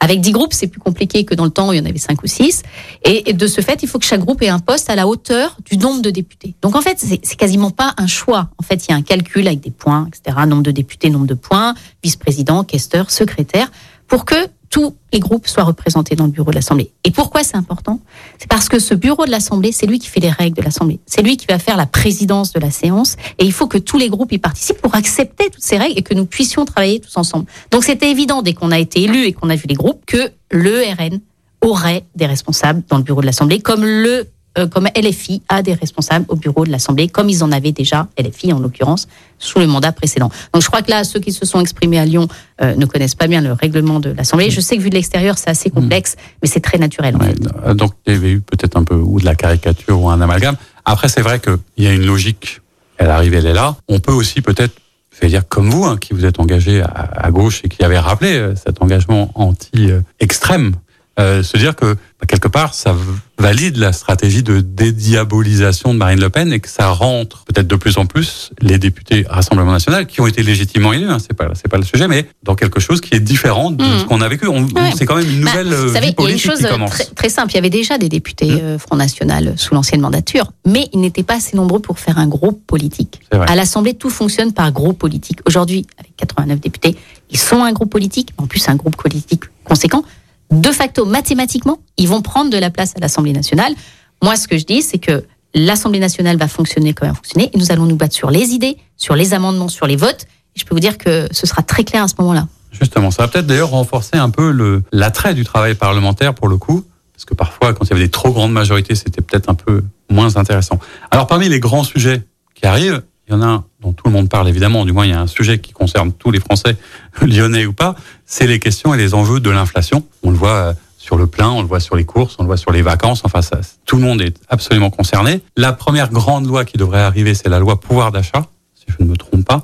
Avec 0.02 0.20
dix 0.20 0.34
groupes, 0.34 0.52
c'est 0.52 0.68
plus 0.68 0.82
compliqué 0.82 1.24
que 1.24 1.34
dans 1.34 1.46
le 1.46 1.50
temps 1.50 1.70
où 1.70 1.74
il 1.74 1.78
y 1.78 1.82
en 1.82 1.86
avait 1.86 1.98
cinq 1.98 2.24
ou 2.24 2.28
six. 2.28 2.62
Et 3.06 3.32
de 3.32 3.48
ce 3.48 3.62
fait, 3.62 3.82
il 3.84 3.88
faut 3.88 4.00
que 4.00 4.06
chaque 4.06 4.20
groupe 4.20 4.42
ait 4.42 4.50
un 4.50 4.60
poste 4.60 4.90
à 4.90 4.96
la 4.96 5.08
hauteur 5.08 5.56
du 5.64 5.78
nombre 5.78 6.02
de 6.02 6.10
députés. 6.10 6.56
Donc 6.62 6.76
en 6.76 6.82
fait, 6.82 6.98
c'est 7.00 7.38
quasiment 7.38 7.72
pas 7.72 7.94
un 7.96 8.08
choix. 8.08 8.50
En 8.58 8.64
fait, 8.64 8.86
il 8.86 8.92
y 8.92 8.94
a 8.94 8.98
un 8.98 9.02
calcul 9.02 9.48
avec 9.48 9.62
des 9.62 9.72
points, 9.72 10.10
etc. 10.10 10.46
Nombre 10.46 10.64
de 10.64 10.72
députés, 10.72 11.10
nombre 11.10 11.28
de 11.28 11.36
points, 11.36 11.74
vice-président, 12.04 12.66
questeur, 12.66 13.12
secrétaire, 13.12 13.72
pour 14.10 14.26
que 14.26 14.36
tous 14.74 14.96
les 15.12 15.20
groupes 15.20 15.48
soient 15.48 15.66
représentés 15.66 16.16
dans 16.16 16.26
le 16.26 16.32
bureau 16.32 16.50
de 16.50 16.56
l'Assemblée. 16.56 16.92
Et 17.04 17.12
pourquoi 17.12 17.44
c'est 17.44 17.56
important? 17.56 18.00
C'est 18.40 18.50
parce 18.50 18.70
que 18.70 18.80
ce 18.80 18.96
bureau 18.96 19.24
de 19.28 19.30
l'Assemblée, 19.30 19.72
c'est 19.72 19.86
lui 19.86 20.00
qui 20.00 20.08
fait 20.08 20.20
les 20.20 20.32
règles 20.32 20.58
de 20.58 20.64
l'Assemblée. 20.64 21.00
C'est 21.06 21.22
lui 21.22 21.38
qui 21.38 21.46
va 21.46 21.60
faire 21.60 21.78
la 21.78 21.86
présidence 21.86 22.54
de 22.54 22.60
la 22.60 22.72
séance. 22.72 23.16
Et 23.38 23.46
il 23.46 23.52
faut 23.52 23.68
que 23.68 23.78
tous 23.78 24.00
les 24.00 24.10
groupes 24.10 24.32
y 24.32 24.40
participent 24.40 24.82
pour 24.82 24.96
accepter 24.96 25.52
toutes 25.52 25.62
ces 25.62 25.78
règles 25.78 26.00
et 26.00 26.02
que 26.02 26.16
nous 26.16 26.26
puissions 26.26 26.66
travailler 26.66 27.00
tous 27.00 27.16
ensemble. 27.18 27.46
Donc 27.70 27.84
c'était 27.84 28.10
évident 28.10 28.42
dès 28.42 28.56
qu'on 28.56 28.72
a 28.72 28.80
été 28.80 29.04
élu 29.04 29.26
et 29.26 29.34
qu'on 29.34 29.52
a 29.52 29.56
vu 29.56 29.68
les 29.68 29.76
groupes 29.76 30.04
que 30.08 30.32
le 30.50 30.80
RN 30.80 31.20
aurait 31.62 32.08
des 32.16 32.26
responsables 32.26 32.82
dans 32.90 32.98
le 32.98 33.04
bureau 33.04 33.22
de 33.22 33.28
l'Assemblée, 33.28 33.60
comme 33.60 33.86
le 33.86 34.26
euh, 34.58 34.68
comme 34.68 34.88
LFI 34.96 35.42
a 35.50 35.64
des 35.64 35.74
responsables 35.74 36.26
au 36.28 36.36
bureau 36.36 36.66
de 36.66 36.72
l'Assemblée, 36.72 37.08
comme 37.08 37.30
ils 37.30 37.44
en 37.44 37.52
avaient 37.52 37.72
déjà, 37.72 38.08
LFI 38.20 38.54
en 38.54 38.60
l'occurrence, 38.60 39.08
sous 39.40 39.60
le 39.60 39.66
mandat 39.66 39.92
précédent. 39.92 40.30
Donc 40.54 40.62
je 40.62 40.68
crois 40.68 40.82
que 40.82 40.92
là, 40.92 41.04
ceux 41.04 41.20
qui 41.20 41.32
se 41.32 41.46
sont 41.46 41.60
exprimés 41.60 42.00
à 42.00 42.06
Lyon 42.06 42.28
euh, 42.62 42.76
ne 42.76 42.86
connaissent 42.86 43.16
pas 43.16 43.28
bien 43.28 43.42
le 43.42 43.54
règlement 43.54 44.00
de 44.00 44.12
l'Assemblée. 44.12 44.52
Je 44.52 44.62
sais 44.62 44.78
que 44.78 44.82
vu 44.82 44.90
de 44.90 44.96
l'extérieur, 44.96 45.38
c'est 45.38 45.50
assez 45.50 45.70
complexe, 45.70 46.16
mais 46.42 46.48
c'est 46.48 46.60
très 46.60 46.78
naturel. 46.78 47.16
En 47.16 47.20
fait. 47.20 47.38
Euh, 47.66 47.74
donc 47.74 47.94
il 48.06 48.14
y 48.14 48.16
avait 48.16 48.32
eu 48.32 48.42
peut-être 48.42 48.78
un 48.78 48.84
peu 48.84 48.96
ou 48.96 49.20
de 49.20 49.26
la 49.26 49.36
caricature 49.36 50.00
ou 50.00 50.10
un 50.10 50.22
amalgame. 50.22 50.56
Après, 50.86 51.10
c'est 51.10 51.22
vrai 51.22 51.40
qu'il 51.40 51.58
y 51.84 51.88
a 51.88 51.94
une 51.94 52.06
logique. 52.06 52.62
Elle 52.98 53.10
arrive, 53.10 53.34
elle 53.34 53.48
est 53.48 53.54
là. 53.54 53.76
On 53.88 54.00
peut 54.00 54.14
aussi 54.14 54.42
peut-être 54.42 54.76
je 55.22 55.28
dire 55.28 55.48
comme 55.48 55.70
vous, 55.70 55.86
hein, 55.86 55.98
qui 55.98 56.14
vous 56.14 56.26
êtes 56.26 56.40
engagé 56.40 56.82
à, 56.82 56.88
à, 56.88 57.32
gauche 57.32 57.62
et 57.64 57.70
qui 57.70 57.84
avez 57.84 58.00
rappelé 58.00 58.54
cet 58.56 58.82
engagement 58.82 59.30
anti-extrême, 59.36 60.74
euh, 61.20 61.44
se 61.44 61.58
dire 61.58 61.76
que 61.76 61.94
bah, 61.94 62.26
quelque 62.28 62.48
part 62.48 62.74
ça 62.74 62.96
valide 63.38 63.78
la 63.78 63.94
stratégie 63.94 64.42
de 64.42 64.62
dédiabolisation 64.62 65.94
de 65.94 66.00
Marine 66.00 66.20
Le 66.20 66.30
Pen 66.30 66.52
et 66.52 66.60
que 66.60 66.70
ça 66.70 66.90
rentre 66.90 67.44
peut-être 67.46 67.68
de 67.68 67.76
plus 67.76 67.98
en 67.98 68.08
plus 68.08 68.50
les 68.62 68.80
députés 68.80 69.26
Rassemblement 69.30 69.74
National 69.74 70.08
qui 70.08 70.22
ont 70.22 70.28
été 70.28 70.42
légitimement 70.42 70.92
élus, 70.92 71.10
hein, 71.10 71.18
c'est 71.20 71.36
pas 71.36 71.50
c'est 71.54 71.68
pas 71.68 71.78
le 71.78 71.84
sujet, 71.84 72.08
mais 72.08 72.28
dans 72.42 72.56
quelque 72.56 72.80
chose 72.80 73.00
qui 73.00 73.14
est 73.14 73.20
différent 73.20 73.70
de 73.70 73.84
mmh. 73.84 74.00
ce 74.00 74.06
qu'on 74.06 74.22
a 74.22 74.28
vécu. 74.28 74.48
On, 74.48 74.66
C'est 74.96 75.06
quand 75.06 75.16
même 75.16 75.30
une 75.30 75.44
bah, 75.44 75.52
nouvelle 75.52 75.70
bah, 75.70 75.86
vous 75.86 75.94
savez, 75.94 76.16
il 76.18 76.24
y 76.24 76.28
a 76.28 76.32
une 76.32 76.40
chose 76.40 76.60
très, 76.88 77.06
très, 77.06 77.30
simple. 77.30 77.52
Il 77.52 77.56
y 77.56 77.60
avait 77.60 77.70
déjà 77.70 78.00
des 78.00 78.10
députés 78.10 78.52
mmh. 78.52 78.60
euh, 78.62 78.80
Front 78.80 78.96
National 78.96 79.54
sous 79.58 79.76
l'ancienne 79.76 80.02
mandature, 80.02 80.52
mais 80.66 80.90
ils 80.94 81.00
n'étaient 81.00 81.24
pas 81.24 81.36
assez 81.36 81.56
nombreux 81.56 81.80
pour 81.80 82.00
faire 82.00 82.18
un 82.18 82.28
groupe 82.28 82.66
politique. 82.66 83.20
À 83.32 83.56
l'Assemblée, 83.56 83.94
tout 83.94 84.10
fonctionne 84.10 84.54
par 84.54 84.72
groupe 84.72 84.98
politique. 84.98 85.40
Aujourd'hui, 85.46 85.86
avec 86.00 86.16
89 86.18 86.60
députés, 86.60 86.96
ils 87.30 87.40
sont 87.40 87.64
un 87.64 87.72
groupe 87.72 87.92
politique, 87.92 88.30
en 88.38 88.48
plus 88.48 88.68
un 88.70 88.76
groupe 88.76 88.96
politique 88.96 89.44
conséquent 89.64 90.04
de 90.54 90.72
facto, 90.72 91.06
mathématiquement, 91.06 91.80
ils 91.98 92.08
vont 92.08 92.22
prendre 92.22 92.50
de 92.50 92.58
la 92.58 92.70
place 92.70 92.94
à 92.96 93.00
l'Assemblée 93.00 93.34
nationale. 93.34 93.74
Moi, 94.22 94.36
ce 94.36 94.48
que 94.48 94.58
je 94.58 94.66
dis, 94.66 94.82
c'est 94.82 95.00
que 95.00 95.26
l'Assemblée 95.56 96.00
nationale 96.00 96.38
va 96.38 96.48
fonctionner 96.48 96.94
comme 96.94 97.08
elle 97.08 97.14
va 97.14 97.18
fonctionner 97.18 97.50
et 97.54 97.58
nous 97.58 97.72
allons 97.72 97.86
nous 97.86 97.96
battre 97.96 98.16
sur 98.16 98.32
les 98.32 98.50
idées, 98.50 98.78
sur 98.98 99.16
les 99.16 99.34
amendements, 99.34 99.68
sur 99.68 99.88
les 99.88 99.96
votes. 99.96 100.26
Et 100.56 100.60
je 100.60 100.66
peux 100.66 100.76
vous 100.76 100.80
dire 100.80 100.98
que 100.98 101.28
ce 101.32 101.48
sera 101.48 101.64
très 101.64 101.84
clair 101.84 102.04
à 102.04 102.08
ce 102.08 102.16
moment-là. 102.20 102.48
Justement, 102.72 103.12
ça 103.12 103.24
va 103.24 103.28
peut-être 103.28 103.48
d'ailleurs 103.48 103.70
renforcer 103.70 104.18
un 104.18 104.30
peu 104.30 104.82
l'attrait 104.92 105.34
du 105.34 105.44
travail 105.44 105.76
parlementaire 105.76 106.34
pour 106.34 106.48
le 106.48 106.58
coup, 106.58 106.86
parce 107.14 107.26
que 107.26 107.36
parfois, 107.36 107.74
quand 107.74 107.86
il 107.86 107.90
y 107.90 107.94
avait 107.94 108.06
des 108.06 108.12
trop 108.12 108.32
grandes 108.32 108.52
majorités, 108.52 108.96
c'était 108.96 109.22
peut-être 109.22 109.50
un 109.50 109.56
peu 109.56 109.84
moins 110.10 110.38
intéressant. 110.38 110.80
Alors, 111.12 111.28
parmi 111.28 111.50
les 111.50 111.60
grands 111.60 111.84
sujets 111.84 112.24
qui 112.56 112.66
arrivent, 112.66 113.04
il 113.28 113.34
y 113.34 113.36
en 113.36 113.42
a 113.42 113.46
un 113.46 113.66
dont 113.82 113.94
tout 113.94 114.08
le 114.08 114.12
monde 114.12 114.30
parle 114.30 114.48
évidemment, 114.50 114.86
du 114.86 114.92
moins 114.92 115.06
il 115.06 115.12
y 115.12 115.14
a 115.14 115.22
un 115.22 115.28
sujet 115.28 115.60
qui 115.60 115.72
concerne 115.74 116.12
tous 116.14 116.32
les 116.32 116.40
Français, 116.40 116.78
lyonnais 117.22 117.66
ou 117.66 117.74
pas, 117.74 117.96
c'est 118.26 118.48
les 118.48 118.60
questions 118.60 118.94
et 118.94 118.98
les 118.98 119.14
enjeux 119.14 119.40
de 119.40 119.50
l'inflation. 119.50 120.06
On 120.24 120.32
le 120.32 120.38
voit 120.38 120.50
euh, 120.50 120.74
sur 120.98 121.18
le 121.18 121.28
plein, 121.28 121.50
on 121.50 121.62
le 121.62 121.68
voit 121.68 121.80
sur 121.80 121.96
les 121.96 122.06
courses, 122.06 122.36
on 122.40 122.44
le 122.44 122.48
voit 122.48 122.58
sur 122.58 122.72
les 122.72 122.82
vacances, 122.82 123.22
enfin 123.26 123.42
ça, 123.42 123.60
tout 123.86 123.98
le 123.98 124.02
monde 124.02 124.22
est 124.22 124.38
absolument 124.50 124.90
concerné. 124.90 125.42
La 125.58 125.74
première 125.74 126.10
grande 126.10 126.48
loi 126.48 126.66
qui 126.66 126.78
devrait 126.78 127.02
arriver, 127.02 127.34
c'est 127.34 127.50
la 127.50 127.60
loi 127.60 127.80
pouvoir 127.80 128.12
d'achat, 128.12 128.48
si 128.74 128.86
je 128.88 129.04
ne 129.04 129.10
me 129.10 129.18
trompe 129.18 129.46
pas. 129.46 129.64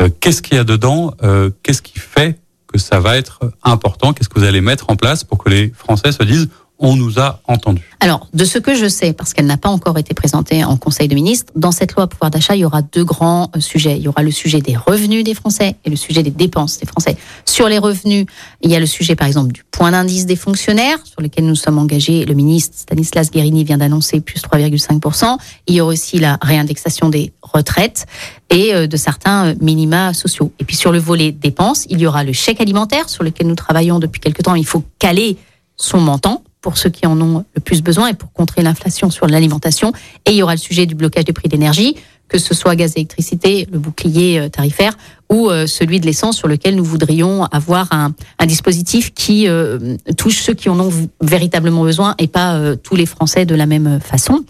Euh, 0.00 0.08
qu'est-ce 0.20 0.42
qu'il 0.42 0.56
y 0.56 0.60
a 0.60 0.64
dedans? 0.64 1.14
Euh, 1.22 1.50
Qu'est-ce 1.62 1.82
qui 1.82 1.98
fait 1.98 2.38
que 2.66 2.78
ça 2.78 3.00
va 3.00 3.16
être 3.16 3.40
important? 3.62 4.12
Qu'est-ce 4.12 4.28
que 4.28 4.38
vous 4.38 4.46
allez 4.46 4.60
mettre 4.60 4.90
en 4.90 4.96
place 4.96 5.24
pour 5.24 5.38
que 5.38 5.48
les 5.48 5.72
Français 5.76 6.12
se 6.12 6.22
disent 6.22 6.48
on 6.80 6.96
nous 6.96 7.18
a 7.18 7.40
entendu. 7.46 7.82
Alors, 8.00 8.26
de 8.32 8.44
ce 8.44 8.58
que 8.58 8.74
je 8.74 8.88
sais, 8.88 9.12
parce 9.12 9.34
qu'elle 9.34 9.46
n'a 9.46 9.58
pas 9.58 9.68
encore 9.68 9.98
été 9.98 10.14
présentée 10.14 10.64
en 10.64 10.78
Conseil 10.78 11.08
de 11.08 11.14
ministres, 11.14 11.52
dans 11.54 11.72
cette 11.72 11.94
loi 11.94 12.06
pouvoir 12.06 12.30
d'achat, 12.30 12.56
il 12.56 12.60
y 12.60 12.64
aura 12.64 12.80
deux 12.80 13.04
grands 13.04 13.50
euh, 13.54 13.60
sujets. 13.60 13.98
Il 13.98 14.02
y 14.02 14.08
aura 14.08 14.22
le 14.22 14.30
sujet 14.30 14.60
des 14.60 14.76
revenus 14.76 15.22
des 15.22 15.34
Français 15.34 15.76
et 15.84 15.90
le 15.90 15.96
sujet 15.96 16.22
des 16.22 16.30
dépenses 16.30 16.78
des 16.78 16.86
Français. 16.86 17.16
Sur 17.44 17.68
les 17.68 17.78
revenus, 17.78 18.24
il 18.62 18.70
y 18.70 18.74
a 18.74 18.80
le 18.80 18.86
sujet, 18.86 19.14
par 19.14 19.28
exemple, 19.28 19.52
du 19.52 19.62
point 19.70 19.90
d'indice 19.90 20.24
des 20.24 20.36
fonctionnaires, 20.36 20.98
sur 21.04 21.20
lequel 21.20 21.44
nous 21.44 21.54
sommes 21.54 21.78
engagés. 21.78 22.24
Le 22.24 22.34
ministre 22.34 22.76
Stanislas 22.78 23.30
Guérini 23.30 23.62
vient 23.64 23.78
d'annoncer 23.78 24.20
plus 24.20 24.40
3,5%. 24.40 25.36
Il 25.66 25.74
y 25.74 25.80
aura 25.82 25.92
aussi 25.92 26.18
la 26.18 26.38
réindexation 26.40 27.10
des 27.10 27.34
retraites 27.42 28.06
et 28.48 28.74
euh, 28.74 28.86
de 28.86 28.96
certains 28.96 29.48
euh, 29.48 29.54
minima 29.60 30.14
sociaux. 30.14 30.50
Et 30.58 30.64
puis 30.64 30.76
sur 30.76 30.92
le 30.92 30.98
volet 30.98 31.30
dépenses, 31.32 31.84
il 31.90 32.00
y 32.00 32.06
aura 32.06 32.24
le 32.24 32.32
chèque 32.32 32.62
alimentaire, 32.62 33.10
sur 33.10 33.22
lequel 33.22 33.46
nous 33.48 33.54
travaillons 33.54 33.98
depuis 33.98 34.20
quelque 34.20 34.40
temps. 34.40 34.54
Il 34.54 34.66
faut 34.66 34.84
caler 34.98 35.36
son 35.76 36.00
montant 36.00 36.42
pour 36.60 36.76
ceux 36.78 36.90
qui 36.90 37.06
en 37.06 37.20
ont 37.20 37.44
le 37.54 37.60
plus 37.60 37.82
besoin 37.82 38.08
et 38.08 38.14
pour 38.14 38.32
contrer 38.32 38.62
l'inflation 38.62 39.10
sur 39.10 39.26
l'alimentation. 39.26 39.92
Et 40.26 40.32
il 40.32 40.36
y 40.36 40.42
aura 40.42 40.54
le 40.54 40.58
sujet 40.58 40.86
du 40.86 40.94
blocage 40.94 41.24
des 41.24 41.32
prix 41.32 41.48
d'énergie, 41.48 41.96
que 42.28 42.38
ce 42.38 42.54
soit 42.54 42.76
gaz 42.76 42.92
et 42.96 43.00
électricité, 43.00 43.66
le 43.70 43.78
bouclier 43.78 44.38
euh, 44.38 44.48
tarifaire, 44.48 44.96
ou 45.30 45.48
euh, 45.48 45.66
celui 45.66 46.00
de 46.00 46.06
l'essence 46.06 46.36
sur 46.36 46.48
lequel 46.48 46.74
nous 46.74 46.84
voudrions 46.84 47.44
avoir 47.44 47.86
un, 47.92 48.12
un 48.38 48.46
dispositif 48.46 49.14
qui 49.14 49.46
euh, 49.48 49.96
touche 50.16 50.40
ceux 50.42 50.54
qui 50.54 50.68
en 50.68 50.78
ont 50.80 50.90
véritablement 51.20 51.84
besoin 51.84 52.14
et 52.18 52.26
pas 52.26 52.56
euh, 52.56 52.76
tous 52.76 52.96
les 52.96 53.06
Français 53.06 53.46
de 53.46 53.54
la 53.54 53.66
même 53.66 54.00
façon. 54.00 54.44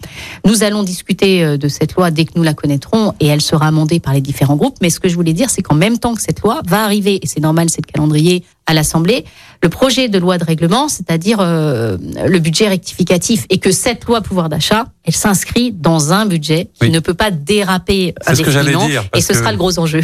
Nous 0.45 0.63
allons 0.63 0.83
discuter 0.83 1.57
de 1.57 1.67
cette 1.67 1.93
loi 1.93 2.09
dès 2.09 2.25
que 2.25 2.31
nous 2.35 2.43
la 2.43 2.53
connaîtrons 2.53 3.13
et 3.19 3.27
elle 3.27 3.41
sera 3.41 3.67
amendée 3.67 3.99
par 3.99 4.13
les 4.13 4.21
différents 4.21 4.55
groupes. 4.55 4.77
Mais 4.81 4.89
ce 4.89 4.99
que 4.99 5.07
je 5.07 5.15
voulais 5.15 5.33
dire, 5.33 5.49
c'est 5.49 5.61
qu'en 5.61 5.75
même 5.75 5.99
temps 5.99 6.15
que 6.15 6.21
cette 6.21 6.41
loi 6.41 6.61
va 6.67 6.83
arriver, 6.83 7.19
et 7.21 7.27
c'est 7.27 7.39
normal, 7.39 7.69
c'est 7.69 7.85
le 7.85 7.91
calendrier 7.91 8.43
à 8.65 8.73
l'Assemblée, 8.73 9.25
le 9.61 9.69
projet 9.69 10.09
de 10.09 10.17
loi 10.17 10.37
de 10.37 10.43
règlement, 10.43 10.87
c'est-à-dire 10.87 11.39
le 11.41 12.39
budget 12.39 12.67
rectificatif, 12.69 13.45
et 13.49 13.57
que 13.57 13.71
cette 13.71 14.05
loi 14.05 14.21
pouvoir 14.21 14.49
d'achat, 14.49 14.85
elle 15.03 15.15
s'inscrit 15.15 15.71
dans 15.71 16.13
un 16.13 16.25
budget 16.25 16.69
qui 16.79 16.89
ne 16.89 16.99
peut 16.99 17.13
pas 17.13 17.31
déraper 17.31 18.13
indéfiniment, 18.25 18.87
et 19.15 19.21
ce 19.21 19.33
sera 19.33 19.51
le 19.51 19.57
gros 19.57 19.77
enjeu. 19.77 20.01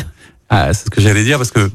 Ah, 0.50 0.74
c'est 0.74 0.86
ce 0.86 0.90
que 0.90 1.02
j'allais 1.02 1.24
dire 1.24 1.38
parce 1.38 1.52
que 1.52 1.70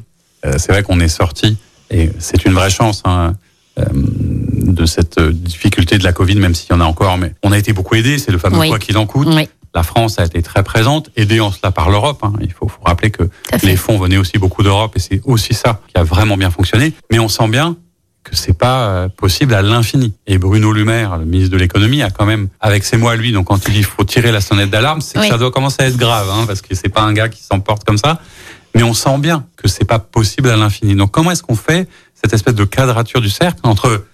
euh, 0.45 0.53
c'est 0.57 0.71
vrai 0.71 0.83
qu'on 0.83 0.99
est 0.99 1.07
sorti 1.07 1.57
et 1.89 2.09
c'est 2.19 2.45
une 2.45 2.53
vraie 2.53 2.69
chance 2.69 3.01
hein, 3.05 3.33
euh, 3.79 3.83
de 3.93 4.85
cette 4.85 5.19
euh, 5.19 5.31
difficulté 5.31 5.97
de 5.97 6.03
la 6.03 6.13
Covid, 6.13 6.35
même 6.35 6.55
s'il 6.55 6.71
y 6.71 6.73
en 6.73 6.81
a 6.81 6.85
encore. 6.85 7.17
Mais 7.17 7.33
on 7.43 7.51
a 7.51 7.57
été 7.57 7.73
beaucoup 7.73 7.95
aidé. 7.95 8.17
C'est 8.17 8.31
le 8.31 8.37
fameux 8.37 8.67
quoi 8.67 8.79
qu'il 8.79 8.97
en 8.97 9.05
coûte. 9.05 9.29
La 9.75 9.81
France 9.81 10.19
a 10.19 10.25
été 10.25 10.43
très 10.43 10.61
présente, 10.61 11.09
aidée 11.15 11.39
en 11.39 11.51
cela 11.51 11.71
par 11.71 11.89
l'Europe. 11.89 12.19
Hein. 12.23 12.33
Il 12.41 12.51
faut, 12.51 12.67
faut, 12.67 12.81
rappeler 12.85 13.09
que 13.09 13.23
les 13.63 13.75
fonds 13.75 13.97
venaient 13.97 14.17
aussi 14.17 14.37
beaucoup 14.37 14.61
d'Europe 14.61 14.93
et 14.95 14.99
c'est 14.99 15.21
aussi 15.25 15.55
ça 15.55 15.81
qui 15.87 15.99
a 15.99 16.03
vraiment 16.03 16.37
bien 16.37 16.51
fonctionné. 16.51 16.93
Mais 17.11 17.17
on 17.17 17.27
sent 17.27 17.47
bien 17.47 17.75
que 18.23 18.35
c'est 18.35 18.57
pas 18.57 18.87
euh, 18.87 19.09
possible 19.09 19.53
à 19.53 19.61
l'infini. 19.61 20.13
Et 20.27 20.37
Bruno 20.37 20.71
Le 20.71 20.85
Maire, 20.85 21.17
le 21.17 21.25
ministre 21.25 21.51
de 21.51 21.57
l'économie, 21.57 22.01
a 22.01 22.09
quand 22.09 22.25
même, 22.25 22.47
avec 22.59 22.83
ses 22.83 22.97
mots 22.97 23.09
à 23.09 23.15
lui, 23.15 23.31
donc 23.31 23.47
quand 23.47 23.67
il 23.67 23.73
dit 23.73 23.83
faut 23.83 24.03
tirer 24.03 24.31
la 24.31 24.41
sonnette 24.41 24.69
d'alarme, 24.69 25.01
c'est 25.01 25.19
que 25.19 25.27
ça 25.27 25.37
doit 25.37 25.51
commencer 25.51 25.83
à 25.83 25.87
être 25.87 25.97
grave, 25.97 26.29
hein, 26.31 26.45
parce 26.47 26.61
que 26.61 26.73
c'est 26.73 26.89
pas 26.89 27.01
un 27.01 27.13
gars 27.13 27.29
qui 27.29 27.43
s'emporte 27.43 27.83
comme 27.83 27.97
ça. 27.97 28.19
Mais 28.75 28.83
on 28.83 28.93
sent 28.93 29.17
bien 29.19 29.45
que 29.55 29.67
c'est 29.67 29.85
pas 29.85 29.99
possible 29.99 30.49
à 30.49 30.57
l'infini. 30.57 30.95
Donc 30.95 31.11
comment 31.11 31.31
est-ce 31.31 31.43
qu'on 31.43 31.55
fait 31.55 31.87
cette 32.13 32.33
espèce 32.33 32.55
de 32.55 32.63
quadrature 32.63 33.21
du 33.21 33.29
cercle 33.29 33.59
entre 33.63 34.05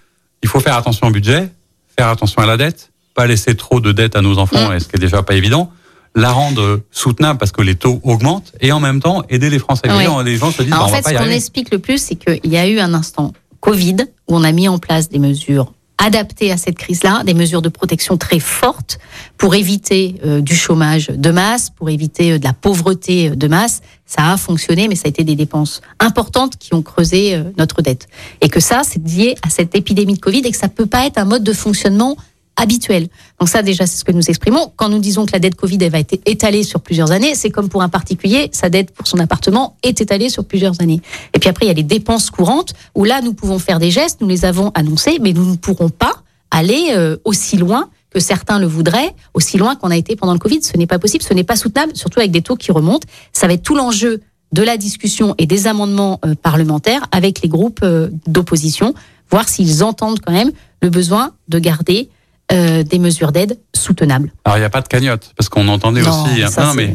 il 0.42 0.48
faut 0.48 0.60
faire 0.60 0.76
attention 0.76 1.06
au 1.06 1.10
budget, 1.10 1.50
faire 1.96 2.08
attention 2.08 2.42
à 2.42 2.46
la 2.46 2.56
dette, 2.56 2.90
pas 3.14 3.26
laisser 3.26 3.54
trop 3.54 3.80
de 3.80 3.92
dettes 3.92 4.16
à 4.16 4.22
nos 4.22 4.38
enfants, 4.38 4.70
mm. 4.70 4.80
ce 4.80 4.88
qui 4.88 4.96
est 4.96 5.00
déjà 5.00 5.22
pas 5.22 5.34
évident, 5.34 5.70
la 6.14 6.30
rendre 6.30 6.80
soutenable 6.90 7.38
parce 7.38 7.52
que 7.52 7.62
les 7.62 7.76
taux 7.76 8.00
augmentent 8.02 8.52
et 8.60 8.72
en 8.72 8.80
même 8.80 9.00
temps 9.00 9.22
aider 9.28 9.50
les 9.50 9.58
Français. 9.58 9.88
Les 10.24 10.36
gens 10.36 10.50
se 10.50 10.62
disent, 10.62 10.72
en 10.74 10.88
fait, 10.88 11.06
ce 11.06 11.14
qu'on 11.14 11.30
explique 11.30 11.70
le 11.70 11.78
plus, 11.78 11.98
c'est 12.02 12.16
qu'il 12.16 12.50
y 12.50 12.56
a 12.56 12.66
eu 12.66 12.80
un 12.80 12.94
instant 12.94 13.32
Covid 13.60 13.96
où 14.28 14.36
on 14.36 14.44
a 14.44 14.52
mis 14.52 14.68
en 14.68 14.78
place 14.78 15.08
des 15.08 15.18
mesures 15.18 15.72
adaptées 16.00 16.50
à 16.50 16.56
cette 16.56 16.76
crise-là, 16.76 17.22
des 17.24 17.34
mesures 17.34 17.62
de 17.62 17.68
protection 17.68 18.16
très 18.16 18.40
fortes 18.40 18.98
pour 19.36 19.54
éviter 19.54 20.16
euh, 20.24 20.40
du 20.40 20.56
chômage 20.56 21.08
de 21.08 21.30
masse, 21.30 21.70
pour 21.70 21.90
éviter 21.90 22.32
euh, 22.32 22.38
de 22.38 22.44
la 22.44 22.54
pauvreté 22.54 23.28
euh, 23.28 23.36
de 23.36 23.46
masse. 23.46 23.82
Ça 24.06 24.32
a 24.32 24.36
fonctionné, 24.36 24.88
mais 24.88 24.96
ça 24.96 25.02
a 25.06 25.08
été 25.10 25.22
des 25.22 25.36
dépenses 25.36 25.82
importantes 26.00 26.56
qui 26.56 26.74
ont 26.74 26.82
creusé 26.82 27.40
notre 27.56 27.80
dette. 27.80 28.08
Et 28.40 28.48
que 28.48 28.58
ça, 28.58 28.80
c'est 28.82 29.06
lié 29.06 29.36
à 29.42 29.50
cette 29.50 29.76
épidémie 29.76 30.14
de 30.14 30.18
Covid 30.18 30.40
et 30.40 30.50
que 30.50 30.56
ça 30.56 30.68
peut 30.68 30.86
pas 30.86 31.06
être 31.06 31.16
un 31.16 31.24
mode 31.24 31.44
de 31.44 31.52
fonctionnement 31.52 32.16
habituel. 32.60 33.08
Donc 33.38 33.48
ça 33.48 33.62
déjà 33.62 33.86
c'est 33.86 33.96
ce 33.96 34.04
que 34.04 34.12
nous 34.12 34.28
exprimons. 34.28 34.72
Quand 34.76 34.88
nous 34.88 34.98
disons 34.98 35.26
que 35.26 35.32
la 35.32 35.38
dette 35.38 35.56
Covid 35.56 35.78
elle 35.80 35.90
va 35.90 36.00
être 36.00 36.20
étalée 36.26 36.62
sur 36.62 36.80
plusieurs 36.80 37.10
années, 37.10 37.34
c'est 37.34 37.50
comme 37.50 37.68
pour 37.68 37.82
un 37.82 37.88
particulier, 37.88 38.50
sa 38.52 38.68
dette 38.68 38.92
pour 38.92 39.06
son 39.06 39.18
appartement 39.18 39.76
est 39.82 40.00
étalée 40.00 40.28
sur 40.28 40.44
plusieurs 40.44 40.80
années. 40.80 41.00
Et 41.34 41.38
puis 41.38 41.48
après 41.48 41.64
il 41.64 41.68
y 41.68 41.72
a 41.72 41.74
les 41.74 41.82
dépenses 41.82 42.30
courantes 42.30 42.74
où 42.94 43.04
là 43.04 43.22
nous 43.22 43.32
pouvons 43.32 43.58
faire 43.58 43.78
des 43.78 43.90
gestes, 43.90 44.20
nous 44.20 44.28
les 44.28 44.44
avons 44.44 44.70
annoncés, 44.74 45.18
mais 45.20 45.32
nous 45.32 45.44
ne 45.44 45.56
pourrons 45.56 45.88
pas 45.88 46.12
aller 46.50 46.88
euh, 46.90 47.16
aussi 47.24 47.56
loin 47.56 47.88
que 48.10 48.20
certains 48.20 48.58
le 48.58 48.66
voudraient, 48.66 49.14
aussi 49.34 49.56
loin 49.56 49.76
qu'on 49.76 49.90
a 49.90 49.96
été 49.96 50.16
pendant 50.16 50.32
le 50.32 50.38
Covid. 50.38 50.62
Ce 50.62 50.76
n'est 50.76 50.88
pas 50.88 50.98
possible, 50.98 51.22
ce 51.22 51.32
n'est 51.32 51.44
pas 51.44 51.56
soutenable, 51.56 51.96
surtout 51.96 52.18
avec 52.18 52.32
des 52.32 52.42
taux 52.42 52.56
qui 52.56 52.72
remontent. 52.72 53.06
Ça 53.32 53.46
va 53.46 53.54
être 53.54 53.62
tout 53.62 53.76
l'enjeu 53.76 54.20
de 54.52 54.62
la 54.62 54.76
discussion 54.76 55.34
et 55.38 55.46
des 55.46 55.66
amendements 55.66 56.18
euh, 56.24 56.34
parlementaires 56.34 57.06
avec 57.12 57.40
les 57.42 57.48
groupes 57.48 57.80
euh, 57.82 58.10
d'opposition, 58.26 58.94
voir 59.30 59.48
s'ils 59.48 59.84
entendent 59.84 60.20
quand 60.20 60.32
même 60.32 60.50
le 60.82 60.90
besoin 60.90 61.32
de 61.48 61.58
garder 61.58 62.08
euh, 62.52 62.82
des 62.82 62.98
mesures 62.98 63.32
d'aide 63.32 63.58
soutenables. 63.74 64.32
Alors 64.44 64.58
il 64.58 64.60
n'y 64.60 64.66
a 64.66 64.70
pas 64.70 64.80
de 64.80 64.88
cagnotte, 64.88 65.32
parce 65.36 65.48
qu'on 65.48 65.68
entendait 65.68 66.02
aussi. 66.02 66.42
Ça, 66.50 66.64
non, 66.64 66.74
mais 66.74 66.94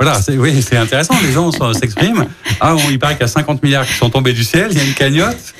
voilà, 0.00 0.20
c'est, 0.22 0.38
oui, 0.38 0.62
c'est 0.62 0.76
intéressant. 0.76 1.14
Les 1.22 1.32
gens 1.32 1.50
s'expriment. 1.72 2.26
Ah, 2.60 2.74
on, 2.74 2.90
il 2.90 2.98
paraît 2.98 3.14
qu'il 3.14 3.20
y 3.20 3.24
a 3.24 3.28
50 3.28 3.62
milliards 3.62 3.86
qui 3.86 3.92
sont 3.92 4.10
tombés 4.10 4.32
du 4.32 4.42
ciel. 4.42 4.68
Il 4.72 4.78
y 4.78 4.80
a 4.80 4.84
une 4.84 4.94
cagnotte. 4.94 5.54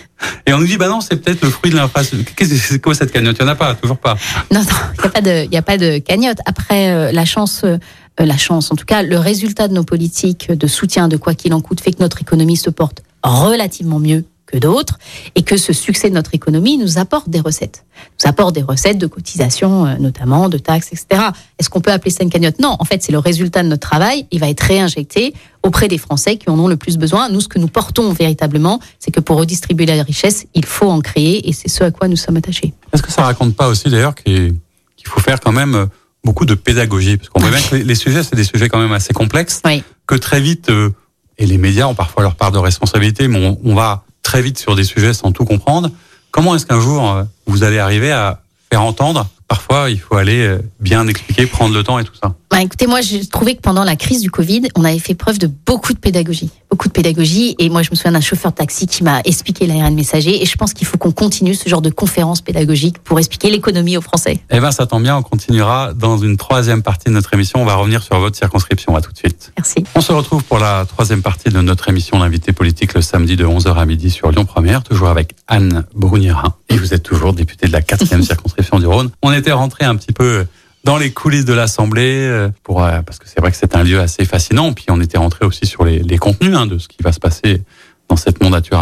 Et 0.46 0.52
on 0.52 0.58
nous 0.58 0.66
dit, 0.66 0.76
bah 0.76 0.88
non, 0.88 1.00
c'est 1.00 1.14
peut-être 1.14 1.42
le 1.44 1.50
fruit 1.50 1.70
de 1.70 1.76
l'infrastructure. 1.76 2.34
Qu'est-ce 2.34 2.50
que 2.50 2.56
c'est 2.56 2.82
quoi 2.82 2.92
cette 2.92 3.12
cagnotte? 3.12 3.36
Il 3.38 3.44
n'y 3.44 3.50
en 3.50 3.52
a 3.52 3.56
pas, 3.56 3.76
toujours 3.76 3.98
pas. 3.98 4.16
Non, 4.50 4.60
non, 4.60 4.66
il 4.96 5.00
n'y 5.00 5.06
a 5.06 5.10
pas 5.10 5.20
de, 5.20 5.52
y 5.52 5.56
a 5.56 5.62
pas 5.62 5.78
de 5.78 5.98
cagnotte. 5.98 6.38
Après, 6.44 6.90
euh, 6.90 7.12
la 7.12 7.24
chance, 7.24 7.62
euh, 7.62 7.76
la 8.18 8.36
chance, 8.36 8.72
en 8.72 8.74
tout 8.74 8.84
cas, 8.84 9.02
le 9.02 9.16
résultat 9.16 9.68
de 9.68 9.74
nos 9.74 9.84
politiques 9.84 10.50
de 10.50 10.66
soutien 10.66 11.06
de 11.06 11.16
quoi 11.16 11.34
qu'il 11.34 11.54
en 11.54 11.60
coûte 11.60 11.80
fait 11.80 11.92
que 11.92 12.02
notre 12.02 12.20
économie 12.20 12.56
se 12.56 12.70
porte 12.70 13.02
relativement 13.22 14.00
mieux 14.00 14.24
que 14.50 14.58
d'autres, 14.58 14.98
et 15.34 15.42
que 15.42 15.56
ce 15.56 15.72
succès 15.72 16.08
de 16.08 16.14
notre 16.14 16.34
économie 16.34 16.78
nous 16.78 16.98
apporte 16.98 17.28
des 17.28 17.40
recettes. 17.40 17.84
Nous 18.18 18.28
apporte 18.28 18.54
des 18.54 18.62
recettes 18.62 18.98
de 18.98 19.06
cotisations, 19.06 19.86
euh, 19.86 19.96
notamment, 19.98 20.48
de 20.48 20.56
taxes, 20.56 20.88
etc. 20.92 21.22
Est-ce 21.58 21.68
qu'on 21.68 21.80
peut 21.80 21.92
appeler 21.92 22.10
ça 22.10 22.24
une 22.24 22.30
cagnotte? 22.30 22.58
Non, 22.58 22.76
en 22.78 22.84
fait, 22.84 23.02
c'est 23.02 23.12
le 23.12 23.18
résultat 23.18 23.62
de 23.62 23.68
notre 23.68 23.86
travail. 23.86 24.26
Il 24.30 24.40
va 24.40 24.48
être 24.48 24.62
réinjecté 24.62 25.34
auprès 25.62 25.88
des 25.88 25.98
Français 25.98 26.38
qui 26.38 26.48
en 26.48 26.58
ont 26.58 26.66
le 26.68 26.78
plus 26.78 26.96
besoin. 26.96 27.28
Nous, 27.28 27.42
ce 27.42 27.48
que 27.48 27.58
nous 27.58 27.68
portons 27.68 28.10
véritablement, 28.12 28.80
c'est 28.98 29.10
que 29.10 29.20
pour 29.20 29.36
redistribuer 29.36 29.84
la 29.84 30.02
richesse, 30.02 30.46
il 30.54 30.64
faut 30.64 30.88
en 30.88 31.00
créer, 31.00 31.46
et 31.48 31.52
c'est 31.52 31.68
ce 31.68 31.84
à 31.84 31.90
quoi 31.90 32.08
nous 32.08 32.16
sommes 32.16 32.38
attachés. 32.38 32.72
Est-ce 32.92 33.02
que 33.02 33.12
ça 33.12 33.22
raconte 33.22 33.54
pas 33.54 33.68
aussi, 33.68 33.90
d'ailleurs, 33.90 34.14
qu'il 34.14 34.56
faut 35.04 35.20
faire 35.20 35.40
quand 35.40 35.52
même 35.52 35.74
euh, 35.74 35.86
beaucoup 36.24 36.46
de 36.46 36.54
pédagogie? 36.54 37.18
Parce 37.18 37.28
qu'on 37.28 37.40
voit 37.40 37.50
bien 37.50 37.60
que 37.60 37.76
les 37.76 37.94
sujets, 37.94 38.22
c'est 38.22 38.36
des 38.36 38.44
sujets 38.44 38.70
quand 38.70 38.80
même 38.80 38.92
assez 38.92 39.12
complexes, 39.12 39.60
que 40.06 40.14
très 40.14 40.40
vite, 40.40 40.70
euh, 40.70 40.88
et 41.36 41.44
les 41.44 41.58
médias 41.58 41.86
ont 41.86 41.94
parfois 41.94 42.22
leur 42.22 42.34
part 42.34 42.50
de 42.50 42.58
responsabilité, 42.58 43.28
mais 43.28 43.58
on 43.62 43.74
va 43.74 44.04
très 44.28 44.42
vite 44.42 44.58
sur 44.58 44.76
des 44.76 44.84
sujets 44.84 45.14
sans 45.14 45.32
tout 45.32 45.46
comprendre. 45.46 45.90
Comment 46.30 46.54
est-ce 46.54 46.66
qu'un 46.66 46.80
jour 46.80 47.10
euh, 47.10 47.24
vous 47.46 47.62
allez 47.62 47.78
arriver 47.78 48.12
à 48.12 48.42
faire 48.70 48.82
entendre 48.82 49.26
Parfois, 49.48 49.88
il 49.88 49.98
faut 49.98 50.16
aller 50.16 50.46
euh, 50.46 50.58
bien 50.80 51.08
expliquer, 51.08 51.46
prendre 51.46 51.74
le 51.74 51.82
temps 51.82 51.98
et 51.98 52.04
tout 52.04 52.12
ça? 52.22 52.34
Bah, 52.50 52.62
écoutez, 52.62 52.86
moi, 52.86 53.00
j'ai 53.02 53.26
trouvé 53.26 53.54
que 53.54 53.60
pendant 53.60 53.84
la 53.84 53.94
crise 53.94 54.22
du 54.22 54.30
Covid, 54.30 54.62
on 54.74 54.84
avait 54.84 54.98
fait 54.98 55.14
preuve 55.14 55.38
de 55.38 55.46
beaucoup 55.66 55.92
de 55.92 55.98
pédagogie. 55.98 56.50
Beaucoup 56.70 56.88
de 56.88 56.92
pédagogie. 56.92 57.54
Et 57.58 57.68
moi, 57.68 57.82
je 57.82 57.90
me 57.90 57.96
souviens 57.96 58.12
d'un 58.12 58.20
chauffeur 58.20 58.52
de 58.52 58.56
taxi 58.56 58.86
qui 58.86 59.04
m'a 59.04 59.20
expliqué 59.24 59.66
l'ARN 59.66 59.94
messager. 59.94 60.42
Et 60.42 60.46
je 60.46 60.56
pense 60.56 60.72
qu'il 60.72 60.86
faut 60.86 60.98
qu'on 60.98 61.12
continue 61.12 61.54
ce 61.54 61.68
genre 61.68 61.82
de 61.82 61.90
conférences 61.90 62.40
pédagogiques 62.40 62.98
pour 62.98 63.18
expliquer 63.18 63.50
l'économie 63.50 63.96
aux 63.96 64.00
Français. 64.00 64.40
Eh 64.50 64.60
bien, 64.60 64.70
ça 64.70 64.86
tombe 64.86 65.02
bien. 65.02 65.16
On 65.16 65.22
continuera 65.22 65.92
dans 65.92 66.18
une 66.18 66.36
troisième 66.36 66.82
partie 66.82 67.08
de 67.08 67.14
notre 67.14 67.32
émission. 67.34 67.60
On 67.62 67.64
va 67.64 67.74
revenir 67.74 68.02
sur 68.02 68.18
votre 68.18 68.36
circonscription. 68.36 68.96
À 68.96 69.02
tout 69.02 69.12
de 69.12 69.18
suite. 69.18 69.52
Merci. 69.56 69.84
On 69.94 70.00
se 70.00 70.12
retrouve 70.12 70.42
pour 70.42 70.58
la 70.58 70.86
troisième 70.86 71.22
partie 71.22 71.50
de 71.50 71.60
notre 71.60 71.88
émission 71.88 72.18
L'invité 72.18 72.52
politique 72.52 72.94
le 72.94 73.02
samedi 73.02 73.36
de 73.36 73.44
11h 73.44 73.74
à 73.74 73.84
midi 73.84 74.10
sur 74.10 74.30
Lyon 74.30 74.44
Première, 74.44 74.82
toujours 74.82 75.08
avec 75.08 75.34
Anne 75.46 75.84
Bruniera. 75.94 76.58
Et 76.68 76.76
vous 76.76 76.94
êtes 76.94 77.02
toujours 77.02 77.32
député 77.34 77.66
de 77.66 77.72
la 77.72 77.82
quatrième 77.82 78.22
circonscription 78.24 78.78
du 78.78 78.86
Rhône. 78.86 79.10
On 79.22 79.32
était 79.32 79.52
rentré 79.52 79.84
un 79.84 79.96
petit 79.96 80.12
peu 80.12 80.46
dans 80.84 80.96
les 80.96 81.10
coulisses 81.10 81.44
de 81.44 81.52
l'Assemblée, 81.52 82.26
euh, 82.28 82.48
pour 82.62 82.82
euh, 82.84 83.02
parce 83.02 83.18
que 83.18 83.28
c'est 83.28 83.40
vrai 83.40 83.50
que 83.50 83.56
c'est 83.56 83.76
un 83.76 83.82
lieu 83.82 84.00
assez 84.00 84.24
fascinant. 84.24 84.72
Puis 84.72 84.86
on 84.88 85.00
était 85.00 85.18
rentré 85.18 85.44
aussi 85.44 85.66
sur 85.66 85.84
les, 85.84 85.98
les 85.98 86.18
contenus 86.18 86.54
hein, 86.56 86.66
de 86.66 86.78
ce 86.78 86.88
qui 86.88 87.02
va 87.02 87.12
se 87.12 87.20
passer 87.20 87.62
dans 88.08 88.16
cette 88.16 88.42
mandature 88.42 88.78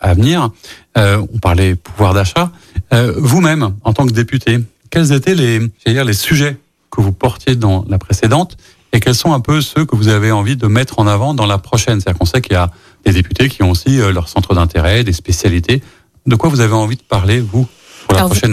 à, 0.00 0.14
venir. 0.14 0.50
Euh, 0.96 1.24
on 1.34 1.38
parlait 1.38 1.74
pouvoir 1.74 2.14
d'achat. 2.14 2.50
Euh, 2.92 3.12
Vous-même, 3.16 3.74
en 3.84 3.92
tant 3.92 4.06
que 4.06 4.12
député, 4.12 4.58
quels 4.90 5.12
étaient 5.12 5.34
les, 5.34 5.60
dire, 5.86 6.04
les 6.04 6.14
sujets 6.14 6.56
que 6.90 7.00
vous 7.00 7.12
portiez 7.12 7.54
dans 7.56 7.84
la 7.88 7.98
précédente 7.98 8.56
et 8.92 9.00
quels 9.00 9.14
sont 9.14 9.32
un 9.32 9.40
peu 9.40 9.60
ceux 9.60 9.84
que 9.84 9.94
vous 9.94 10.08
avez 10.08 10.32
envie 10.32 10.56
de 10.56 10.66
mettre 10.66 10.98
en 10.98 11.06
avant 11.06 11.34
dans 11.34 11.46
la 11.46 11.58
prochaine? 11.58 12.00
C'est-à-dire 12.00 12.18
qu'on 12.18 12.24
sait 12.24 12.40
qu'il 12.40 12.54
y 12.54 12.56
a 12.56 12.70
des 13.04 13.12
députés 13.12 13.48
qui 13.48 13.62
ont 13.62 13.70
aussi 13.70 13.98
leur 13.98 14.28
centre 14.28 14.54
d'intérêt, 14.54 15.04
des 15.04 15.12
spécialités. 15.12 15.82
De 16.26 16.34
quoi 16.34 16.50
vous 16.50 16.60
avez 16.60 16.74
envie 16.74 16.96
de 16.96 17.02
parler, 17.02 17.40
vous 17.40 17.68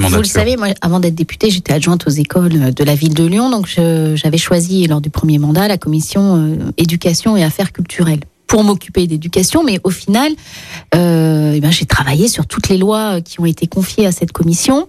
vous, 0.09 0.17
le 0.17 0.23
savez, 0.23 0.57
moi, 0.57 0.67
avant 0.81 0.99
d'être 0.99 1.15
députée, 1.15 1.49
j'étais 1.49 1.73
adjointe 1.73 2.05
aux 2.07 2.11
écoles 2.11 2.73
de 2.73 2.83
la 2.83 2.95
ville 2.95 3.13
de 3.13 3.25
Lyon, 3.25 3.49
donc 3.49 3.67
j'avais 3.67 4.37
choisi 4.37 4.87
lors 4.87 5.01
du 5.01 5.09
premier 5.09 5.39
mandat 5.39 5.67
la 5.67 5.77
commission 5.77 6.37
euh, 6.37 6.71
éducation 6.77 7.37
et 7.37 7.43
affaires 7.43 7.71
culturelles 7.71 8.21
pour 8.47 8.63
m'occuper 8.63 9.07
d'éducation, 9.07 9.63
mais 9.63 9.79
au 9.83 9.89
final, 9.89 10.31
euh, 10.95 11.53
eh 11.55 11.59
ben, 11.59 11.71
j'ai 11.71 11.85
travaillé 11.85 12.27
sur 12.27 12.47
toutes 12.47 12.69
les 12.69 12.77
lois 12.77 13.21
qui 13.21 13.39
ont 13.39 13.45
été 13.45 13.67
confiées 13.67 14.05
à 14.05 14.11
cette 14.11 14.31
commission 14.31 14.87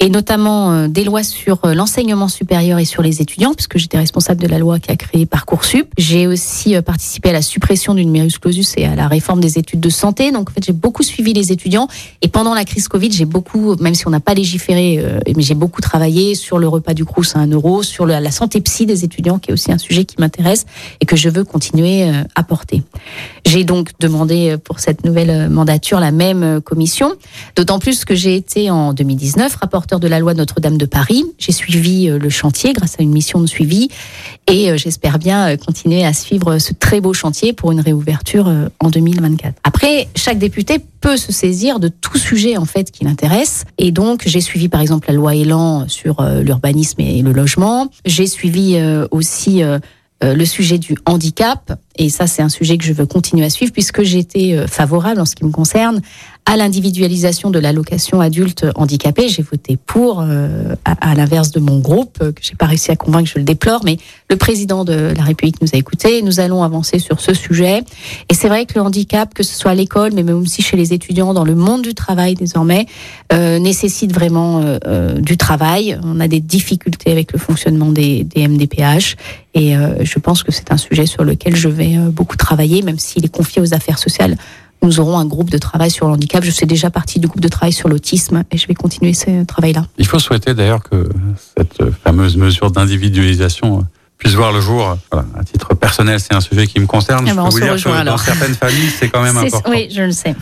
et 0.00 0.08
notamment 0.08 0.72
euh, 0.72 0.88
des 0.88 1.04
lois 1.04 1.22
sur 1.22 1.58
euh, 1.64 1.74
l'enseignement 1.74 2.28
supérieur 2.28 2.78
et 2.78 2.86
sur 2.86 3.02
les 3.02 3.20
étudiants, 3.20 3.52
puisque 3.52 3.76
j'étais 3.76 3.98
responsable 3.98 4.40
de 4.40 4.48
la 4.48 4.58
loi 4.58 4.78
qui 4.78 4.90
a 4.90 4.96
créé 4.96 5.26
Parcoursup. 5.26 5.86
J'ai 5.98 6.26
aussi 6.26 6.74
euh, 6.74 6.80
participé 6.80 7.28
à 7.28 7.32
la 7.32 7.42
suppression 7.42 7.94
du 7.94 8.04
numerus 8.04 8.38
clausus 8.38 8.72
et 8.78 8.86
à 8.86 8.96
la 8.96 9.08
réforme 9.08 9.40
des 9.40 9.58
études 9.58 9.80
de 9.80 9.90
santé. 9.90 10.32
Donc 10.32 10.48
en 10.50 10.52
fait, 10.54 10.64
j'ai 10.64 10.72
beaucoup 10.72 11.02
suivi 11.02 11.34
les 11.34 11.52
étudiants. 11.52 11.86
Et 12.22 12.28
pendant 12.28 12.54
la 12.54 12.64
crise 12.64 12.88
Covid, 12.88 13.12
j'ai 13.12 13.26
beaucoup, 13.26 13.76
même 13.76 13.94
si 13.94 14.08
on 14.08 14.10
n'a 14.10 14.20
pas 14.20 14.32
légiféré, 14.32 15.04
mais 15.36 15.42
j'ai 15.42 15.54
beaucoup 15.54 15.82
travaillé 15.82 16.34
sur 16.34 16.58
le 16.58 16.66
repas 16.66 16.94
du 16.94 17.04
Crous 17.04 17.36
à 17.36 17.40
un 17.40 17.46
euro, 17.48 17.82
sur 17.82 18.06
la 18.06 18.30
santé 18.30 18.60
psy 18.62 18.86
des 18.86 19.04
étudiants, 19.04 19.38
qui 19.38 19.50
est 19.50 19.52
aussi 19.52 19.70
un 19.70 19.78
sujet 19.78 20.04
qui 20.04 20.16
m'intéresse 20.18 20.64
et 21.00 21.06
que 21.06 21.16
je 21.16 21.28
veux 21.28 21.44
continuer 21.44 22.10
à 22.34 22.42
porter. 22.42 22.82
J'ai 23.46 23.64
donc 23.64 23.90
demandé 23.98 24.56
pour 24.62 24.80
cette 24.80 25.04
nouvelle 25.04 25.48
mandature 25.48 25.98
la 25.98 26.12
même 26.12 26.60
commission, 26.60 27.14
d'autant 27.56 27.78
plus 27.78 28.04
que 28.04 28.14
j'ai 28.14 28.36
été 28.36 28.70
en 28.70 28.92
2019 28.92 29.54
rapporteur 29.54 30.00
de 30.00 30.08
la 30.08 30.18
loi 30.18 30.34
Notre-Dame 30.34 30.78
de 30.78 30.86
Paris. 30.86 31.24
J'ai 31.38 31.52
suivi 31.52 32.08
euh, 32.08 32.18
le 32.18 32.28
chantier 32.28 32.72
grâce 32.72 32.96
à 32.98 33.02
une 33.02 33.10
mission 33.10 33.40
de 33.40 33.46
suivi 33.46 33.88
et 34.46 34.70
euh, 34.70 34.76
j'espère 34.76 35.18
bien 35.18 35.50
euh, 35.50 35.56
continuer 35.56 36.04
à 36.04 36.12
suivre 36.12 36.58
ce 36.58 36.72
très 36.72 37.00
beau 37.00 37.12
chantier 37.12 37.52
pour 37.52 37.72
une 37.72 37.80
réouverture 37.80 38.52
en 38.80 38.90
2024. 38.90 39.54
Après, 39.64 40.08
chaque 40.14 40.38
député 40.38 40.78
peut 41.00 41.16
se 41.16 41.32
saisir 41.32 41.80
de 41.80 41.88
tout 41.88 42.18
sujet 42.18 42.56
en 42.56 42.64
fait 42.64 42.90
qui 42.90 43.04
l'intéresse 43.04 43.64
et 43.78 43.90
donc 43.92 44.22
j'ai 44.26 44.40
suivi 44.40 44.68
par 44.68 44.80
exemple 44.80 45.08
la 45.08 45.14
loi 45.14 45.34
Elan 45.34 45.88
sur 45.88 46.22
l'urbanisme 46.22 47.00
et 47.00 47.22
le 47.22 47.32
logement. 47.32 47.88
J'ai 48.04 48.26
suivi 48.26 48.78
aussi 49.10 49.62
le 50.22 50.44
sujet 50.44 50.78
du 50.78 50.96
handicap 51.06 51.72
et 51.96 52.08
ça 52.08 52.26
c'est 52.26 52.42
un 52.42 52.48
sujet 52.48 52.78
que 52.78 52.84
je 52.84 52.92
veux 52.92 53.06
continuer 53.06 53.44
à 53.44 53.50
suivre 53.50 53.72
puisque 53.72 54.02
j'ai 54.02 54.18
été 54.18 54.66
favorable 54.66 55.20
en 55.20 55.24
ce 55.24 55.34
qui 55.34 55.44
me 55.44 55.50
concerne 55.50 56.00
à 56.46 56.56
l'individualisation 56.56 57.50
de 57.50 57.58
l'allocation 57.58 58.20
adulte 58.20 58.66
handicapé. 58.74 59.28
J'ai 59.28 59.42
voté 59.42 59.76
pour, 59.76 60.20
euh, 60.20 60.74
à, 60.84 61.14
l'inverse 61.14 61.50
de 61.50 61.60
mon 61.60 61.78
groupe, 61.78 62.18
euh, 62.22 62.32
que 62.32 62.40
j'ai 62.42 62.56
pas 62.56 62.66
réussi 62.66 62.90
à 62.90 62.96
convaincre, 62.96 63.30
je 63.32 63.38
le 63.38 63.44
déplore, 63.44 63.82
mais 63.84 63.98
le 64.28 64.36
président 64.36 64.84
de 64.84 65.12
la 65.16 65.22
République 65.22 65.60
nous 65.60 65.68
a 65.72 65.76
écoutés. 65.76 66.22
Nous 66.22 66.40
allons 66.40 66.62
avancer 66.64 66.98
sur 66.98 67.20
ce 67.20 67.34
sujet. 67.34 67.82
Et 68.28 68.34
c'est 68.34 68.48
vrai 68.48 68.66
que 68.66 68.72
le 68.74 68.80
handicap, 68.80 69.32
que 69.34 69.42
ce 69.42 69.54
soit 69.54 69.70
à 69.70 69.74
l'école, 69.74 70.12
mais 70.14 70.22
même 70.22 70.40
aussi 70.40 70.62
chez 70.62 70.76
les 70.76 70.92
étudiants, 70.92 71.34
dans 71.34 71.44
le 71.44 71.54
monde 71.54 71.82
du 71.82 71.94
travail 71.94 72.34
désormais, 72.34 72.86
euh, 73.32 73.58
nécessite 73.58 74.12
vraiment 74.12 74.60
euh, 74.60 74.78
euh 74.86 75.20
du 75.20 75.36
travail. 75.36 75.98
On 76.02 76.18
a 76.20 76.28
des 76.28 76.40
difficultés 76.40 77.12
avec 77.12 77.32
le 77.32 77.38
fonctionnement 77.38 77.92
des, 77.92 78.24
des 78.24 78.48
MDPH. 78.48 79.16
Et 79.54 79.74
je 79.74 80.18
pense 80.20 80.44
que 80.44 80.52
c'est 80.52 80.70
un 80.70 80.76
sujet 80.76 81.06
sur 81.06 81.24
lequel 81.24 81.56
je 81.56 81.68
vais 81.68 81.89
beaucoup 81.98 82.36
travailler, 82.36 82.82
même 82.82 82.98
s'il 82.98 83.24
est 83.24 83.34
confié 83.34 83.60
aux 83.60 83.74
affaires 83.74 83.98
sociales 83.98 84.36
nous 84.82 85.00
aurons 85.00 85.18
un 85.18 85.26
groupe 85.26 85.50
de 85.50 85.58
travail 85.58 85.90
sur 85.90 86.06
le 86.06 86.14
handicap. 86.14 86.42
Je 86.42 86.50
fais 86.50 86.66
déjà 86.66 86.90
partie 86.90 87.20
du 87.20 87.26
groupe 87.26 87.40
de 87.40 87.48
travail 87.48 87.72
sur 87.72 87.88
l'autisme 87.88 88.44
et 88.50 88.56
je 88.56 88.66
vais 88.66 88.74
continuer 88.74 89.14
ce 89.14 89.44
travail-là. 89.44 89.86
Il 89.98 90.06
faut 90.06 90.18
souhaiter 90.18 90.54
d'ailleurs 90.54 90.82
que 90.82 91.08
cette 91.56 91.90
fameuse 92.02 92.36
mesure 92.36 92.70
d'individualisation 92.70 93.86
puisse 94.16 94.34
voir 94.34 94.52
le 94.52 94.60
jour. 94.60 94.96
Voilà, 95.10 95.26
à 95.38 95.44
titre 95.44 95.74
personnel, 95.74 96.20
c'est 96.20 96.34
un 96.34 96.40
sujet 96.40 96.66
qui 96.66 96.78
me 96.78 96.86
concerne. 96.86 97.26
Eh 97.26 97.32
ben, 97.32 97.36
je 97.36 97.40
on 97.40 97.44
peux 97.44 97.68
vous 97.68 97.76
dire 97.76 97.84
que 97.84 98.04
dans 98.04 98.18
certaines 98.18 98.54
familles, 98.54 98.90
c'est 98.98 99.08
quand 99.08 99.22
même 99.22 99.36
important. 99.36 99.70
Oui, 99.70 99.88
je 99.94 100.02
le 100.02 100.12
sais. 100.12 100.34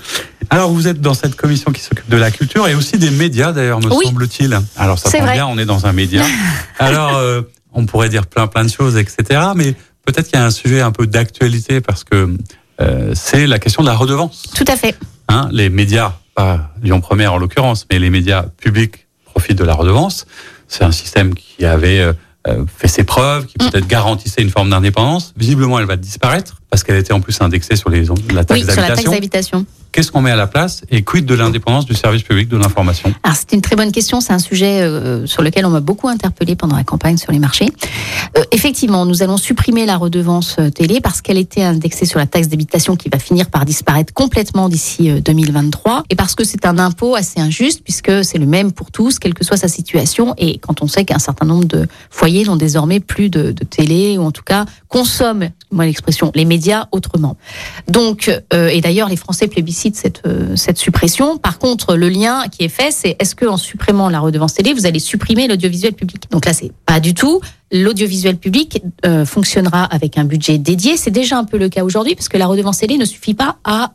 Alors, 0.50 0.70
vous 0.70 0.88
êtes 0.88 1.00
dans 1.00 1.14
cette 1.14 1.36
commission 1.36 1.70
qui 1.72 1.80
s'occupe 1.80 2.08
de 2.08 2.16
la 2.16 2.30
culture 2.30 2.66
et 2.66 2.74
aussi 2.74 2.98
des 2.98 3.10
médias, 3.10 3.52
d'ailleurs, 3.52 3.80
me 3.80 3.92
Oui. 3.92 4.06
semble-t-il. 4.06 4.58
Alors, 4.76 4.98
ça 4.98 5.10
tombe 5.10 5.30
bien, 5.30 5.46
on 5.46 5.58
est 5.58 5.66
dans 5.66 5.86
un 5.86 5.92
média. 5.92 6.24
Alors, 6.78 7.16
euh, 7.16 7.42
on 7.72 7.86
pourrait 7.86 8.08
dire 8.08 8.26
plein, 8.26 8.46
plein 8.48 8.64
de 8.64 8.70
choses, 8.70 8.96
etc. 8.96 9.40
Mais 9.54 9.74
peut-être 10.12 10.28
qu'il 10.28 10.38
y 10.38 10.42
a 10.42 10.46
un 10.46 10.50
sujet 10.50 10.80
un 10.80 10.90
peu 10.90 11.06
d'actualité 11.06 11.80
parce 11.80 12.02
que 12.04 12.34
euh, 12.80 13.12
c'est 13.14 13.46
la 13.46 13.58
question 13.58 13.82
de 13.82 13.88
la 13.88 13.94
redevance. 13.94 14.44
Tout 14.54 14.64
à 14.66 14.76
fait. 14.76 14.96
Hein, 15.28 15.48
les 15.52 15.68
médias, 15.68 16.14
pas 16.34 16.70
Lyon 16.82 17.00
Première 17.00 17.34
en 17.34 17.38
l'occurrence, 17.38 17.86
mais 17.90 17.98
les 17.98 18.08
médias 18.08 18.44
publics 18.60 19.06
profitent 19.24 19.58
de 19.58 19.64
la 19.64 19.74
redevance. 19.74 20.26
C'est 20.66 20.84
un 20.84 20.92
système 20.92 21.34
qui 21.34 21.66
avait 21.66 22.00
euh, 22.00 22.12
euh, 22.46 22.64
fait 22.74 22.88
ses 22.88 23.04
preuves, 23.04 23.46
qui 23.46 23.56
Mm. 23.60 23.70
peut-être 23.70 23.86
garantissait 23.86 24.40
une 24.42 24.50
forme 24.50 24.70
d'indépendance. 24.70 25.34
Visiblement, 25.36 25.78
elle 25.78 25.86
va 25.86 25.96
disparaître 25.96 26.60
parce 26.70 26.82
qu'elle 26.84 26.96
était 26.96 27.12
en 27.12 27.20
plus 27.20 27.40
indexée 27.40 27.76
sur 27.76 27.90
les, 27.90 28.04
la 28.32 28.44
taxe 28.44 28.60
Oui, 28.60 28.72
sur 28.72 28.80
la 28.80 28.88
taxe 28.88 29.04
d'habitation. 29.04 29.64
Qu'est-ce 29.90 30.12
qu'on 30.12 30.20
met 30.20 30.30
à 30.30 30.36
la 30.36 30.46
place 30.46 30.82
et 30.90 31.02
quid 31.02 31.24
de 31.24 31.34
l'indépendance 31.34 31.86
du 31.86 31.94
service 31.94 32.22
public 32.22 32.48
de 32.48 32.58
l'information? 32.58 33.12
Alors 33.22 33.36
c'est 33.36 33.52
une 33.54 33.62
très 33.62 33.74
bonne 33.74 33.90
question, 33.90 34.20
c'est 34.20 34.34
un 34.34 34.38
sujet 34.38 34.82
euh, 34.82 35.26
sur 35.26 35.42
lequel 35.42 35.64
on 35.64 35.70
m'a 35.70 35.80
beaucoup 35.80 36.08
interpellé 36.08 36.56
pendant 36.56 36.76
la 36.76 36.84
campagne 36.84 37.16
sur 37.16 37.32
les 37.32 37.38
marchés. 37.38 37.70
Euh, 38.36 38.42
effectivement, 38.52 39.06
nous 39.06 39.22
allons 39.22 39.38
supprimer 39.38 39.86
la 39.86 39.96
redevance 39.96 40.56
euh, 40.58 40.70
télé 40.70 41.00
parce 41.00 41.22
qu'elle 41.22 41.38
était 41.38 41.62
indexée 41.62 42.04
sur 42.04 42.18
la 42.18 42.26
taxe 42.26 42.48
d'habitation 42.48 42.96
qui 42.96 43.08
va 43.08 43.18
finir 43.18 43.48
par 43.48 43.64
disparaître 43.64 44.12
complètement 44.12 44.68
d'ici 44.68 45.10
euh, 45.10 45.20
2023 45.20 46.04
et 46.10 46.16
parce 46.16 46.34
que 46.34 46.44
c'est 46.44 46.66
un 46.66 46.78
impôt 46.78 47.14
assez 47.14 47.40
injuste 47.40 47.80
puisque 47.82 48.24
c'est 48.24 48.38
le 48.38 48.46
même 48.46 48.72
pour 48.72 48.90
tous, 48.90 49.18
quelle 49.18 49.34
que 49.34 49.44
soit 49.44 49.56
sa 49.56 49.68
situation 49.68 50.34
et 50.36 50.58
quand 50.58 50.82
on 50.82 50.86
sait 50.86 51.06
qu'un 51.06 51.18
certain 51.18 51.46
nombre 51.46 51.64
de 51.64 51.88
foyers 52.10 52.44
n'ont 52.44 52.56
désormais 52.56 53.00
plus 53.00 53.30
de, 53.30 53.52
de 53.52 53.64
télé 53.64 54.18
ou 54.18 54.22
en 54.22 54.32
tout 54.32 54.44
cas 54.44 54.66
consomment, 54.88 55.50
moi 55.70 55.86
l'expression, 55.86 56.30
les 56.34 56.44
médias 56.44 56.57
autrement. 56.92 57.36
Donc, 57.88 58.30
euh, 58.52 58.68
et 58.68 58.80
d'ailleurs, 58.80 59.08
les 59.08 59.16
Français 59.16 59.48
plébiscitent 59.48 59.96
cette, 59.96 60.22
euh, 60.26 60.56
cette 60.56 60.78
suppression. 60.78 61.38
Par 61.38 61.58
contre, 61.58 61.96
le 61.96 62.08
lien 62.08 62.44
qui 62.50 62.64
est 62.64 62.68
fait, 62.68 62.90
c'est 62.90 63.16
est-ce 63.18 63.34
qu'en 63.34 63.56
supprimant 63.56 64.08
la 64.08 64.20
redevance 64.20 64.54
télé, 64.54 64.72
vous 64.72 64.86
allez 64.86 64.98
supprimer 64.98 65.48
l'audiovisuel 65.48 65.94
public? 65.94 66.30
Donc 66.30 66.46
là, 66.46 66.52
c'est 66.52 66.72
pas 66.86 67.00
du 67.00 67.14
tout. 67.14 67.40
L'audiovisuel 67.70 68.36
public 68.36 68.82
euh, 69.04 69.26
fonctionnera 69.26 69.84
avec 69.84 70.16
un 70.16 70.24
budget 70.24 70.56
dédié. 70.56 70.96
C'est 70.96 71.10
déjà 71.10 71.38
un 71.38 71.44
peu 71.44 71.58
le 71.58 71.68
cas 71.68 71.84
aujourd'hui, 71.84 72.14
parce 72.14 72.28
que 72.28 72.38
la 72.38 72.46
redevance 72.46 72.78
télé 72.78 72.96
ne 72.96 73.04
suffit 73.04 73.34
pas 73.34 73.58
à 73.64 73.92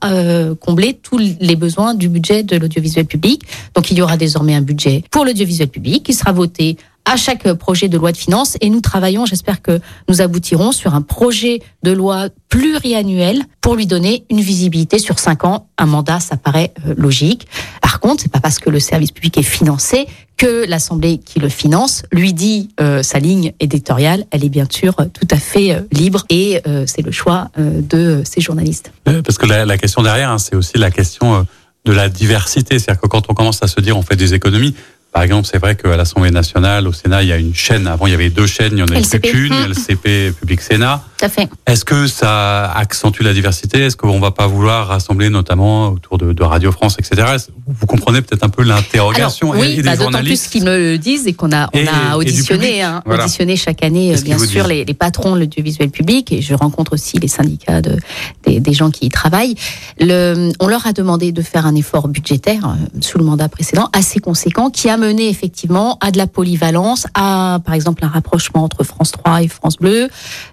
combler 0.59 0.93
tous 0.93 1.17
les 1.17 1.55
besoins 1.55 1.93
du 1.93 2.07
budget 2.07 2.43
de 2.43 2.55
l'audiovisuel 2.57 3.05
public. 3.05 3.43
Donc, 3.75 3.89
il 3.89 3.97
y 3.97 4.01
aura 4.01 4.17
désormais 4.17 4.53
un 4.53 4.61
budget 4.61 5.03
pour 5.09 5.25
l'audiovisuel 5.25 5.69
public 5.69 6.03
qui 6.03 6.13
sera 6.13 6.31
voté 6.31 6.77
à 7.05 7.17
chaque 7.17 7.51
projet 7.53 7.89
de 7.89 7.97
loi 7.97 8.11
de 8.11 8.17
finances 8.17 8.57
et 8.61 8.69
nous 8.69 8.81
travaillons, 8.81 9.25
j'espère 9.25 9.61
que 9.61 9.79
nous 10.09 10.21
aboutirons 10.21 10.71
sur 10.71 10.95
un 10.95 11.01
projet 11.01 11.61
de 11.83 11.91
loi 11.91 12.29
pluriannuel 12.49 13.43
pour 13.61 13.75
lui 13.75 13.87
donner 13.87 14.25
une 14.29 14.41
visibilité 14.41 14.99
sur 14.99 15.19
cinq 15.19 15.43
ans. 15.43 15.67
Un 15.77 15.85
mandat, 15.85 16.19
ça 16.19 16.37
paraît 16.37 16.73
euh, 16.85 16.93
logique. 16.97 17.47
Par 17.81 17.99
contre, 17.99 18.23
c'est 18.23 18.31
pas 18.31 18.39
parce 18.39 18.59
que 18.59 18.69
le 18.69 18.79
service 18.79 19.11
public 19.11 19.37
est 19.37 19.43
financé 19.43 20.07
que 20.37 20.65
l'Assemblée 20.67 21.19
qui 21.19 21.39
le 21.39 21.49
finance 21.49 22.03
lui 22.11 22.33
dit 22.33 22.69
euh, 22.81 23.03
sa 23.03 23.19
ligne 23.19 23.53
éditoriale. 23.59 24.25
Elle 24.31 24.43
est 24.43 24.49
bien 24.49 24.67
sûr 24.69 24.93
euh, 24.99 25.05
tout 25.05 25.27
à 25.31 25.37
fait 25.37 25.71
euh, 25.71 25.81
libre 25.91 26.25
et 26.29 26.61
euh, 26.67 26.85
c'est 26.87 27.01
le 27.01 27.11
choix 27.11 27.49
de 27.57 28.23
ces 28.25 28.41
journalistes. 28.41 28.91
Parce 29.05 29.37
que 29.37 29.45
la, 29.45 29.77
question 29.77 30.01
derrière, 30.01 30.31
hein, 30.31 30.37
c'est 30.37 30.55
aussi 30.55 30.77
la 30.77 30.91
question 30.91 31.45
de 31.85 31.91
la 31.91 32.09
diversité. 32.09 32.79
C'est-à-dire 32.79 33.01
que 33.01 33.07
quand 33.07 33.29
on 33.29 33.33
commence 33.33 33.61
à 33.61 33.67
se 33.67 33.79
dire 33.79 33.97
on 33.97 34.01
fait 34.01 34.15
des 34.15 34.33
économies, 34.33 34.75
par 35.13 35.21
exemple, 35.21 35.47
c'est 35.49 35.59
vrai 35.59 35.75
qu'à 35.75 35.95
l'Assemblée 35.95 36.31
nationale, 36.31 36.87
au 36.87 36.91
Sénat, 36.91 37.21
il 37.21 37.29
y 37.29 37.31
a 37.31 37.37
une 37.37 37.53
chaîne. 37.53 37.85
Avant, 37.85 38.07
il 38.07 38.11
y 38.11 38.15
avait 38.15 38.31
deux 38.31 38.47
chaînes, 38.47 38.73
il 38.73 38.79
y 38.79 38.81
en 38.81 38.87
a 38.87 38.99
plus 38.99 39.19
qu'une. 39.19 39.53
LCP, 39.53 40.33
Public 40.39 40.59
Sénat. 40.59 41.03
Tout 41.23 41.27
à 41.27 41.29
fait. 41.29 41.49
Est-ce 41.67 41.85
que 41.85 42.05
ça 42.07 42.69
accentue 42.73 43.21
la 43.21 43.31
diversité? 43.33 43.79
Est-ce 43.85 43.95
qu'on 43.95 44.19
va 44.19 44.31
pas 44.31 44.45
vouloir 44.45 44.87
rassembler 44.87 45.29
notamment 45.29 45.87
autour 45.89 46.17
de, 46.17 46.33
de 46.33 46.43
Radio 46.43 46.69
France, 46.73 46.97
etc. 46.99 47.37
Vous 47.65 47.85
comprenez 47.85 48.21
peut-être 48.21 48.43
un 48.43 48.49
peu 48.49 48.61
l'interrogation? 48.63 49.53
Et- 49.55 49.59
oui, 49.59 49.67
et, 49.71 49.75
des 49.77 49.83
bah, 49.83 49.91
d'autant 49.91 50.07
plus 50.09 50.13
journalistes 50.17 50.51
qu'ils 50.51 50.65
me 50.65 50.77
le 50.77 50.97
disent 50.97 51.25
et 51.27 51.31
qu'on 51.33 51.53
a, 51.53 51.69
on 51.73 51.77
Et- 51.77 51.87
a 51.87 51.91
et 51.91 52.09
du 52.09 52.15
auditionné, 52.15 52.59
public, 52.67 52.81
hein, 52.81 53.01
voilà. 53.05 53.23
auditionné 53.23 53.55
chaque 53.55 53.83
année, 53.85 54.13
euh, 54.13 54.21
bien 54.21 54.37
sûr, 54.37 54.67
les, 54.67 54.83
les 54.83 54.93
patrons 54.93 55.35
de 55.35 55.39
l'audiovisuel 55.39 55.91
public 55.91 56.33
et 56.33 56.41
je 56.41 56.53
rencontre 56.53 56.91
aussi 56.91 57.17
les 57.19 57.29
syndicats 57.29 57.81
de, 57.81 57.97
des, 58.45 58.59
des 58.59 58.73
gens 58.73 58.91
qui 58.91 59.05
y 59.05 59.09
travaillent. 59.09 59.55
Le, 60.01 60.51
on 60.59 60.67
leur 60.67 60.85
a 60.87 60.91
demandé 60.91 61.31
de 61.31 61.41
faire 61.41 61.65
un 61.65 61.75
effort 61.75 62.09
budgétaire 62.09 62.65
euh, 62.65 62.99
sous 62.99 63.17
le 63.17 63.23
mandat 63.23 63.47
précédent 63.47 63.87
assez 63.93 64.19
conséquent 64.19 64.69
qui 64.69 64.89
a 64.89 64.97
mené 64.97 65.29
effectivement 65.29 65.97
à 66.01 66.11
de 66.11 66.17
la 66.17 66.27
polyvalence, 66.27 67.07
à 67.13 67.59
par 67.65 67.75
exemple 67.75 68.03
un 68.03 68.09
rapprochement 68.09 68.63
entre 68.65 68.83
France 68.83 69.11
3 69.13 69.43
et 69.43 69.47
France 69.47 69.77
Bleu. 69.77 70.09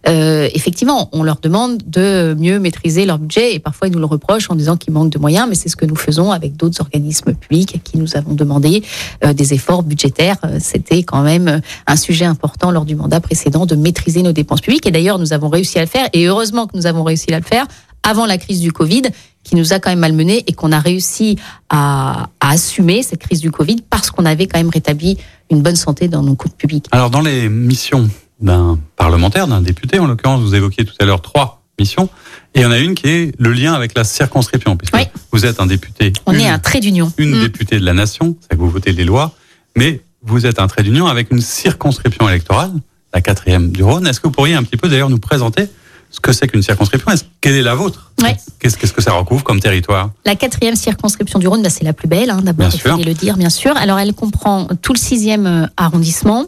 Euh, 0.08 0.48
effectivement, 0.60 1.08
on 1.12 1.22
leur 1.22 1.40
demande 1.40 1.78
de 1.86 2.36
mieux 2.38 2.58
maîtriser 2.58 3.06
leur 3.06 3.18
budget 3.18 3.54
et 3.54 3.58
parfois 3.58 3.88
ils 3.88 3.94
nous 3.94 3.98
le 3.98 4.04
reprochent 4.04 4.50
en 4.50 4.54
disant 4.54 4.76
qu'il 4.76 4.92
manque 4.92 5.08
de 5.08 5.18
moyens, 5.18 5.46
mais 5.48 5.54
c'est 5.54 5.70
ce 5.70 5.76
que 5.76 5.86
nous 5.86 5.96
faisons 5.96 6.32
avec 6.32 6.54
d'autres 6.54 6.82
organismes 6.82 7.32
publics 7.32 7.74
à 7.76 7.78
qui 7.78 7.96
nous 7.96 8.14
avons 8.14 8.34
demandé 8.34 8.82
euh, 9.24 9.32
des 9.32 9.54
efforts 9.54 9.82
budgétaires. 9.82 10.36
Euh, 10.44 10.58
C'était 10.60 11.02
quand 11.02 11.22
même 11.22 11.48
euh, 11.48 11.60
un 11.86 11.96
sujet 11.96 12.26
important 12.26 12.70
lors 12.72 12.84
du 12.84 12.94
mandat 12.94 13.20
précédent 13.20 13.64
de 13.64 13.74
maîtriser 13.74 14.22
nos 14.22 14.32
dépenses 14.32 14.60
publiques 14.60 14.86
et 14.86 14.90
d'ailleurs 14.90 15.18
nous 15.18 15.32
avons 15.32 15.48
réussi 15.48 15.78
à 15.78 15.82
le 15.82 15.88
faire 15.88 16.06
et 16.12 16.26
heureusement 16.26 16.66
que 16.66 16.76
nous 16.76 16.86
avons 16.86 17.04
réussi 17.04 17.32
à 17.32 17.38
le 17.38 17.44
faire 17.44 17.66
avant 18.02 18.26
la 18.26 18.36
crise 18.36 18.60
du 18.60 18.72
Covid 18.72 19.02
qui 19.44 19.56
nous 19.56 19.72
a 19.72 19.78
quand 19.78 19.88
même 19.88 20.00
malmenés 20.00 20.44
et 20.46 20.52
qu'on 20.52 20.72
a 20.72 20.78
réussi 20.78 21.36
à, 21.70 22.28
assumer 22.40 23.02
cette 23.02 23.20
crise 23.20 23.40
du 23.40 23.50
Covid 23.50 23.76
parce 23.88 24.10
qu'on 24.10 24.26
avait 24.26 24.46
quand 24.46 24.58
même 24.58 24.70
rétabli 24.70 25.16
une 25.50 25.62
bonne 25.62 25.76
santé 25.76 26.08
dans 26.08 26.22
nos 26.22 26.34
comptes 26.34 26.56
publics. 26.56 26.86
Alors, 26.90 27.08
dans 27.10 27.20
les 27.22 27.48
missions 27.48 28.10
d'un 28.40 28.78
parlementaire, 28.96 29.46
d'un 29.46 29.60
député, 29.60 29.98
en 29.98 30.06
l'occurrence, 30.06 30.40
vous 30.40 30.54
évoquiez 30.54 30.84
tout 30.84 30.94
à 31.00 31.04
l'heure 31.04 31.20
trois 31.22 31.62
missions, 31.78 32.08
et 32.54 32.60
il 32.60 32.62
y 32.62 32.66
en 32.66 32.70
a 32.70 32.78
une 32.78 32.94
qui 32.94 33.08
est 33.08 33.32
le 33.38 33.52
lien 33.52 33.72
avec 33.74 33.96
la 33.96 34.04
circonscription, 34.04 34.76
puisque 34.76 34.94
Oui. 34.94 35.02
vous 35.32 35.46
êtes 35.46 35.60
un 35.60 35.66
député, 35.66 36.12
On 36.26 36.32
une, 36.32 36.40
est 36.40 36.48
un 36.48 36.58
trait 36.58 36.80
d'union. 36.80 37.12
une 37.18 37.36
Mm. 37.38 37.40
députée 37.42 37.78
de 37.80 37.84
la 37.84 37.92
nation, 37.94 38.36
c'est 38.42 38.56
que 38.56 38.60
vous 38.60 38.70
votez 38.70 38.92
les 38.92 39.04
lois, 39.04 39.32
mais 39.76 40.00
vous 40.22 40.44
êtes 40.46 40.58
un 40.58 40.66
trait 40.66 40.82
d'union 40.82 41.06
avec 41.06 41.30
une 41.30 41.40
circonscription 41.40 42.28
électorale, 42.28 42.72
la 43.14 43.20
quatrième 43.22 43.70
du 43.72 43.82
Rhône. 43.82 44.06
Est-ce 44.06 44.20
que 44.20 44.26
vous 44.28 44.32
pourriez 44.32 44.54
un 44.54 44.62
petit 44.62 44.76
peu 44.76 44.88
d'ailleurs 44.88 45.08
nous 45.10 45.18
présenter 45.18 45.68
ce 46.10 46.20
que 46.20 46.32
c'est 46.32 46.46
qu'une 46.48 46.62
circonscription? 46.62 47.10
Est-ce- 47.12 47.24
Quelle 47.40 47.54
est 47.54 47.62
la 47.62 47.74
vôtre? 47.74 48.12
Ouais. 48.22 48.36
Qu'est-ce 48.58 48.76
que 48.92 49.00
ça 49.02 49.12
recouvre 49.12 49.42
comme 49.42 49.60
territoire? 49.60 50.10
La 50.26 50.34
quatrième 50.36 50.76
circonscription 50.76 51.38
du 51.38 51.48
Rhône, 51.48 51.62
bah, 51.62 51.70
c'est 51.70 51.84
la 51.84 51.94
plus 51.94 52.08
belle, 52.08 52.28
hein, 52.30 52.40
d'abord, 52.42 52.68
il 52.72 52.78
fallait 52.80 53.04
le 53.04 53.14
dire, 53.14 53.36
bien 53.38 53.48
sûr. 53.48 53.74
Alors, 53.78 53.98
elle 53.98 54.12
comprend 54.12 54.68
tout 54.82 54.92
le 54.92 54.98
sixième 54.98 55.46
euh, 55.46 55.66
arrondissement, 55.78 56.46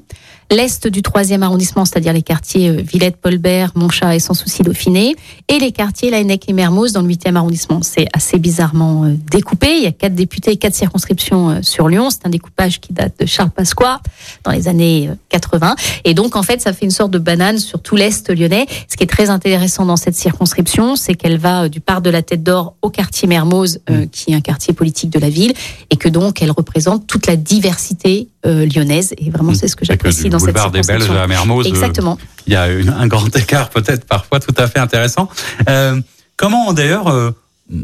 l'est 0.55 0.87
du 0.87 1.03
troisième 1.03 1.43
arrondissement, 1.43 1.85
c'est-à-dire 1.85 2.13
les 2.13 2.23
quartiers 2.23 2.69
euh, 2.69 2.83
Villette, 2.83 3.17
Paulbert, 3.17 3.73
Montchat 3.75 4.15
et 4.15 4.19
Sans 4.19 4.35
Souci 4.35 4.63
Dauphiné, 4.63 5.17
et 5.49 5.59
les 5.59 5.73
quartiers 5.73 6.11
Laennec 6.11 6.49
et 6.49 6.53
Mermoz 6.53 6.93
dans 6.93 7.03
le 7.03 7.09
huitième 7.09 7.37
arrondissement. 7.37 7.81
C'est 7.83 8.07
assez 8.13 8.39
bizarrement 8.39 9.05
euh, 9.05 9.15
découpé. 9.31 9.77
Il 9.77 9.83
y 9.83 9.87
a 9.87 9.93
quatre 9.93 10.15
députés 10.15 10.53
et 10.53 10.57
quatre 10.57 10.75
circonscriptions 10.75 11.51
euh, 11.51 11.59
sur 11.63 11.89
Lyon. 11.89 12.11
C'est 12.11 12.27
un 12.27 12.31
découpage 12.31 12.81
qui 12.81 12.93
date 12.93 13.15
de 13.21 13.27
Charles 13.27 13.51
Pasqua 13.51 14.01
dans 14.45 14.53
les 14.53 14.69
années 14.69 15.09
euh, 15.11 15.15
80. 15.31 15.75
Et 16.05 16.15
donc, 16.15 16.37
en 16.37 16.43
fait, 16.43 16.61
ça 16.61 16.73
fait 16.73 16.85
une 16.85 16.91
sorte 16.91 17.11
de 17.11 17.19
banane 17.19 17.59
sur 17.59 17.81
tout 17.81 17.97
l'est 17.97 18.31
lyonnais. 18.31 18.67
Ce 18.89 18.97
qui 18.97 19.05
est 19.05 19.09
très 19.09 19.31
intéressant 19.31 19.87
dans 19.87 19.97
cette 19.97 20.15
circonscription, 20.15 20.97
c'est 20.97 21.15
qu'elle 21.15 21.39
va 21.39 21.69
du 21.69 21.81
parc 21.81 22.03
de 22.03 22.11
la 22.11 22.23
Tête 22.23 22.43
d'Or 22.43 22.75
au 22.83 22.91
quartier 22.91 23.29
Mermoz, 23.29 23.81
euh, 23.91 24.07
qui 24.11 24.33
est 24.33 24.35
un 24.35 24.41
quartier 24.41 24.75
politique 24.75 25.11
de 25.11 25.19
la 25.19 25.31
ville, 25.31 25.53
et 25.91 25.97
que 25.97 26.09
donc 26.09 26.43
elle 26.43 26.51
représente 26.51 27.07
toute 27.07 27.27
la 27.27 27.37
diversité 27.37 28.29
euh, 28.47 28.67
lyonnaise. 28.67 29.15
Et 29.19 29.31
vraiment, 29.31 29.55
c'est 29.55 29.69
ce 29.69 29.77
que 29.77 29.85
j'apprécie 29.85 30.29
dans 30.29 30.39
cette 30.39 30.49
boulevard 30.55 30.71
des 30.71 30.83
Belges 30.83 31.11
à 31.11 31.27
Mermoz, 31.27 31.67
euh, 31.67 31.69
Exactement. 31.69 32.19
il 32.47 32.53
y 32.53 32.57
a 32.57 32.69
une- 32.69 32.89
un 32.91 33.07
grand 33.07 33.35
écart 33.37 33.71
peut-être 33.71 34.05
parfois 34.07 34.41
tout 34.41 34.55
à 34.57 34.67
fait 34.69 34.79
intéressant. 34.79 35.29
Euh, 35.69 36.01
comment 36.37 36.73
d'ailleurs 36.73 37.09
euh, 37.09 37.31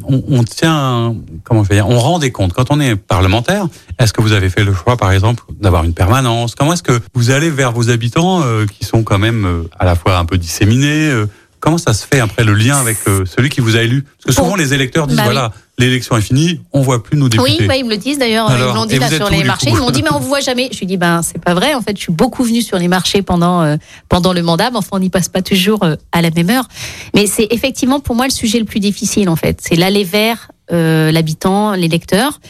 on, 0.07 0.23
on 0.29 0.45
tient, 0.45 1.15
comment 1.45 1.63
je 1.65 1.69
vais 1.71 1.77
dire, 1.77 1.89
on 1.89 1.99
rend 1.99 2.19
des 2.19 2.31
comptes 2.33 2.53
quand 2.53 2.71
on 2.71 2.81
est 2.81 2.97
parlementaire? 2.97 3.67
Est-ce 3.99 4.13
que 4.13 4.21
vous 4.21 4.33
avez 4.33 4.51
fait 4.51 4.65
le 4.65 4.75
choix, 4.75 4.97
par 4.97 5.13
exemple, 5.13 5.45
d'avoir 5.61 5.85
une 5.85 5.95
permanence? 5.95 6.55
Comment 6.55 6.73
est-ce 6.75 6.83
que 6.83 7.01
vous 7.15 7.31
allez 7.31 7.51
vers 7.51 7.73
vos 7.73 7.89
habitants 7.91 8.43
euh, 8.43 8.67
qui 8.67 8.85
sont 8.85 9.03
quand 9.03 9.19
même 9.19 9.47
euh, 9.47 9.63
à 9.79 9.85
la 9.87 9.95
fois 9.95 10.19
un 10.19 10.25
peu 10.25 10.37
disséminés 10.39 11.09
euh, 11.11 11.27
Comment 11.61 11.79
ça 11.79 11.93
se 11.93 12.07
fait 12.07 12.21
après 12.21 12.45
le 12.45 12.55
lien 12.55 12.77
avec 12.79 12.99
euh, 13.09 13.25
celui 13.27 13.49
qui 13.49 13.61
vous 13.61 13.77
a 13.77 13.81
élu? 13.83 14.03
Parce 14.03 14.37
que 14.37 14.43
souvent 14.43 14.55
les 14.57 14.75
électeurs 14.75 15.07
disent 15.09 15.17
Bah 15.17 15.25
oui. 15.27 15.33
voilà, 15.33 15.53
l'élection 15.79 16.17
est 16.17 16.21
finie, 16.21 16.61
on 16.73 16.81
voit 16.81 17.03
plus 17.03 17.17
nos 17.17 17.27
Oui, 17.27 17.53
députés. 17.53 17.67
bah, 17.67 17.77
ils 17.77 17.85
me 17.85 17.91
le 17.91 17.97
disent 17.97 18.19
d'ailleurs. 18.19 18.51
Ils 18.51 18.75
l'ont 18.75 18.85
dit 18.87 18.99
là 18.99 19.09
sur 19.09 19.31
les 19.31 19.45
marchés. 19.45 19.71
Ils 19.71 19.77
m'ont 19.77 19.91
dit 19.91 20.03
mais 20.03 20.11
on 20.13 20.19
vous 20.19 20.29
voit 20.29 20.41
jamais. 20.41 20.69
Je 20.73 20.79
lui 20.79 20.87
dis 20.87 20.97
ben 20.97 21.23
c'est 21.23 21.39
pas 21.39 21.55
vrai. 21.55 21.75
En 21.75 21.81
fait, 21.81 21.97
je 21.97 22.03
suis 22.03 22.13
beaucoup 22.13 22.43
venue 22.45 22.63
sur 22.63 22.79
les 22.79 22.89
marchés 22.89 23.23
pendant 23.23 23.63
euh, 23.63 23.77
pendant 24.09 24.33
le 24.33 24.43
mandat. 24.43 24.71
Mais 24.71 24.77
enfin, 24.79 24.91
on 24.93 24.99
n'y 24.99 25.11
passe 25.11 25.29
pas 25.29 25.43
toujours 25.43 25.85
euh, 25.85 25.97
à 26.13 26.21
la 26.23 26.31
même 26.31 26.51
heure. 26.51 26.67
Mais 27.15 27.27
c'est 27.27 27.47
effectivement 27.51 28.01
pour 28.01 28.17
moi 28.17 28.27
le 28.27 28.33
sujet 28.33 28.59
le 28.59 28.65
plus 28.65 28.81
difficile 28.81 29.29
en 29.29 29.37
fait. 29.37 29.61
C'est 29.63 29.77
l'aller 29.77 30.05
vers 30.05 30.51
euh, 30.73 31.13
l'habitant, 31.13 31.73
l'électeur. 31.73 32.41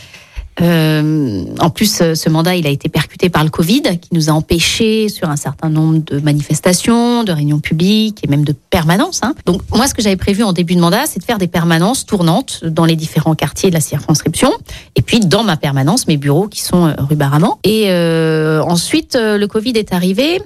Euh, 0.61 1.45
en 1.61 1.71
plus, 1.71 2.03
ce 2.15 2.29
mandat, 2.29 2.57
il 2.57 2.67
a 2.67 2.71
été 2.71 2.89
percuté 2.89 3.29
par 3.29 3.45
le 3.45 3.51
Covid, 3.51 3.83
qui 4.01 4.09
nous 4.13 4.29
a 4.29 4.33
empêchés 4.33 5.09
sur 5.09 5.29
un 5.31 5.37
certain 5.37 5.69
nombre 5.69 5.99
de 6.05 6.19
manifestations, 6.21 7.25
de 7.25 7.33
réunions 7.33 7.61
publiques 7.61 8.21
et 8.25 8.29
même 8.29 8.45
de 8.45 8.53
permanences. 8.53 9.21
Hein. 9.23 9.35
Donc, 9.47 9.63
moi, 9.75 9.87
ce 9.87 9.95
que 9.95 10.03
j'avais 10.03 10.17
prévu 10.17 10.43
en 10.43 10.53
début 10.53 10.75
de 10.75 10.81
mandat, 10.81 11.07
c'est 11.07 11.21
de 11.21 11.25
faire 11.25 11.39
des 11.39 11.49
permanences 11.49 12.07
tournantes 12.07 12.65
dans 12.65 12.85
les 12.85 12.97
différents 12.97 13.35
quartiers 13.35 13.71
de 13.71 13.75
la 13.75 13.81
circonscription. 13.81 14.51
Et 14.97 15.03
puis, 15.03 15.21
dans 15.21 15.45
ma 15.45 15.57
permanence, 15.57 16.07
mes 16.07 16.17
bureaux 16.17 16.49
qui 16.49 16.63
sont 16.63 16.95
rue 16.99 17.17
Baraman. 17.17 17.51
Et 17.65 17.87
euh, 17.89 18.63
ensuite, 18.63 19.17
le 19.17 19.47
Covid 19.47 19.73
est 19.73 19.93
arrivé 19.93 20.41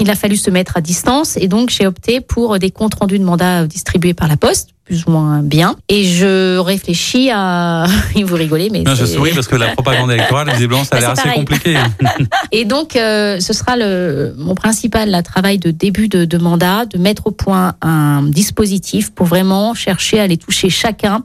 il 0.00 0.10
a 0.10 0.14
fallu 0.14 0.36
se 0.36 0.50
mettre 0.50 0.76
à 0.76 0.80
distance 0.80 1.36
et 1.36 1.48
donc 1.48 1.70
j'ai 1.70 1.86
opté 1.86 2.20
pour 2.20 2.58
des 2.58 2.70
comptes 2.70 2.94
rendus 2.94 3.18
de 3.18 3.24
mandat 3.24 3.66
distribués 3.66 4.14
par 4.14 4.28
la 4.28 4.36
Poste 4.36 4.74
plus 4.84 5.06
ou 5.06 5.10
moins 5.10 5.42
bien. 5.42 5.76
Et 5.88 6.04
je 6.04 6.58
réfléchis 6.58 7.30
à. 7.32 7.86
vous 8.24 8.34
rigolez, 8.34 8.68
mais. 8.70 8.82
Non, 8.82 8.94
je 8.94 9.06
souris 9.06 9.32
parce 9.34 9.48
que 9.48 9.56
la 9.56 9.68
propagande 9.68 10.10
électorale, 10.10 10.50
visiblement, 10.50 10.84
ça 10.84 10.96
a 10.96 11.00
l'air 11.00 11.10
assez 11.10 11.30
compliqué. 11.30 11.76
Et 12.52 12.64
donc, 12.64 12.96
euh, 12.96 13.40
ce 13.40 13.52
sera 13.52 13.76
le, 13.76 14.34
mon 14.36 14.54
principal 14.54 15.22
travail 15.22 15.58
de 15.58 15.70
début 15.70 16.08
de, 16.08 16.24
de, 16.24 16.38
mandat, 16.38 16.84
de 16.86 16.98
mettre 16.98 17.26
au 17.26 17.30
point 17.30 17.74
un 17.80 18.22
dispositif 18.24 19.10
pour 19.10 19.26
vraiment 19.26 19.74
chercher 19.74 20.20
à 20.20 20.26
les 20.26 20.36
toucher 20.36 20.68
chacun 20.68 21.24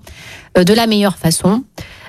euh, 0.57 0.63
de 0.63 0.73
la 0.73 0.87
meilleure 0.87 1.17
façon. 1.17 1.63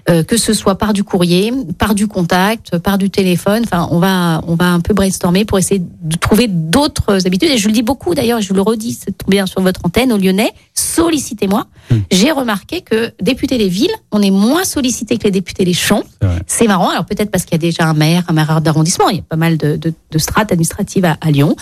Euh, 0.09 0.22
que 0.22 0.36
ce 0.36 0.55
soit 0.55 0.76
par 0.76 0.92
du 0.92 1.05
courrier, 1.05 1.53
par 1.78 1.94
du 1.94 2.07
contact, 2.07 2.78
par 2.78 2.96
du 2.96 3.11
téléphone. 3.11 3.62
Enfin, 3.64 3.88
on 3.90 3.98
va, 3.98 4.40
on 4.46 4.55
va 4.55 4.66
un 4.66 4.80
peu 4.80 4.94
brainstormer 4.94 5.44
pour 5.44 5.59
essayer 5.59 5.80
de 5.80 6.16
trouver 6.16 6.48
d'autres 6.48 7.26
habitudes. 7.26 7.51
Et 7.51 7.59
je 7.59 7.66
le 7.66 7.74
dis 7.74 7.82
beaucoup 7.82 8.14
d'ailleurs, 8.14 8.40
je 8.40 8.48
vous 8.48 8.55
le 8.55 8.62
redis, 8.62 8.98
c'est 9.05 9.14
bien 9.28 9.46
sur 9.46 9.61
votre 9.61 9.80
antenne, 9.84 10.12
au 10.12 10.16
Lyonnais, 10.16 10.53
sollicitez-moi. 10.74 11.66
Hmm. 11.90 11.98
J'ai 12.11 12.30
remarqué 12.30 12.80
que 12.80 13.12
députés 13.20 13.59
des 13.59 13.68
villes, 13.68 13.94
on 14.11 14.22
est 14.22 14.30
moins 14.30 14.64
sollicité 14.64 15.18
que 15.18 15.24
les 15.24 15.30
députés 15.30 15.64
des 15.64 15.74
champs. 15.74 16.05
C'est 16.46 16.66
marrant. 16.66 16.88
Alors 16.88 17.05
peut-être 17.05 17.30
parce 17.30 17.44
qu'il 17.44 17.53
y 17.53 17.57
a 17.57 17.59
déjà 17.59 17.84
un 17.84 17.94
maire, 17.94 18.24
un 18.28 18.32
maire 18.32 18.61
d'arrondissement. 18.61 19.09
Il 19.11 19.16
y 19.16 19.20
a 19.20 19.24
pas 19.28 19.36
mal 19.36 19.59
de, 19.59 19.76
de, 19.76 19.92
de 20.11 20.18
strates 20.18 20.53
administratives 20.53 21.05
à, 21.05 21.16
à 21.20 21.30
Lyon. 21.30 21.57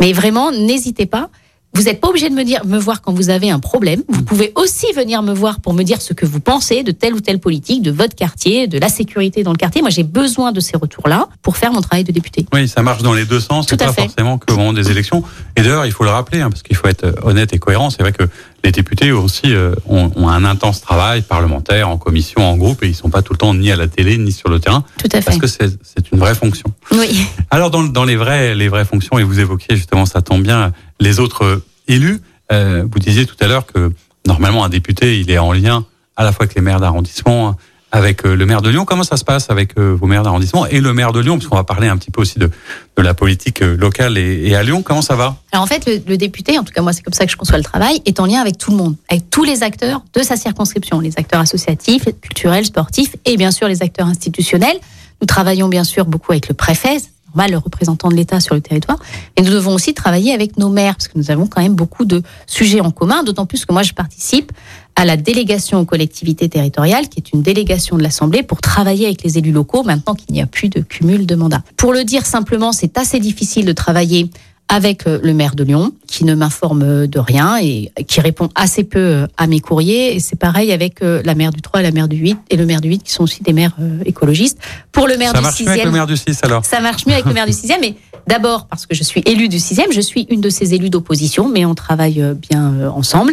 Mais 0.00 0.12
vraiment, 0.12 0.52
n'hésitez 0.52 1.06
pas. 1.06 1.30
Vous 1.78 1.84
n'êtes 1.84 2.00
pas 2.00 2.08
obligé 2.08 2.28
de 2.28 2.34
me 2.34 2.42
dire, 2.42 2.66
me 2.66 2.76
voir 2.76 3.02
quand 3.02 3.12
vous 3.12 3.30
avez 3.30 3.50
un 3.50 3.60
problème. 3.60 4.02
Vous 4.08 4.24
pouvez 4.24 4.52
aussi 4.56 4.86
venir 4.96 5.22
me 5.22 5.32
voir 5.32 5.60
pour 5.60 5.74
me 5.74 5.84
dire 5.84 6.02
ce 6.02 6.12
que 6.12 6.26
vous 6.26 6.40
pensez 6.40 6.82
de 6.82 6.90
telle 6.90 7.14
ou 7.14 7.20
telle 7.20 7.38
politique, 7.38 7.82
de 7.82 7.92
votre 7.92 8.16
quartier, 8.16 8.66
de 8.66 8.80
la 8.80 8.88
sécurité 8.88 9.44
dans 9.44 9.52
le 9.52 9.56
quartier. 9.56 9.80
Moi, 9.80 9.90
j'ai 9.90 10.02
besoin 10.02 10.50
de 10.50 10.58
ces 10.58 10.76
retours-là 10.76 11.28
pour 11.40 11.56
faire 11.56 11.72
mon 11.72 11.80
travail 11.80 12.02
de 12.02 12.10
député. 12.10 12.46
Oui, 12.52 12.66
ça 12.66 12.82
marche 12.82 13.02
dans 13.02 13.14
les 13.14 13.26
deux 13.26 13.38
sens. 13.38 13.68
C'est 13.70 13.76
pas 13.76 13.92
forcément 13.92 14.38
que 14.38 14.52
au 14.52 14.56
moment 14.56 14.72
des 14.72 14.90
élections. 14.90 15.22
Et 15.54 15.62
d'ailleurs, 15.62 15.86
il 15.86 15.92
faut 15.92 16.02
le 16.02 16.10
rappeler, 16.10 16.40
hein, 16.40 16.50
parce 16.50 16.64
qu'il 16.64 16.74
faut 16.74 16.88
être 16.88 17.14
honnête 17.22 17.52
et 17.52 17.60
cohérent. 17.60 17.90
C'est 17.90 18.02
vrai 18.02 18.10
que 18.10 18.24
les 18.64 18.72
députés 18.72 19.12
aussi 19.12 19.54
euh, 19.54 19.74
ont, 19.86 20.10
ont, 20.16 20.28
un 20.28 20.44
intense 20.44 20.80
travail 20.80 21.22
parlementaire, 21.22 21.88
en 21.88 21.96
commission, 21.96 22.42
en 22.42 22.56
groupe, 22.56 22.82
et 22.82 22.88
ils 22.88 22.94
sont 22.94 23.10
pas 23.10 23.22
tout 23.22 23.32
le 23.32 23.38
temps 23.38 23.54
ni 23.54 23.70
à 23.70 23.76
la 23.76 23.88
télé 23.88 24.18
ni 24.18 24.32
sur 24.32 24.48
le 24.48 24.58
terrain. 24.58 24.84
Tout 24.98 25.08
à 25.12 25.20
fait. 25.20 25.24
Parce 25.24 25.38
que 25.38 25.46
c'est 25.46 26.12
une 26.12 26.18
vraie 26.18 26.34
fonction. 26.34 26.72
Oui. 26.92 27.26
Alors 27.50 27.70
dans, 27.70 27.84
dans 27.84 28.04
les 28.04 28.16
vraies 28.16 28.54
les 28.54 28.68
vraies 28.68 28.84
fonctions, 28.84 29.18
et 29.18 29.22
vous 29.22 29.40
évoquiez 29.40 29.76
justement, 29.76 30.06
ça 30.06 30.22
tombe 30.22 30.42
bien, 30.42 30.72
les 31.00 31.20
autres 31.20 31.62
élus. 31.86 32.20
Euh, 32.50 32.84
vous 32.90 32.98
disiez 32.98 33.26
tout 33.26 33.36
à 33.40 33.46
l'heure 33.46 33.66
que 33.66 33.92
normalement 34.26 34.64
un 34.64 34.68
député, 34.68 35.20
il 35.20 35.30
est 35.30 35.38
en 35.38 35.52
lien 35.52 35.84
à 36.16 36.24
la 36.24 36.32
fois 36.32 36.44
avec 36.44 36.56
les 36.56 36.62
maires 36.62 36.80
d'arrondissement, 36.80 37.56
avec 37.90 38.24
euh, 38.24 38.34
le 38.34 38.46
maire 38.46 38.62
de 38.62 38.70
Lyon. 38.70 38.84
Comment 38.84 39.02
ça 39.02 39.16
se 39.16 39.24
passe 39.24 39.50
avec 39.50 39.78
euh, 39.78 39.94
vos 39.94 40.06
maires 40.06 40.22
d'arrondissement 40.22 40.66
et 40.66 40.80
le 40.80 40.92
maire 40.92 41.12
de 41.12 41.20
Lyon, 41.20 41.36
parce 41.36 41.48
qu'on 41.48 41.56
va 41.56 41.64
parler 41.64 41.88
un 41.88 41.96
petit 41.96 42.10
peu 42.10 42.20
aussi 42.20 42.38
de, 42.38 42.50
de 42.96 43.02
la 43.02 43.14
politique 43.14 43.60
locale 43.60 44.18
et, 44.18 44.54
à 44.54 44.62
Lyon. 44.62 44.82
Comment 44.82 45.02
ça 45.02 45.16
va? 45.16 45.36
Alors 45.52 45.64
en 45.64 45.66
fait, 45.66 45.88
le, 46.06 46.16
député, 46.16 46.58
en 46.58 46.64
tout 46.64 46.72
cas 46.72 46.82
moi 46.82 46.92
c'est 46.92 47.02
comme 47.02 47.14
ça 47.14 47.24
que 47.24 47.32
je 47.32 47.36
conçois 47.36 47.58
le 47.58 47.64
travail, 47.64 48.02
est 48.04 48.20
en 48.20 48.26
lien 48.26 48.40
avec 48.40 48.58
tout 48.58 48.70
le 48.70 48.76
monde, 48.76 48.96
avec 49.08 49.30
tous 49.30 49.44
les 49.44 49.62
acteurs 49.62 50.02
de 50.14 50.22
sa 50.22 50.36
circonscription, 50.36 51.00
les 51.00 51.14
acteurs 51.16 51.40
associatifs, 51.40 52.04
culturels, 52.20 52.66
sportifs 52.66 53.16
et 53.24 53.36
bien 53.36 53.50
sûr 53.50 53.68
les 53.68 53.82
acteurs 53.82 54.06
institutionnels. 54.06 54.78
Nous 55.20 55.26
travaillons 55.26 55.68
bien 55.68 55.84
sûr 55.84 56.04
beaucoup 56.04 56.32
avec 56.32 56.48
le 56.48 56.54
préfet, 56.54 56.98
normal, 57.28 57.50
le 57.52 57.58
représentant 57.58 58.08
de 58.08 58.14
l'État 58.14 58.40
sur 58.40 58.54
le 58.54 58.60
territoire. 58.60 58.98
Et 59.36 59.42
nous 59.42 59.50
devons 59.50 59.74
aussi 59.74 59.94
travailler 59.94 60.32
avec 60.32 60.56
nos 60.58 60.68
maires, 60.68 60.96
parce 60.96 61.08
que 61.08 61.18
nous 61.18 61.30
avons 61.30 61.46
quand 61.46 61.60
même 61.60 61.74
beaucoup 61.74 62.04
de 62.04 62.22
sujets 62.46 62.80
en 62.80 62.90
commun, 62.90 63.22
d'autant 63.22 63.46
plus 63.46 63.64
que 63.64 63.72
moi, 63.72 63.82
je 63.82 63.92
participe 63.92 64.52
à 64.98 65.04
la 65.04 65.16
délégation 65.16 65.78
aux 65.78 65.84
collectivités 65.84 66.48
territoriales, 66.48 67.08
qui 67.08 67.20
est 67.20 67.32
une 67.32 67.40
délégation 67.40 67.96
de 67.96 68.02
l'Assemblée, 68.02 68.42
pour 68.42 68.60
travailler 68.60 69.06
avec 69.06 69.22
les 69.22 69.38
élus 69.38 69.52
locaux, 69.52 69.84
maintenant 69.84 70.16
qu'il 70.16 70.32
n'y 70.32 70.42
a 70.42 70.46
plus 70.46 70.68
de 70.70 70.80
cumul 70.80 71.24
de 71.24 71.36
mandats. 71.36 71.62
Pour 71.76 71.92
le 71.92 72.02
dire 72.02 72.26
simplement, 72.26 72.72
c'est 72.72 72.98
assez 72.98 73.20
difficile 73.20 73.64
de 73.64 73.70
travailler 73.70 74.28
avec 74.68 75.06
euh, 75.06 75.18
le 75.22 75.32
maire 75.32 75.54
de 75.54 75.64
Lyon, 75.64 75.92
qui 76.06 76.24
ne 76.24 76.34
m'informe 76.34 77.06
de 77.06 77.18
rien 77.18 77.56
et 77.60 77.90
qui 78.06 78.20
répond 78.20 78.50
assez 78.54 78.84
peu 78.84 78.98
euh, 78.98 79.26
à 79.36 79.46
mes 79.46 79.60
courriers. 79.60 80.14
Et 80.14 80.20
c'est 80.20 80.36
pareil 80.36 80.72
avec 80.72 81.02
euh, 81.02 81.22
la 81.24 81.34
maire 81.34 81.52
du 81.52 81.62
3 81.62 81.80
et 81.80 81.82
la 81.82 81.90
maire 81.90 82.08
du 82.08 82.16
8 82.16 82.38
et 82.50 82.56
le 82.56 82.66
maire 82.66 82.80
du 82.80 82.88
8 82.88 83.02
qui 83.02 83.12
sont 83.12 83.22
aussi 83.22 83.42
des 83.42 83.52
maires 83.52 83.76
écologistes. 84.04 84.58
Pour 84.92 85.08
le 85.08 85.16
maire 85.16 85.32
ça 85.32 85.40
du 85.40 85.46
6e. 85.46 85.52
Ça 85.52 85.60
marche 85.60 85.66
mieux 85.66 85.72
avec 85.72 85.84
le 85.84 85.90
maire 85.90 86.06
du 86.06 86.16
6 86.16 86.40
alors? 86.42 86.64
Ça 86.64 86.80
marche 86.80 87.06
mieux 87.06 87.14
avec 87.14 87.24
le 87.24 87.32
maire 87.32 87.46
du 87.46 87.52
6e, 87.52 87.78
mais 87.80 87.94
d'abord 88.26 88.66
parce 88.66 88.86
que 88.86 88.94
je 88.94 89.02
suis 89.02 89.22
élue 89.24 89.48
du 89.48 89.56
6e, 89.56 89.92
je 89.92 90.00
suis 90.00 90.26
une 90.30 90.40
de 90.40 90.50
ces 90.50 90.74
élus 90.74 90.90
d'opposition, 90.90 91.48
mais 91.48 91.64
on 91.64 91.74
travaille 91.74 92.22
bien 92.50 92.90
ensemble. 92.90 93.32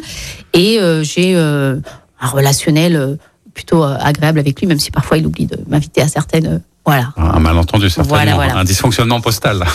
Et 0.53 0.79
j'ai 1.03 1.36
un 1.36 1.81
relationnel 2.21 3.17
plutôt 3.53 3.83
agréable 3.83 4.39
avec 4.39 4.59
lui, 4.59 4.67
même 4.67 4.79
si 4.79 4.91
parfois 4.91 5.17
il 5.17 5.25
oublie 5.25 5.47
de 5.47 5.59
m'inviter 5.67 6.01
à 6.01 6.07
certaines 6.07 6.61
voilà. 6.86 7.13
Un 7.17 7.39
malentendu, 7.39 7.89
certainement. 7.89 8.39
Un 8.39 8.63
dysfonctionnement 8.63 9.19
postal. 9.19 9.65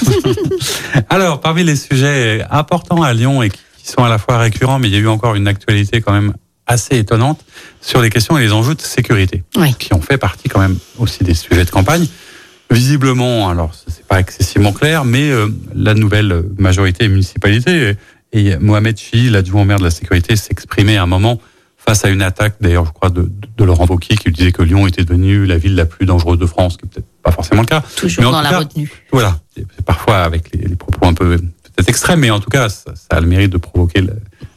Alors, 1.10 1.40
parmi 1.40 1.64
les 1.64 1.76
sujets 1.76 2.44
importants 2.50 3.02
à 3.02 3.12
Lyon 3.12 3.42
et 3.42 3.50
qui 3.50 3.60
sont 3.82 4.04
à 4.04 4.08
la 4.08 4.18
fois 4.18 4.38
récurrents, 4.38 4.78
mais 4.78 4.88
il 4.88 4.94
y 4.94 4.96
a 4.96 5.00
eu 5.00 5.08
encore 5.08 5.34
une 5.34 5.48
actualité 5.48 6.00
quand 6.00 6.12
même 6.12 6.34
assez 6.66 6.98
étonnante 6.98 7.44
sur 7.80 8.00
les 8.00 8.10
questions 8.10 8.38
et 8.38 8.42
les 8.42 8.52
enjeux 8.52 8.76
de 8.76 8.80
sécurité, 8.80 9.42
oui. 9.56 9.74
qui 9.74 9.92
ont 9.92 10.00
fait 10.00 10.18
partie 10.18 10.48
quand 10.48 10.60
même 10.60 10.76
aussi 10.98 11.24
des 11.24 11.34
sujets 11.34 11.64
de 11.64 11.70
campagne. 11.70 12.06
Visiblement, 12.70 13.48
alors 13.48 13.72
c'est 13.74 14.06
pas 14.06 14.20
excessivement 14.20 14.72
clair, 14.72 15.04
mais 15.04 15.32
euh, 15.32 15.48
la 15.74 15.94
nouvelle 15.94 16.44
majorité 16.56 17.08
municipalité 17.08 17.96
et 18.32 18.56
Mohamed 18.58 18.96
Chi, 18.96 19.28
l'adjoint 19.28 19.64
maire 19.64 19.78
de 19.78 19.84
la 19.84 19.90
sécurité, 19.90 20.36
s'exprimait 20.36 20.96
à 20.96 21.02
un 21.02 21.06
moment 21.06 21.40
face 21.86 22.04
à 22.04 22.08
une 22.08 22.22
attaque, 22.22 22.54
d'ailleurs, 22.60 22.84
je 22.86 22.92
crois, 22.92 23.10
de, 23.10 23.30
de 23.56 23.64
Laurent 23.64 23.86
Wauquiez, 23.86 24.16
qui 24.16 24.30
disait 24.30 24.52
que 24.52 24.62
Lyon 24.62 24.86
était 24.86 25.04
devenue 25.04 25.46
la 25.46 25.58
ville 25.58 25.74
la 25.74 25.86
plus 25.86 26.06
dangereuse 26.06 26.38
de 26.38 26.46
France, 26.46 26.76
qui 26.76 26.84
n'est 26.84 26.90
peut-être 26.90 27.08
pas 27.22 27.32
forcément 27.32 27.62
le 27.62 27.66
cas. 27.66 27.82
Toujours 27.96 28.24
mais 28.24 28.30
dans 28.30 28.40
la 28.40 28.50
cas, 28.50 28.58
retenue. 28.58 28.90
Voilà, 29.12 29.38
c'est 29.54 29.66
parfois 29.84 30.18
avec 30.18 30.54
les, 30.54 30.68
les, 30.68 30.76
propos 30.76 31.06
un 31.06 31.14
peu 31.14 31.36
peut-être 31.36 31.88
extrêmes, 31.88 32.20
mais 32.20 32.30
en 32.30 32.40
tout 32.40 32.50
cas, 32.50 32.68
ça, 32.68 32.94
ça 32.94 33.16
a 33.16 33.20
le 33.20 33.26
mérite 33.26 33.50
de 33.50 33.58
provoquer 33.58 34.02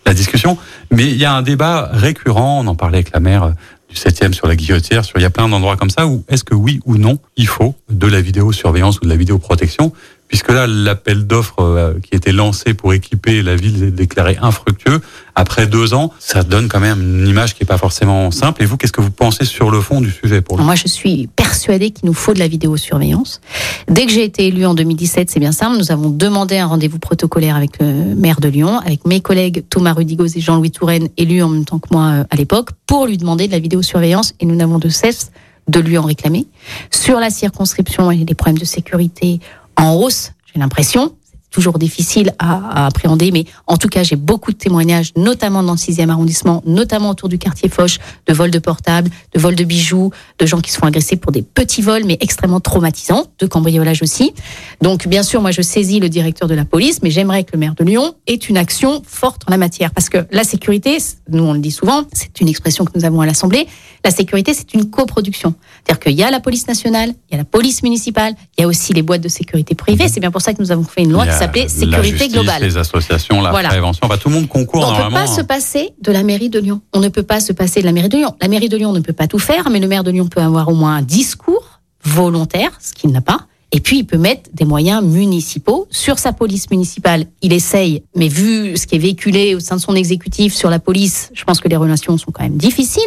la 0.05 0.13
discussion. 0.13 0.57
Mais 0.91 1.05
il 1.05 1.17
y 1.17 1.25
a 1.25 1.33
un 1.33 1.41
débat 1.41 1.89
récurrent, 1.91 2.61
on 2.63 2.67
en 2.67 2.75
parlait 2.75 2.97
avec 2.97 3.11
la 3.13 3.19
maire 3.19 3.53
du 3.89 3.95
7e 3.95 4.33
sur 4.33 4.47
la 4.47 4.55
guillotière, 4.55 5.05
sur 5.05 5.19
il 5.19 5.21
y 5.21 5.25
a 5.25 5.29
plein 5.29 5.47
d'endroits 5.47 5.77
comme 5.77 5.89
ça, 5.89 6.07
où 6.07 6.23
est-ce 6.27 6.43
que 6.43 6.55
oui 6.55 6.79
ou 6.85 6.97
non, 6.97 7.19
il 7.37 7.47
faut 7.47 7.75
de 7.89 8.07
la 8.07 8.21
vidéosurveillance 8.21 8.97
ou 8.97 9.05
de 9.05 9.09
la 9.09 9.15
vidéoprotection 9.15 9.93
puisque 10.33 10.49
là, 10.49 10.65
l'appel 10.65 11.27
d'offres 11.27 11.59
euh, 11.59 11.93
qui 12.01 12.15
était 12.15 12.31
lancé 12.31 12.73
pour 12.73 12.91
équiper 12.95 13.43
la 13.43 13.55
ville 13.55 13.83
est 13.83 13.91
déclaré 13.91 14.35
infructueux. 14.41 14.99
Après 15.35 15.67
deux 15.67 15.93
ans, 15.93 16.11
ça 16.17 16.41
donne 16.41 16.69
quand 16.69 16.79
même 16.79 16.99
une 16.99 17.27
image 17.27 17.53
qui 17.53 17.61
n'est 17.61 17.67
pas 17.67 17.77
forcément 17.77 18.31
simple. 18.31 18.63
Et 18.63 18.65
vous, 18.65 18.75
qu'est-ce 18.75 18.91
que 18.91 19.01
vous 19.01 19.11
pensez 19.11 19.45
sur 19.45 19.69
le 19.69 19.79
fond 19.79 20.01
du 20.01 20.09
sujet 20.09 20.41
pour 20.41 20.57
Moi, 20.57 20.73
je 20.73 20.87
suis 20.87 21.27
persuadée 21.27 21.91
qu'il 21.91 22.07
nous 22.07 22.15
faut 22.15 22.33
de 22.33 22.39
la 22.39 22.47
vidéosurveillance. 22.47 23.41
Dès 23.87 24.07
que 24.07 24.11
j'ai 24.11 24.23
été 24.23 24.47
élue 24.47 24.65
en 24.65 24.73
2017, 24.73 25.29
c'est 25.29 25.39
bien 25.39 25.51
simple, 25.51 25.77
nous 25.77 25.91
avons 25.91 26.09
demandé 26.09 26.57
un 26.57 26.65
rendez-vous 26.65 26.97
protocolaire 26.97 27.55
avec 27.55 27.77
le 27.79 28.15
maire 28.15 28.39
de 28.39 28.47
Lyon, 28.47 28.79
avec 28.79 29.05
mes 29.05 29.21
collègues 29.21 29.63
Thomas 29.69 29.93
Rudigoz 29.93 30.35
et 30.35 30.41
Jean-Louis 30.41 30.71
Touraine, 30.71 31.09
élus 31.15 31.43
en 31.43 31.49
même 31.49 31.65
temps 31.65 31.77
que 31.77 31.89
moi 31.91 32.05
euh, 32.05 32.23
à 32.31 32.35
l'époque, 32.37 32.69
pour 32.87 33.05
lui 33.05 33.17
demander 33.17 33.45
de 33.45 33.51
la 33.51 33.59
vidéosurveillance. 33.59 34.33
Et 34.39 34.47
nous 34.47 34.55
n'avons 34.55 34.79
de 34.79 34.89
cesse 34.89 35.31
de 35.67 35.79
lui 35.79 35.97
en 35.97 36.03
réclamer. 36.03 36.47
Sur 36.91 37.19
la 37.19 37.29
circonscription, 37.29 38.09
a 38.09 38.15
des 38.15 38.33
problèmes 38.33 38.57
de 38.57 38.65
sécurité 38.65 39.39
en 39.77 39.93
hausse, 39.95 40.31
j'ai 40.45 40.59
l'impression. 40.59 41.15
Toujours 41.53 41.77
difficile 41.77 42.33
à, 42.39 42.87
appréhender, 42.87 43.29
mais 43.31 43.45
en 43.67 43.77
tout 43.77 43.87
cas, 43.87 44.01
j'ai 44.01 44.15
beaucoup 44.15 44.51
de 44.51 44.57
témoignages, 44.57 45.11
notamment 45.15 45.61
dans 45.61 45.73
le 45.73 45.77
6e 45.77 46.09
arrondissement, 46.09 46.63
notamment 46.65 47.11
autour 47.11 47.29
du 47.29 47.37
quartier 47.37 47.69
Foch, 47.69 47.99
de 48.25 48.33
vols 48.33 48.49
de 48.49 48.57
portables, 48.57 49.11
de 49.35 49.39
vols 49.39 49.53
de 49.53 49.63
bijoux, 49.63 50.09
de 50.39 50.45
gens 50.47 50.61
qui 50.61 50.71
se 50.71 50.79
font 50.79 50.87
agresser 50.87 51.15
pour 51.15 51.31
des 51.31 51.43
petits 51.43 51.83
vols, 51.83 52.05
mais 52.05 52.17
extrêmement 52.21 52.59
traumatisants, 52.59 53.27
de 53.37 53.45
cambriolage 53.45 54.01
aussi. 54.01 54.33
Donc, 54.81 55.07
bien 55.07 55.21
sûr, 55.21 55.41
moi, 55.41 55.51
je 55.51 55.61
saisis 55.61 55.99
le 55.99 56.09
directeur 56.09 56.47
de 56.47 56.55
la 56.55 56.65
police, 56.65 57.01
mais 57.03 57.11
j'aimerais 57.11 57.43
que 57.43 57.51
le 57.53 57.59
maire 57.59 57.75
de 57.75 57.83
Lyon 57.83 58.15
ait 58.25 58.33
une 58.33 58.57
action 58.57 59.03
forte 59.05 59.43
en 59.47 59.51
la 59.51 59.57
matière, 59.57 59.91
parce 59.91 60.09
que 60.09 60.25
la 60.31 60.43
sécurité, 60.43 60.97
nous, 61.29 61.43
on 61.43 61.53
le 61.53 61.59
dit 61.59 61.69
souvent, 61.69 62.05
c'est 62.13 62.41
une 62.41 62.49
expression 62.49 62.83
que 62.83 62.91
nous 62.95 63.05
avons 63.05 63.21
à 63.21 63.27
l'Assemblée, 63.27 63.67
la 64.03 64.11
sécurité, 64.11 64.53
c'est 64.53 64.73
une 64.73 64.89
coproduction. 64.89 65.53
C'est-à-dire 65.85 65.99
qu'il 65.99 66.19
y 66.19 66.23
a 66.23 66.31
la 66.31 66.39
police 66.39 66.67
nationale, 66.67 67.13
il 67.29 67.33
y 67.33 67.35
a 67.35 67.37
la 67.37 67.45
police 67.45 67.83
municipale, 67.83 68.33
il 68.57 68.61
y 68.61 68.63
a 68.63 68.67
aussi 68.67 68.93
les 68.93 69.01
boîtes 69.01 69.21
de 69.21 69.29
sécurité 69.29 69.75
privée. 69.75 70.07
C'est 70.07 70.19
bien 70.19 70.31
pour 70.31 70.41
ça 70.41 70.53
que 70.53 70.61
nous 70.61 70.71
avons 70.71 70.83
fait 70.83 71.03
une 71.03 71.11
loi 71.11 71.25
qui 71.25 71.33
s'appelait 71.45 71.67
Sécurité 71.67 72.17
justice, 72.17 72.33
globale. 72.33 72.61
Les 72.61 72.77
associations, 72.77 73.41
la 73.41 73.51
voilà. 73.51 73.69
prévention, 73.69 74.07
tout 74.07 74.29
le 74.29 74.35
monde 74.35 74.47
concourt. 74.47 74.83
On 74.85 74.97
ne 74.97 75.09
peut 75.09 75.13
pas 75.13 75.27
se 75.27 75.41
passer 75.41 75.91
de 76.01 76.11
la 76.11 76.23
mairie 76.23 76.49
de 76.49 76.59
Lyon. 76.59 76.81
On 76.93 76.99
ne 76.99 77.09
peut 77.09 77.23
pas 77.23 77.39
se 77.39 77.53
passer 77.53 77.81
de 77.81 77.85
la 77.85 77.91
mairie 77.91 78.09
de 78.09 78.17
Lyon. 78.17 78.35
La 78.41 78.47
mairie 78.47 78.69
de 78.69 78.77
Lyon 78.77 78.93
ne 78.93 78.99
peut 78.99 79.13
pas 79.13 79.27
tout 79.27 79.39
faire, 79.39 79.69
mais 79.69 79.79
le 79.79 79.87
maire 79.87 80.03
de 80.03 80.11
Lyon 80.11 80.27
peut 80.27 80.41
avoir 80.41 80.69
au 80.69 80.75
moins 80.75 80.95
un 80.95 81.01
discours 81.01 81.79
volontaire, 82.03 82.71
ce 82.81 82.93
qu'il 82.93 83.11
n'a 83.11 83.21
pas. 83.21 83.47
Et 83.71 83.79
puis, 83.79 83.99
il 83.99 84.05
peut 84.05 84.19
mettre 84.19 84.51
des 84.53 84.65
moyens 84.65 85.03
municipaux 85.03 85.87
sur 85.89 86.19
sa 86.19 86.31
police 86.31 86.69
municipale. 86.69 87.25
Il 87.41 87.53
essaye, 87.53 88.03
mais 88.15 88.27
vu 88.27 88.77
ce 88.77 88.85
qui 88.85 88.95
est 88.95 88.99
véhiculé 88.99 89.55
au 89.55 89.59
sein 89.59 89.77
de 89.77 89.81
son 89.81 89.95
exécutif 89.95 90.53
sur 90.53 90.69
la 90.69 90.77
police, 90.77 91.31
je 91.33 91.43
pense 91.43 91.59
que 91.59 91.67
les 91.67 91.75
relations 91.75 92.15
sont 92.19 92.31
quand 92.31 92.43
même 92.43 92.57
difficiles. 92.57 93.01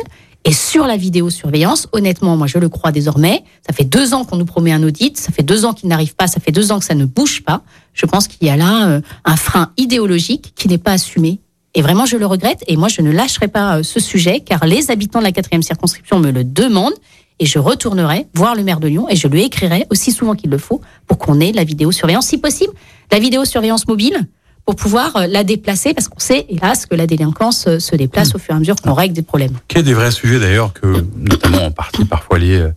Et 0.48 0.52
sur 0.52 0.86
la 0.86 0.96
vidéosurveillance, 0.96 1.88
honnêtement, 1.90 2.36
moi 2.36 2.46
je 2.46 2.58
le 2.58 2.68
crois 2.68 2.92
désormais, 2.92 3.42
ça 3.66 3.74
fait 3.74 3.82
deux 3.82 4.14
ans 4.14 4.24
qu'on 4.24 4.36
nous 4.36 4.44
promet 4.44 4.70
un 4.70 4.80
audit, 4.84 5.16
ça 5.16 5.32
fait 5.32 5.42
deux 5.42 5.64
ans 5.64 5.72
qu'il 5.72 5.88
n'arrive 5.88 6.14
pas, 6.14 6.28
ça 6.28 6.38
fait 6.38 6.52
deux 6.52 6.70
ans 6.70 6.78
que 6.78 6.84
ça 6.84 6.94
ne 6.94 7.04
bouge 7.04 7.42
pas. 7.42 7.62
Je 7.94 8.06
pense 8.06 8.28
qu'il 8.28 8.46
y 8.46 8.50
a 8.50 8.56
là 8.56 8.86
euh, 8.86 9.00
un 9.24 9.36
frein 9.36 9.72
idéologique 9.76 10.52
qui 10.54 10.68
n'est 10.68 10.78
pas 10.78 10.92
assumé. 10.92 11.40
Et 11.74 11.82
vraiment, 11.82 12.06
je 12.06 12.16
le 12.16 12.26
regrette. 12.26 12.62
Et 12.68 12.76
moi, 12.76 12.86
je 12.86 13.02
ne 13.02 13.10
lâcherai 13.10 13.48
pas 13.48 13.78
euh, 13.78 13.82
ce 13.82 13.98
sujet, 13.98 14.38
car 14.38 14.64
les 14.66 14.92
habitants 14.92 15.18
de 15.18 15.24
la 15.24 15.32
quatrième 15.32 15.62
circonscription 15.62 16.20
me 16.20 16.30
le 16.30 16.44
demandent. 16.44 16.94
Et 17.40 17.44
je 17.44 17.58
retournerai 17.58 18.28
voir 18.32 18.54
le 18.54 18.62
maire 18.62 18.78
de 18.78 18.86
Lyon 18.86 19.08
et 19.10 19.16
je 19.16 19.26
lui 19.26 19.42
écrirai 19.42 19.84
aussi 19.90 20.12
souvent 20.12 20.36
qu'il 20.36 20.50
le 20.50 20.58
faut 20.58 20.80
pour 21.08 21.18
qu'on 21.18 21.40
ait 21.40 21.52
la 21.52 21.64
vidéosurveillance, 21.64 22.28
si 22.28 22.38
possible, 22.38 22.72
la 23.10 23.18
vidéosurveillance 23.18 23.88
mobile 23.88 24.26
pour 24.66 24.74
pouvoir 24.76 25.14
euh, 25.16 25.26
la 25.28 25.44
déplacer, 25.44 25.94
parce 25.94 26.08
qu'on 26.08 26.18
sait, 26.18 26.44
hélas, 26.48 26.86
que 26.86 26.94
la 26.96 27.06
délinquance 27.06 27.66
euh, 27.68 27.78
se 27.78 27.94
déplace 27.94 28.34
au 28.34 28.38
fur 28.38 28.52
et 28.52 28.56
à 28.56 28.58
mesure 28.58 28.74
qu'on 28.76 28.94
règle 28.94 29.14
des 29.14 29.22
problèmes. 29.22 29.52
Qui 29.68 29.78
est 29.78 29.82
des 29.84 29.94
vrais 29.94 30.10
sujets 30.10 30.40
d'ailleurs, 30.40 30.72
que 30.72 31.04
notamment 31.16 31.64
en 31.66 31.70
partie 31.70 32.04
parfois 32.04 32.38
liés 32.40 32.58
euh, 32.60 32.70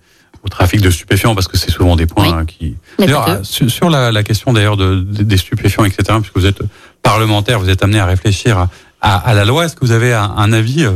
au 0.46 0.50
trafic 0.50 0.82
de 0.82 0.90
stupéfiants, 0.92 1.34
parce 1.34 1.48
que 1.48 1.58
c'est 1.58 1.72
souvent 1.72 1.96
des 1.96 2.06
points 2.06 2.28
Oui. 2.28 2.34
hein, 2.34 2.46
qui. 2.46 2.76
D'ailleurs, 3.00 3.28
euh, 3.28 3.40
sur 3.44 3.70
sur 3.72 3.90
la, 3.90 4.12
la 4.12 4.24
question 4.24 4.54
d'ailleurs 4.54 4.78
de, 4.78 4.96
de- 5.02 5.24
des 5.24 5.38
stupéfiants, 5.38 5.84
etc., 5.84 6.04
puisque 6.22 6.38
vous 6.38 6.46
êtes 6.46 6.62
parlementaire, 7.02 7.60
vous 7.60 7.70
êtes 7.70 7.84
amené 7.84 8.00
à 8.00 8.06
réfléchir 8.06 8.58
à, 8.60 8.70
à, 9.02 9.18
à 9.18 9.34
la 9.34 9.44
loi. 9.44 9.66
Est-ce 9.66 9.76
que 9.76 9.84
vous 9.84 9.92
avez 9.92 10.14
un, 10.14 10.32
un 10.38 10.54
avis 10.54 10.86
euh, 10.86 10.92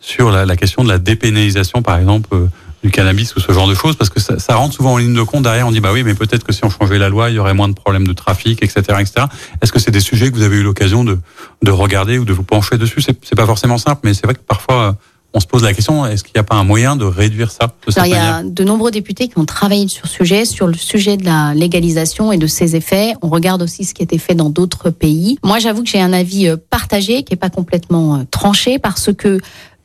sur 0.00 0.30
la, 0.30 0.46
la 0.46 0.56
question 0.56 0.82
de 0.84 0.88
la 0.88 0.98
dépénalisation, 0.98 1.82
par 1.82 1.98
exemple, 1.98 2.30
euh, 2.32 2.46
du 2.82 2.90
cannabis 2.90 3.34
ou 3.36 3.40
ce 3.40 3.52
genre 3.52 3.68
de 3.68 3.74
choses 3.74 3.96
Parce 3.96 4.10
que 4.10 4.20
ça, 4.20 4.38
ça 4.38 4.54
rentre 4.54 4.74
souvent 4.74 4.92
en 4.94 4.96
ligne 4.96 5.14
de 5.14 5.22
compte. 5.22 5.42
Derrière, 5.42 5.66
on 5.66 5.70
dit 5.70 5.80
bah 5.80 5.92
oui, 5.92 6.02
mais 6.02 6.14
peut-être 6.14 6.44
que 6.44 6.52
si 6.52 6.64
on 6.64 6.70
changeait 6.70 6.98
la 6.98 7.08
loi, 7.08 7.30
il 7.30 7.36
y 7.36 7.38
aurait 7.38 7.54
moins 7.54 7.68
de 7.68 7.74
problèmes 7.74 8.06
de 8.06 8.12
trafic, 8.12 8.62
etc., 8.62 8.80
etc. 9.00 9.26
Est-ce 9.62 9.72
que 9.72 9.78
c'est 9.78 9.90
des 9.90 10.00
sujets 10.00 10.30
que 10.30 10.36
vous 10.36 10.42
avez 10.42 10.56
eu 10.56 10.62
l'occasion 10.62 11.04
de, 11.04 11.18
de 11.62 11.70
regarder 11.70 12.18
ou 12.18 12.24
de 12.24 12.32
vous 12.32 12.42
pencher 12.42 12.78
dessus? 12.78 13.00
C'est 13.00 13.18
c'est 13.22 13.36
pas 13.36 13.46
forcément 13.46 13.78
simple, 13.78 14.00
mais 14.04 14.14
c'est 14.14 14.24
vrai 14.24 14.34
que 14.34 14.40
parfois 14.40 14.82
euh, 14.82 14.92
on 15.32 15.40
se 15.40 15.46
pose 15.46 15.62
la 15.62 15.72
question 15.72 16.04
est-ce 16.06 16.24
qu'il 16.24 16.32
n'y 16.34 16.40
a 16.40 16.44
pas 16.44 16.56
un 16.56 16.64
moyen 16.64 16.96
de 16.96 17.04
réduire 17.04 17.50
ça 17.50 17.66
de 17.86 17.92
Alors, 17.94 18.06
il 18.06 18.10
y 18.10 18.14
a 18.14 18.42
de 18.42 18.64
nombreux 18.64 18.90
députés 18.90 19.28
qui 19.28 19.38
ont 19.38 19.44
travaillé 19.44 19.86
sur 19.88 20.06
ce 20.06 20.14
sujet, 20.14 20.44
sur 20.44 20.66
le 20.66 20.74
sujet 20.74 21.16
de 21.16 21.24
la 21.24 21.54
légalisation 21.54 22.32
et 22.32 22.38
de 22.38 22.46
ses 22.46 22.74
effets. 22.74 23.14
On 23.22 23.28
regarde 23.28 23.62
aussi 23.62 23.84
ce 23.84 23.94
qui 23.94 24.02
a 24.02 24.04
été 24.04 24.18
fait 24.18 24.34
dans 24.34 24.50
d'autres 24.50 24.90
pays. 24.90 25.38
Moi, 25.44 25.58
j'avoue 25.58 25.82
que 25.82 25.88
j'ai 25.88 26.00
un 26.00 26.12
avis 26.12 26.48
euh, 26.48 26.56
partagé, 26.56 27.22
qui 27.22 27.34
est 27.34 27.36
pas 27.36 27.50
complètement 27.50 28.16
euh, 28.16 28.22
tranché, 28.30 28.78
parce 28.78 29.12
que 29.12 29.40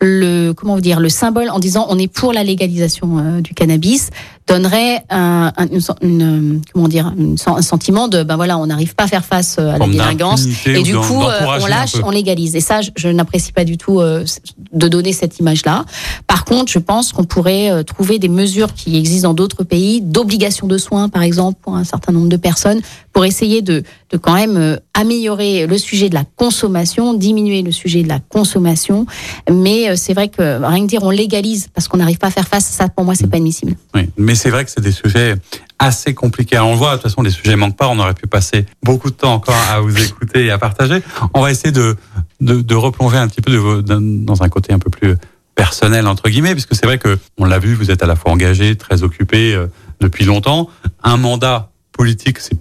le 0.05 0.53
comment 0.53 0.75
vous 0.75 0.81
dire 0.81 0.99
le 0.99 1.09
symbole 1.09 1.49
en 1.49 1.59
disant 1.59 1.87
on 1.89 1.97
est 1.97 2.07
pour 2.07 2.33
la 2.33 2.43
légalisation 2.43 3.17
euh, 3.17 3.41
du 3.41 3.53
cannabis 3.53 4.09
donnerait 4.47 5.03
un, 5.09 5.51
un- 5.57 5.67
une, 5.67 5.79
une, 6.01 6.61
comment 6.71 6.87
dire 6.87 7.11
une- 7.17 7.35
un 7.47 7.61
sentiment 7.61 8.07
de 8.07 8.21
ben 8.23 8.35
voilà 8.35 8.57
on 8.59 8.67
n'arrive 8.67 8.93
pas 8.93 9.05
à 9.05 9.07
faire 9.07 9.25
face 9.25 9.55
euh, 9.59 9.73
à 9.73 9.77
la 9.79 9.85
délinquance 9.87 10.45
et 10.67 10.83
du 10.83 10.95
coup 10.95 11.23
euh, 11.23 11.57
on 11.61 11.65
lâche 11.65 11.95
on 12.03 12.11
légalise. 12.11 12.55
Et 12.55 12.59
ça 12.61 12.81
je, 12.81 12.91
je 12.95 13.07
n'apprécie 13.09 13.51
pas 13.51 13.63
du 13.65 13.77
tout 13.77 13.99
euh, 14.01 14.23
de 14.71 14.87
donner 14.87 15.13
cette 15.13 15.39
image 15.39 15.65
là 15.65 15.83
par 16.27 16.45
contre 16.45 16.71
je 16.71 16.79
pense 16.79 17.11
qu'on 17.11 17.23
pourrait 17.23 17.83
trouver 17.85 18.19
des 18.19 18.29
mesures 18.29 18.73
qui 18.73 18.97
existent 18.97 19.29
dans 19.29 19.33
d'autres 19.33 19.63
pays 19.63 20.01
d'obligation 20.01 20.67
de 20.67 20.77
soins 20.77 21.09
par 21.09 21.23
exemple 21.23 21.57
pour 21.63 21.75
un 21.75 21.83
certain 21.83 22.11
nombre 22.11 22.29
de 22.29 22.37
personnes 22.37 22.81
pour 23.13 23.25
essayer 23.25 23.61
de, 23.61 23.81
de 24.11 24.17
quand 24.17 24.33
même 24.35 24.57
euh, 24.57 24.75
améliorer 24.93 25.65
le 25.67 25.77
sujet 25.77 26.09
de 26.09 26.13
la 26.15 26.23
consommation 26.35 27.13
diminuer 27.13 27.61
le 27.63 27.71
sujet 27.71 28.03
de 28.03 28.09
la 28.09 28.19
consommation. 28.19 29.05
Mais 29.49 29.89
euh, 29.89 29.95
c'est 29.95 30.13
vrai 30.13 30.27
que 30.27 30.63
rien 30.63 30.81
que 30.83 30.89
dire 30.89 31.01
on 31.03 31.09
légalise 31.09 31.67
parce 31.73 31.87
qu'on 31.87 31.97
n'arrive 31.97 32.17
pas 32.17 32.27
à 32.27 32.31
faire 32.31 32.47
face 32.47 32.65
ça 32.65 32.89
pour 32.89 33.05
moi 33.05 33.15
c'est 33.15 33.27
pas 33.27 33.37
admissible. 33.37 33.75
Oui, 33.95 34.01
mais 34.17 34.34
c'est 34.35 34.49
vrai 34.49 34.65
que 34.65 34.71
c'est 34.71 34.81
des 34.81 34.91
sujets 34.91 35.35
assez 35.79 36.13
compliqués. 36.13 36.57
On 36.59 36.71
le 36.71 36.77
voit, 36.77 36.91
de 36.91 36.95
toute 36.95 37.03
façon, 37.03 37.21
les 37.21 37.31
sujets 37.31 37.55
manquent 37.55 37.77
pas. 37.77 37.87
On 37.87 37.99
aurait 37.99 38.13
pu 38.13 38.27
passer 38.27 38.65
beaucoup 38.83 39.09
de 39.09 39.15
temps 39.15 39.33
encore 39.33 39.55
à 39.69 39.79
vous 39.79 39.97
écouter 40.01 40.45
et 40.45 40.51
à 40.51 40.57
partager. 40.57 41.01
On 41.33 41.41
va 41.41 41.51
essayer 41.51 41.71
de, 41.71 41.95
de, 42.39 42.75
replonger 42.75 43.17
un 43.17 43.27
petit 43.27 43.41
peu 43.41 43.83
dans 43.83 44.43
un 44.43 44.49
côté 44.49 44.73
un 44.73 44.79
peu 44.79 44.89
plus 44.89 45.15
personnel, 45.55 46.07
entre 46.07 46.29
guillemets, 46.29 46.53
puisque 46.53 46.75
c'est 46.75 46.85
vrai 46.85 46.97
que, 46.97 47.17
on 47.37 47.45
l'a 47.45 47.59
vu, 47.59 47.73
vous 47.73 47.91
êtes 47.91 48.03
à 48.03 48.07
la 48.07 48.15
fois 48.15 48.31
engagé, 48.31 48.75
très 48.75 49.03
occupé 49.03 49.55
euh, 49.55 49.67
depuis 50.01 50.25
longtemps. 50.25 50.69
Un 51.01 51.17
mandat 51.17 51.71
politique, 51.91 52.39
c'est 52.39 52.57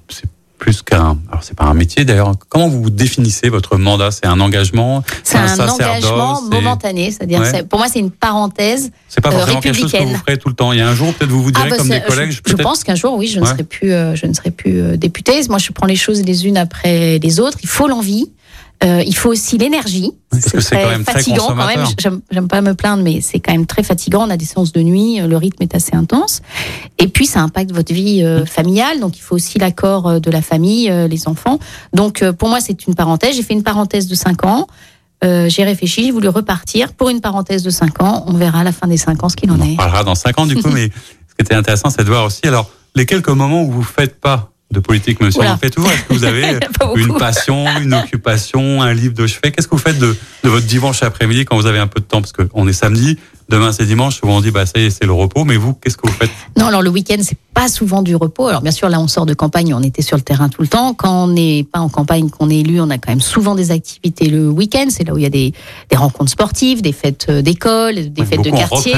plus 0.64 0.80
qu'un, 0.80 1.18
alors 1.30 1.42
c'est 1.42 1.54
pas 1.54 1.66
un 1.66 1.74
métier 1.74 2.06
d'ailleurs. 2.06 2.32
Comment 2.48 2.68
vous 2.68 2.88
définissez 2.88 3.50
votre 3.50 3.76
mandat? 3.76 4.10
C'est 4.10 4.24
un 4.24 4.40
engagement? 4.40 5.04
C'est 5.22 5.36
un, 5.36 5.68
engagement 5.68 6.40
momentané 6.40 7.10
c'est-à-dire 7.10 7.40
Ouais. 7.40 7.64
pour 7.64 7.78
moi 7.78 7.88
c'est 7.88 7.98
une 7.98 8.10
parenthèse 8.10 8.90
C'est 9.08 9.20
pas 9.20 9.28
euh, 9.28 9.32
forcément 9.32 9.60
quelque 9.60 9.78
chose 9.78 9.92
que 9.92 10.02
vous 10.02 10.16
ferez 10.16 10.38
tout 10.38 10.48
le 10.48 10.54
temps. 10.54 10.72
Il 10.72 10.78
y 10.78 10.80
a 10.80 10.88
un 10.88 10.94
jour, 10.94 11.12
peut-être 11.12 11.30
vous 11.30 11.42
vous 11.42 11.50
direz 11.50 11.68
bah, 11.68 11.76
comme 11.76 11.90
des 11.90 12.00
collègues, 12.00 12.30
je, 12.46 12.54
pense 12.54 12.82
qu'un 12.82 12.94
jour, 12.94 13.14
oui, 13.18 13.26
je 13.26 13.40
ne 13.40 13.44
Ouais. 13.44 13.50
serai 13.50 13.64
plus, 13.64 13.92
euh, 13.92 14.14
je 14.14 14.24
ne 14.24 14.32
serai 14.32 14.50
plus 14.50 14.80
euh, 14.80 14.96
députée. 14.96 15.38
Moi, 15.50 15.58
je 15.58 15.70
prends 15.70 15.86
les 15.86 15.96
choses 15.96 16.22
les 16.22 16.46
unes 16.46 16.56
après 16.56 17.18
les 17.18 17.40
autres. 17.40 17.58
Il 17.62 17.68
faut 17.68 17.86
l'envie. 17.86 18.30
Euh, 18.82 19.02
il 19.06 19.14
faut 19.16 19.30
aussi 19.30 19.56
l'énergie. 19.56 20.10
c'est 20.32 20.58
quand 20.70 20.88
même 20.90 21.04
très 21.04 21.14
fatigant 21.14 21.46
quand 21.48 21.66
même. 21.66 21.84
J'aime 22.30 22.48
pas 22.48 22.60
me 22.60 22.74
plaindre, 22.74 23.02
mais 23.02 23.20
c'est 23.20 23.38
quand 23.40 23.52
même 23.52 23.66
très 23.66 23.82
fatigant. 23.82 24.26
On 24.26 24.30
a 24.30 24.36
des 24.36 24.44
séances 24.44 24.72
de 24.72 24.82
nuit, 24.82 25.20
euh, 25.20 25.26
le 25.26 25.36
rythme 25.36 25.62
est 25.62 25.74
assez 25.74 25.94
intense. 25.96 26.42
Et 26.98 27.08
puis, 27.08 27.24
ça 27.26 27.40
impacte 27.40 27.72
votre 27.72 27.92
vie 27.94 28.22
Mm. 28.22 28.26
euh, 28.26 28.46
familiale. 28.46 29.00
Donc, 29.00 29.16
il 29.16 29.20
faut 29.20 29.36
aussi 29.36 29.58
l'accord 29.58 30.20
de 30.20 30.30
la 30.30 30.42
famille, 30.42 30.90
euh, 30.90 31.08
les 31.08 31.28
enfants. 31.28 31.58
Donc, 31.94 32.22
pour 32.32 32.48
moi, 32.48 32.60
c'est 32.60 32.86
une 32.86 32.94
parenthèse. 32.94 33.36
J'ai 33.36 33.42
fait 33.42 33.54
une 33.54 33.62
parenthèse 33.62 34.06
de 34.06 34.14
5 34.14 34.44
ans. 34.44 34.66
Euh, 35.24 35.48
j'ai 35.48 35.64
réfléchi, 35.64 36.04
j'ai 36.04 36.10
voulu 36.10 36.28
repartir 36.28 36.92
pour 36.92 37.08
une 37.08 37.20
parenthèse 37.22 37.62
de 37.62 37.70
5 37.70 38.02
ans. 38.02 38.24
On 38.26 38.34
verra 38.34 38.60
à 38.60 38.64
la 38.64 38.72
fin 38.72 38.86
des 38.86 38.98
5 38.98 39.22
ans 39.24 39.28
ce 39.30 39.36
qu'il 39.36 39.50
en 39.50 39.58
On 39.58 39.62
est. 39.64 39.70
reparlera 39.72 40.04
dans 40.04 40.14
5 40.14 40.38
ans 40.38 40.46
du 40.46 40.56
coup, 40.56 40.68
mais 40.74 40.84
ce 41.28 41.34
qui 41.34 41.40
était 41.40 41.54
intéressant, 41.54 41.88
c'est 41.88 42.04
de 42.04 42.08
voir 42.10 42.26
aussi 42.26 42.40
alors 42.44 42.68
les 42.94 43.06
quelques 43.06 43.30
moments 43.30 43.62
où 43.62 43.70
vous 43.70 43.82
faites 43.82 44.20
pas 44.20 44.50
de 44.70 44.80
politique, 44.80 45.20
monsieur, 45.20 45.40
Oula. 45.40 45.50
on 45.50 45.54
en 45.54 45.58
fait 45.58 45.70
toujours. 45.70 45.90
Est-ce 45.90 46.02
que 46.02 46.14
vous 46.14 46.24
avez 46.24 46.58
une 46.96 47.14
passion, 47.16 47.66
une 47.80 47.94
occupation, 47.94 48.82
un 48.82 48.92
livre 48.92 49.14
de 49.14 49.26
chevet? 49.26 49.52
Qu'est-ce 49.52 49.68
que 49.68 49.74
vous 49.74 49.80
faites 49.82 49.98
de, 49.98 50.16
de 50.42 50.48
votre 50.48 50.66
dimanche 50.66 51.02
après-midi 51.02 51.44
quand 51.44 51.56
vous 51.56 51.66
avez 51.66 51.78
un 51.78 51.86
peu 51.86 52.00
de 52.00 52.06
temps? 52.06 52.20
Parce 52.20 52.32
qu'on 52.32 52.66
est 52.66 52.72
samedi, 52.72 53.18
demain 53.48 53.72
c'est 53.72 53.86
dimanche, 53.86 54.18
souvent 54.20 54.36
on 54.36 54.40
dit 54.40 54.50
bah 54.50 54.66
ça 54.66 54.78
y 54.78 54.84
est, 54.84 54.90
c'est 54.90 55.06
le 55.06 55.12
repos. 55.12 55.44
Mais 55.44 55.56
vous, 55.56 55.74
qu'est-ce 55.74 55.96
que 55.96 56.06
vous 56.06 56.12
faites 56.12 56.30
Non, 56.58 56.66
alors 56.66 56.82
le 56.82 56.90
week-end, 56.90 57.16
c'est 57.22 57.38
pas 57.52 57.68
souvent 57.68 58.02
du 58.02 58.16
repos. 58.16 58.48
Alors 58.48 58.62
bien 58.62 58.72
sûr, 58.72 58.88
là, 58.88 59.00
on 59.00 59.08
sort 59.08 59.26
de 59.26 59.34
campagne, 59.34 59.74
on 59.74 59.82
était 59.82 60.02
sur 60.02 60.16
le 60.16 60.22
terrain 60.22 60.48
tout 60.48 60.62
le 60.62 60.68
temps. 60.68 60.94
Quand 60.94 61.24
on 61.24 61.28
n'est 61.28 61.64
pas 61.64 61.78
en 61.78 61.88
campagne, 61.88 62.30
qu'on 62.30 62.50
est 62.50 62.60
élu, 62.60 62.80
on 62.80 62.90
a 62.90 62.98
quand 62.98 63.10
même 63.10 63.20
souvent 63.20 63.54
des 63.54 63.70
activités 63.70 64.28
le 64.28 64.48
week-end. 64.48 64.86
C'est 64.88 65.04
là 65.04 65.14
où 65.14 65.18
il 65.18 65.22
y 65.22 65.26
a 65.26 65.30
des, 65.30 65.52
des 65.90 65.96
rencontres 65.96 66.30
sportives, 66.30 66.82
des 66.82 66.92
fêtes 66.92 67.26
euh, 67.28 67.42
d'école, 67.42 68.12
des 68.12 68.24
fêtes 68.24 68.42
de 68.42 68.50
quartier. 68.50 68.94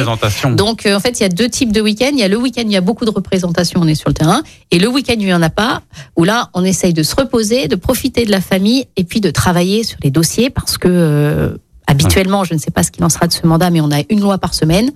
Donc, 0.55 0.87
euh, 0.87 0.97
en 0.97 1.01
fait, 1.01 1.21
il 1.21 1.23
y 1.23 1.27
a 1.27 1.29
deux 1.29 1.49
types 1.49 1.73
de 1.73 1.81
week-ends. 1.81 2.11
Il 2.13 2.19
y 2.19 2.23
a 2.23 2.29
le 2.29 2.39
week-end, 2.39 2.63
il 2.65 2.73
y 2.73 2.77
a 2.77 2.81
beaucoup 2.81 3.05
de 3.05 3.11
représentations, 3.11 3.81
on 3.83 3.87
est 3.87 3.95
sur 3.95 4.09
le 4.09 4.15
terrain. 4.15 4.43
Et 4.71 4.79
le 4.79 4.89
week-end, 4.89 5.17
il 5.19 5.27
n'y 5.27 5.35
en 5.35 5.43
a 5.43 5.51
pas, 5.51 5.83
où 6.17 6.25
là, 6.25 6.51
on 6.55 6.65
essaye 6.65 6.93
de 6.93 7.03
se 7.03 7.15
reposer, 7.15 7.69
de 7.69 7.77
profiter 7.77 8.25
de 8.25 8.31
la 8.31 8.41
famille 8.41 8.87
et 8.97 9.05
puis 9.05 9.21
de 9.21 9.31
travailler 9.31 9.85
sur 9.85 9.99
les 10.03 10.11
dossiers 10.11 10.51
parce 10.51 10.79
que, 10.79 10.89
euh, 10.89 11.57
habituellement, 11.87 12.45
je 12.45 12.55
ne 12.55 12.59
sais 12.59 12.71
pas 12.71 12.83
ce 12.83 12.91
qu'il 12.91 13.05
en 13.05 13.09
sera 13.09 13.27
de 13.27 13.33
ce 13.33 13.47
mandat, 13.47 13.71
mais 13.71 13.81
on 13.81 13.91
a 13.91 14.01
une 14.09 14.21
loi 14.21 14.39
par 14.39 14.55
semaine. 14.55 14.91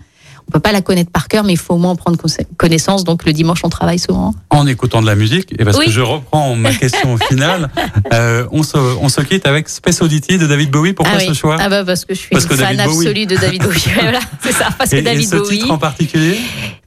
On 0.48 0.52
peut 0.52 0.60
pas 0.60 0.72
la 0.72 0.80
connaître 0.82 1.10
par 1.10 1.28
cœur, 1.28 1.44
mais 1.44 1.52
il 1.52 1.58
faut 1.58 1.74
au 1.74 1.78
moins 1.78 1.92
en 1.92 1.96
prendre 1.96 2.18
connaissance. 2.56 3.04
Donc, 3.04 3.24
le 3.24 3.32
dimanche, 3.32 3.60
on 3.64 3.68
travaille 3.68 3.98
souvent. 3.98 4.34
En 4.50 4.66
écoutant 4.66 5.00
de 5.00 5.06
la 5.06 5.14
musique, 5.14 5.52
et 5.58 5.64
parce 5.64 5.78
Oui. 5.78 5.86
que 5.86 5.90
je 5.92 6.00
reprends 6.00 6.54
ma 6.56 6.72
question 6.74 7.16
finale, 7.28 7.70
euh, 8.12 8.46
on, 8.50 8.62
se, 8.62 8.76
on 8.76 9.08
se 9.08 9.20
quitte 9.20 9.46
avec 9.46 9.68
Space 9.68 10.02
Oddity 10.02 10.38
de 10.38 10.46
David 10.46 10.70
Bowie. 10.70 10.92
Pourquoi 10.92 11.18
ah, 11.18 11.20
ce 11.20 11.32
choix? 11.34 11.56
Ah 11.60 11.68
bah 11.68 11.84
parce 11.84 12.04
que 12.04 12.14
je 12.14 12.18
suis 12.20 12.30
Parce 12.30 12.44
une 12.44 12.50
que 12.50 12.56
fan 12.56 12.80
absolue 12.80 13.26
de 13.26 13.36
David 13.36 13.62
Bowie. 13.62 13.84
voilà, 14.00 14.20
c'est 14.42 14.52
ça. 14.52 14.68
Parce 14.76 14.90
que 14.90 14.96
et, 14.96 14.98
et 15.00 15.02
David 15.02 15.28
ce 15.28 15.36
Bowie. 15.36 15.58
titre 15.58 15.70
en 15.70 15.78
particulier? 15.78 16.36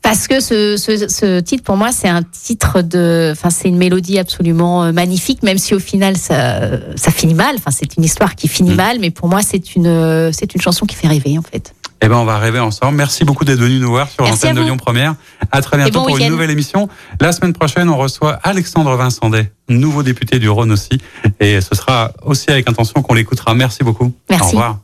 Parce 0.01 0.27
que 0.27 0.41
ce, 0.41 0.75
ce, 0.75 1.07
ce 1.07 1.39
titre, 1.39 1.63
pour 1.63 1.77
moi, 1.77 1.91
c'est 1.93 2.09
un 2.09 2.23
titre 2.23 2.81
de, 2.81 3.29
enfin, 3.31 3.49
c'est 3.49 3.69
une 3.69 3.77
mélodie 3.77 4.19
absolument 4.19 4.83
euh, 4.83 4.91
magnifique, 4.91 5.43
même 5.43 5.57
si 5.57 5.73
au 5.73 5.79
final 5.79 6.17
ça, 6.17 6.59
ça 6.97 7.11
finit 7.11 7.33
mal. 7.35 7.55
Enfin, 7.57 7.71
c'est 7.71 7.95
une 7.95 8.03
histoire 8.03 8.35
qui 8.35 8.49
finit 8.49 8.71
Mm. 8.71 8.75
mal, 8.75 8.97
mais 8.99 9.11
pour 9.11 9.27
moi, 9.29 9.41
c'est 9.41 9.75
une, 9.75 9.87
euh, 9.87 10.31
c'est 10.33 10.53
une 10.55 10.61
chanson 10.61 10.85
qui 10.85 10.95
fait 10.95 11.07
rêver, 11.07 11.37
en 11.37 11.41
fait. 11.41 11.73
Eh 12.05 12.09
ben, 12.09 12.17
on 12.17 12.25
va 12.25 12.37
rêver 12.37 12.59
ensemble. 12.59 12.97
Merci 12.97 13.23
beaucoup 13.23 13.45
d'être 13.45 13.59
venu 13.59 13.79
nous 13.79 13.89
voir 13.89 14.09
sur 14.09 14.25
l'antenne 14.25 14.57
de. 14.57 14.61
Lyon 14.61 14.75
Première. 14.75 15.15
À 15.53 15.61
très 15.61 15.77
bientôt 15.77 16.01
bon 16.01 16.07
pour 16.07 16.17
une 16.17 16.27
nouvelle 16.27 16.51
émission. 16.51 16.89
La 17.21 17.31
semaine 17.31 17.53
prochaine, 17.53 17.87
on 17.89 17.95
reçoit 17.95 18.33
Alexandre 18.43 18.93
Vincendet, 18.97 19.53
nouveau 19.69 20.03
député 20.03 20.37
du 20.37 20.49
Rhône 20.49 20.73
aussi. 20.73 20.99
Et 21.39 21.61
ce 21.61 21.75
sera 21.75 22.11
aussi 22.25 22.49
avec 22.49 22.69
intention 22.69 23.01
qu'on 23.01 23.13
l'écoutera. 23.13 23.53
Merci 23.53 23.85
beaucoup. 23.85 24.11
Merci. 24.29 24.43
Au 24.43 24.49
revoir. 24.49 24.79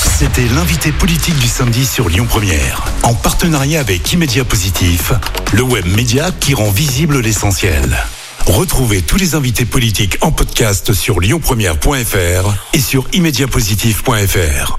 C'était 0.00 0.46
l'invité 0.54 0.92
politique 0.92 1.36
du 1.38 1.48
samedi 1.48 1.84
sur 1.84 2.08
Lyon 2.08 2.26
Première, 2.28 2.84
en 3.02 3.14
partenariat 3.14 3.80
avec 3.80 4.12
Immédia 4.12 4.44
Positif, 4.44 5.12
le 5.52 5.62
web 5.62 5.84
média 5.96 6.30
qui 6.38 6.54
rend 6.54 6.70
visible 6.70 7.18
l'essentiel. 7.18 7.98
Retrouvez 8.46 9.02
tous 9.02 9.16
les 9.16 9.34
invités 9.34 9.64
politiques 9.64 10.16
en 10.20 10.30
podcast 10.30 10.92
sur 10.92 11.18
lyonpremière.fr 11.18 12.54
et 12.72 12.80
sur 12.80 13.04
immédiapositif.fr. 13.12 14.78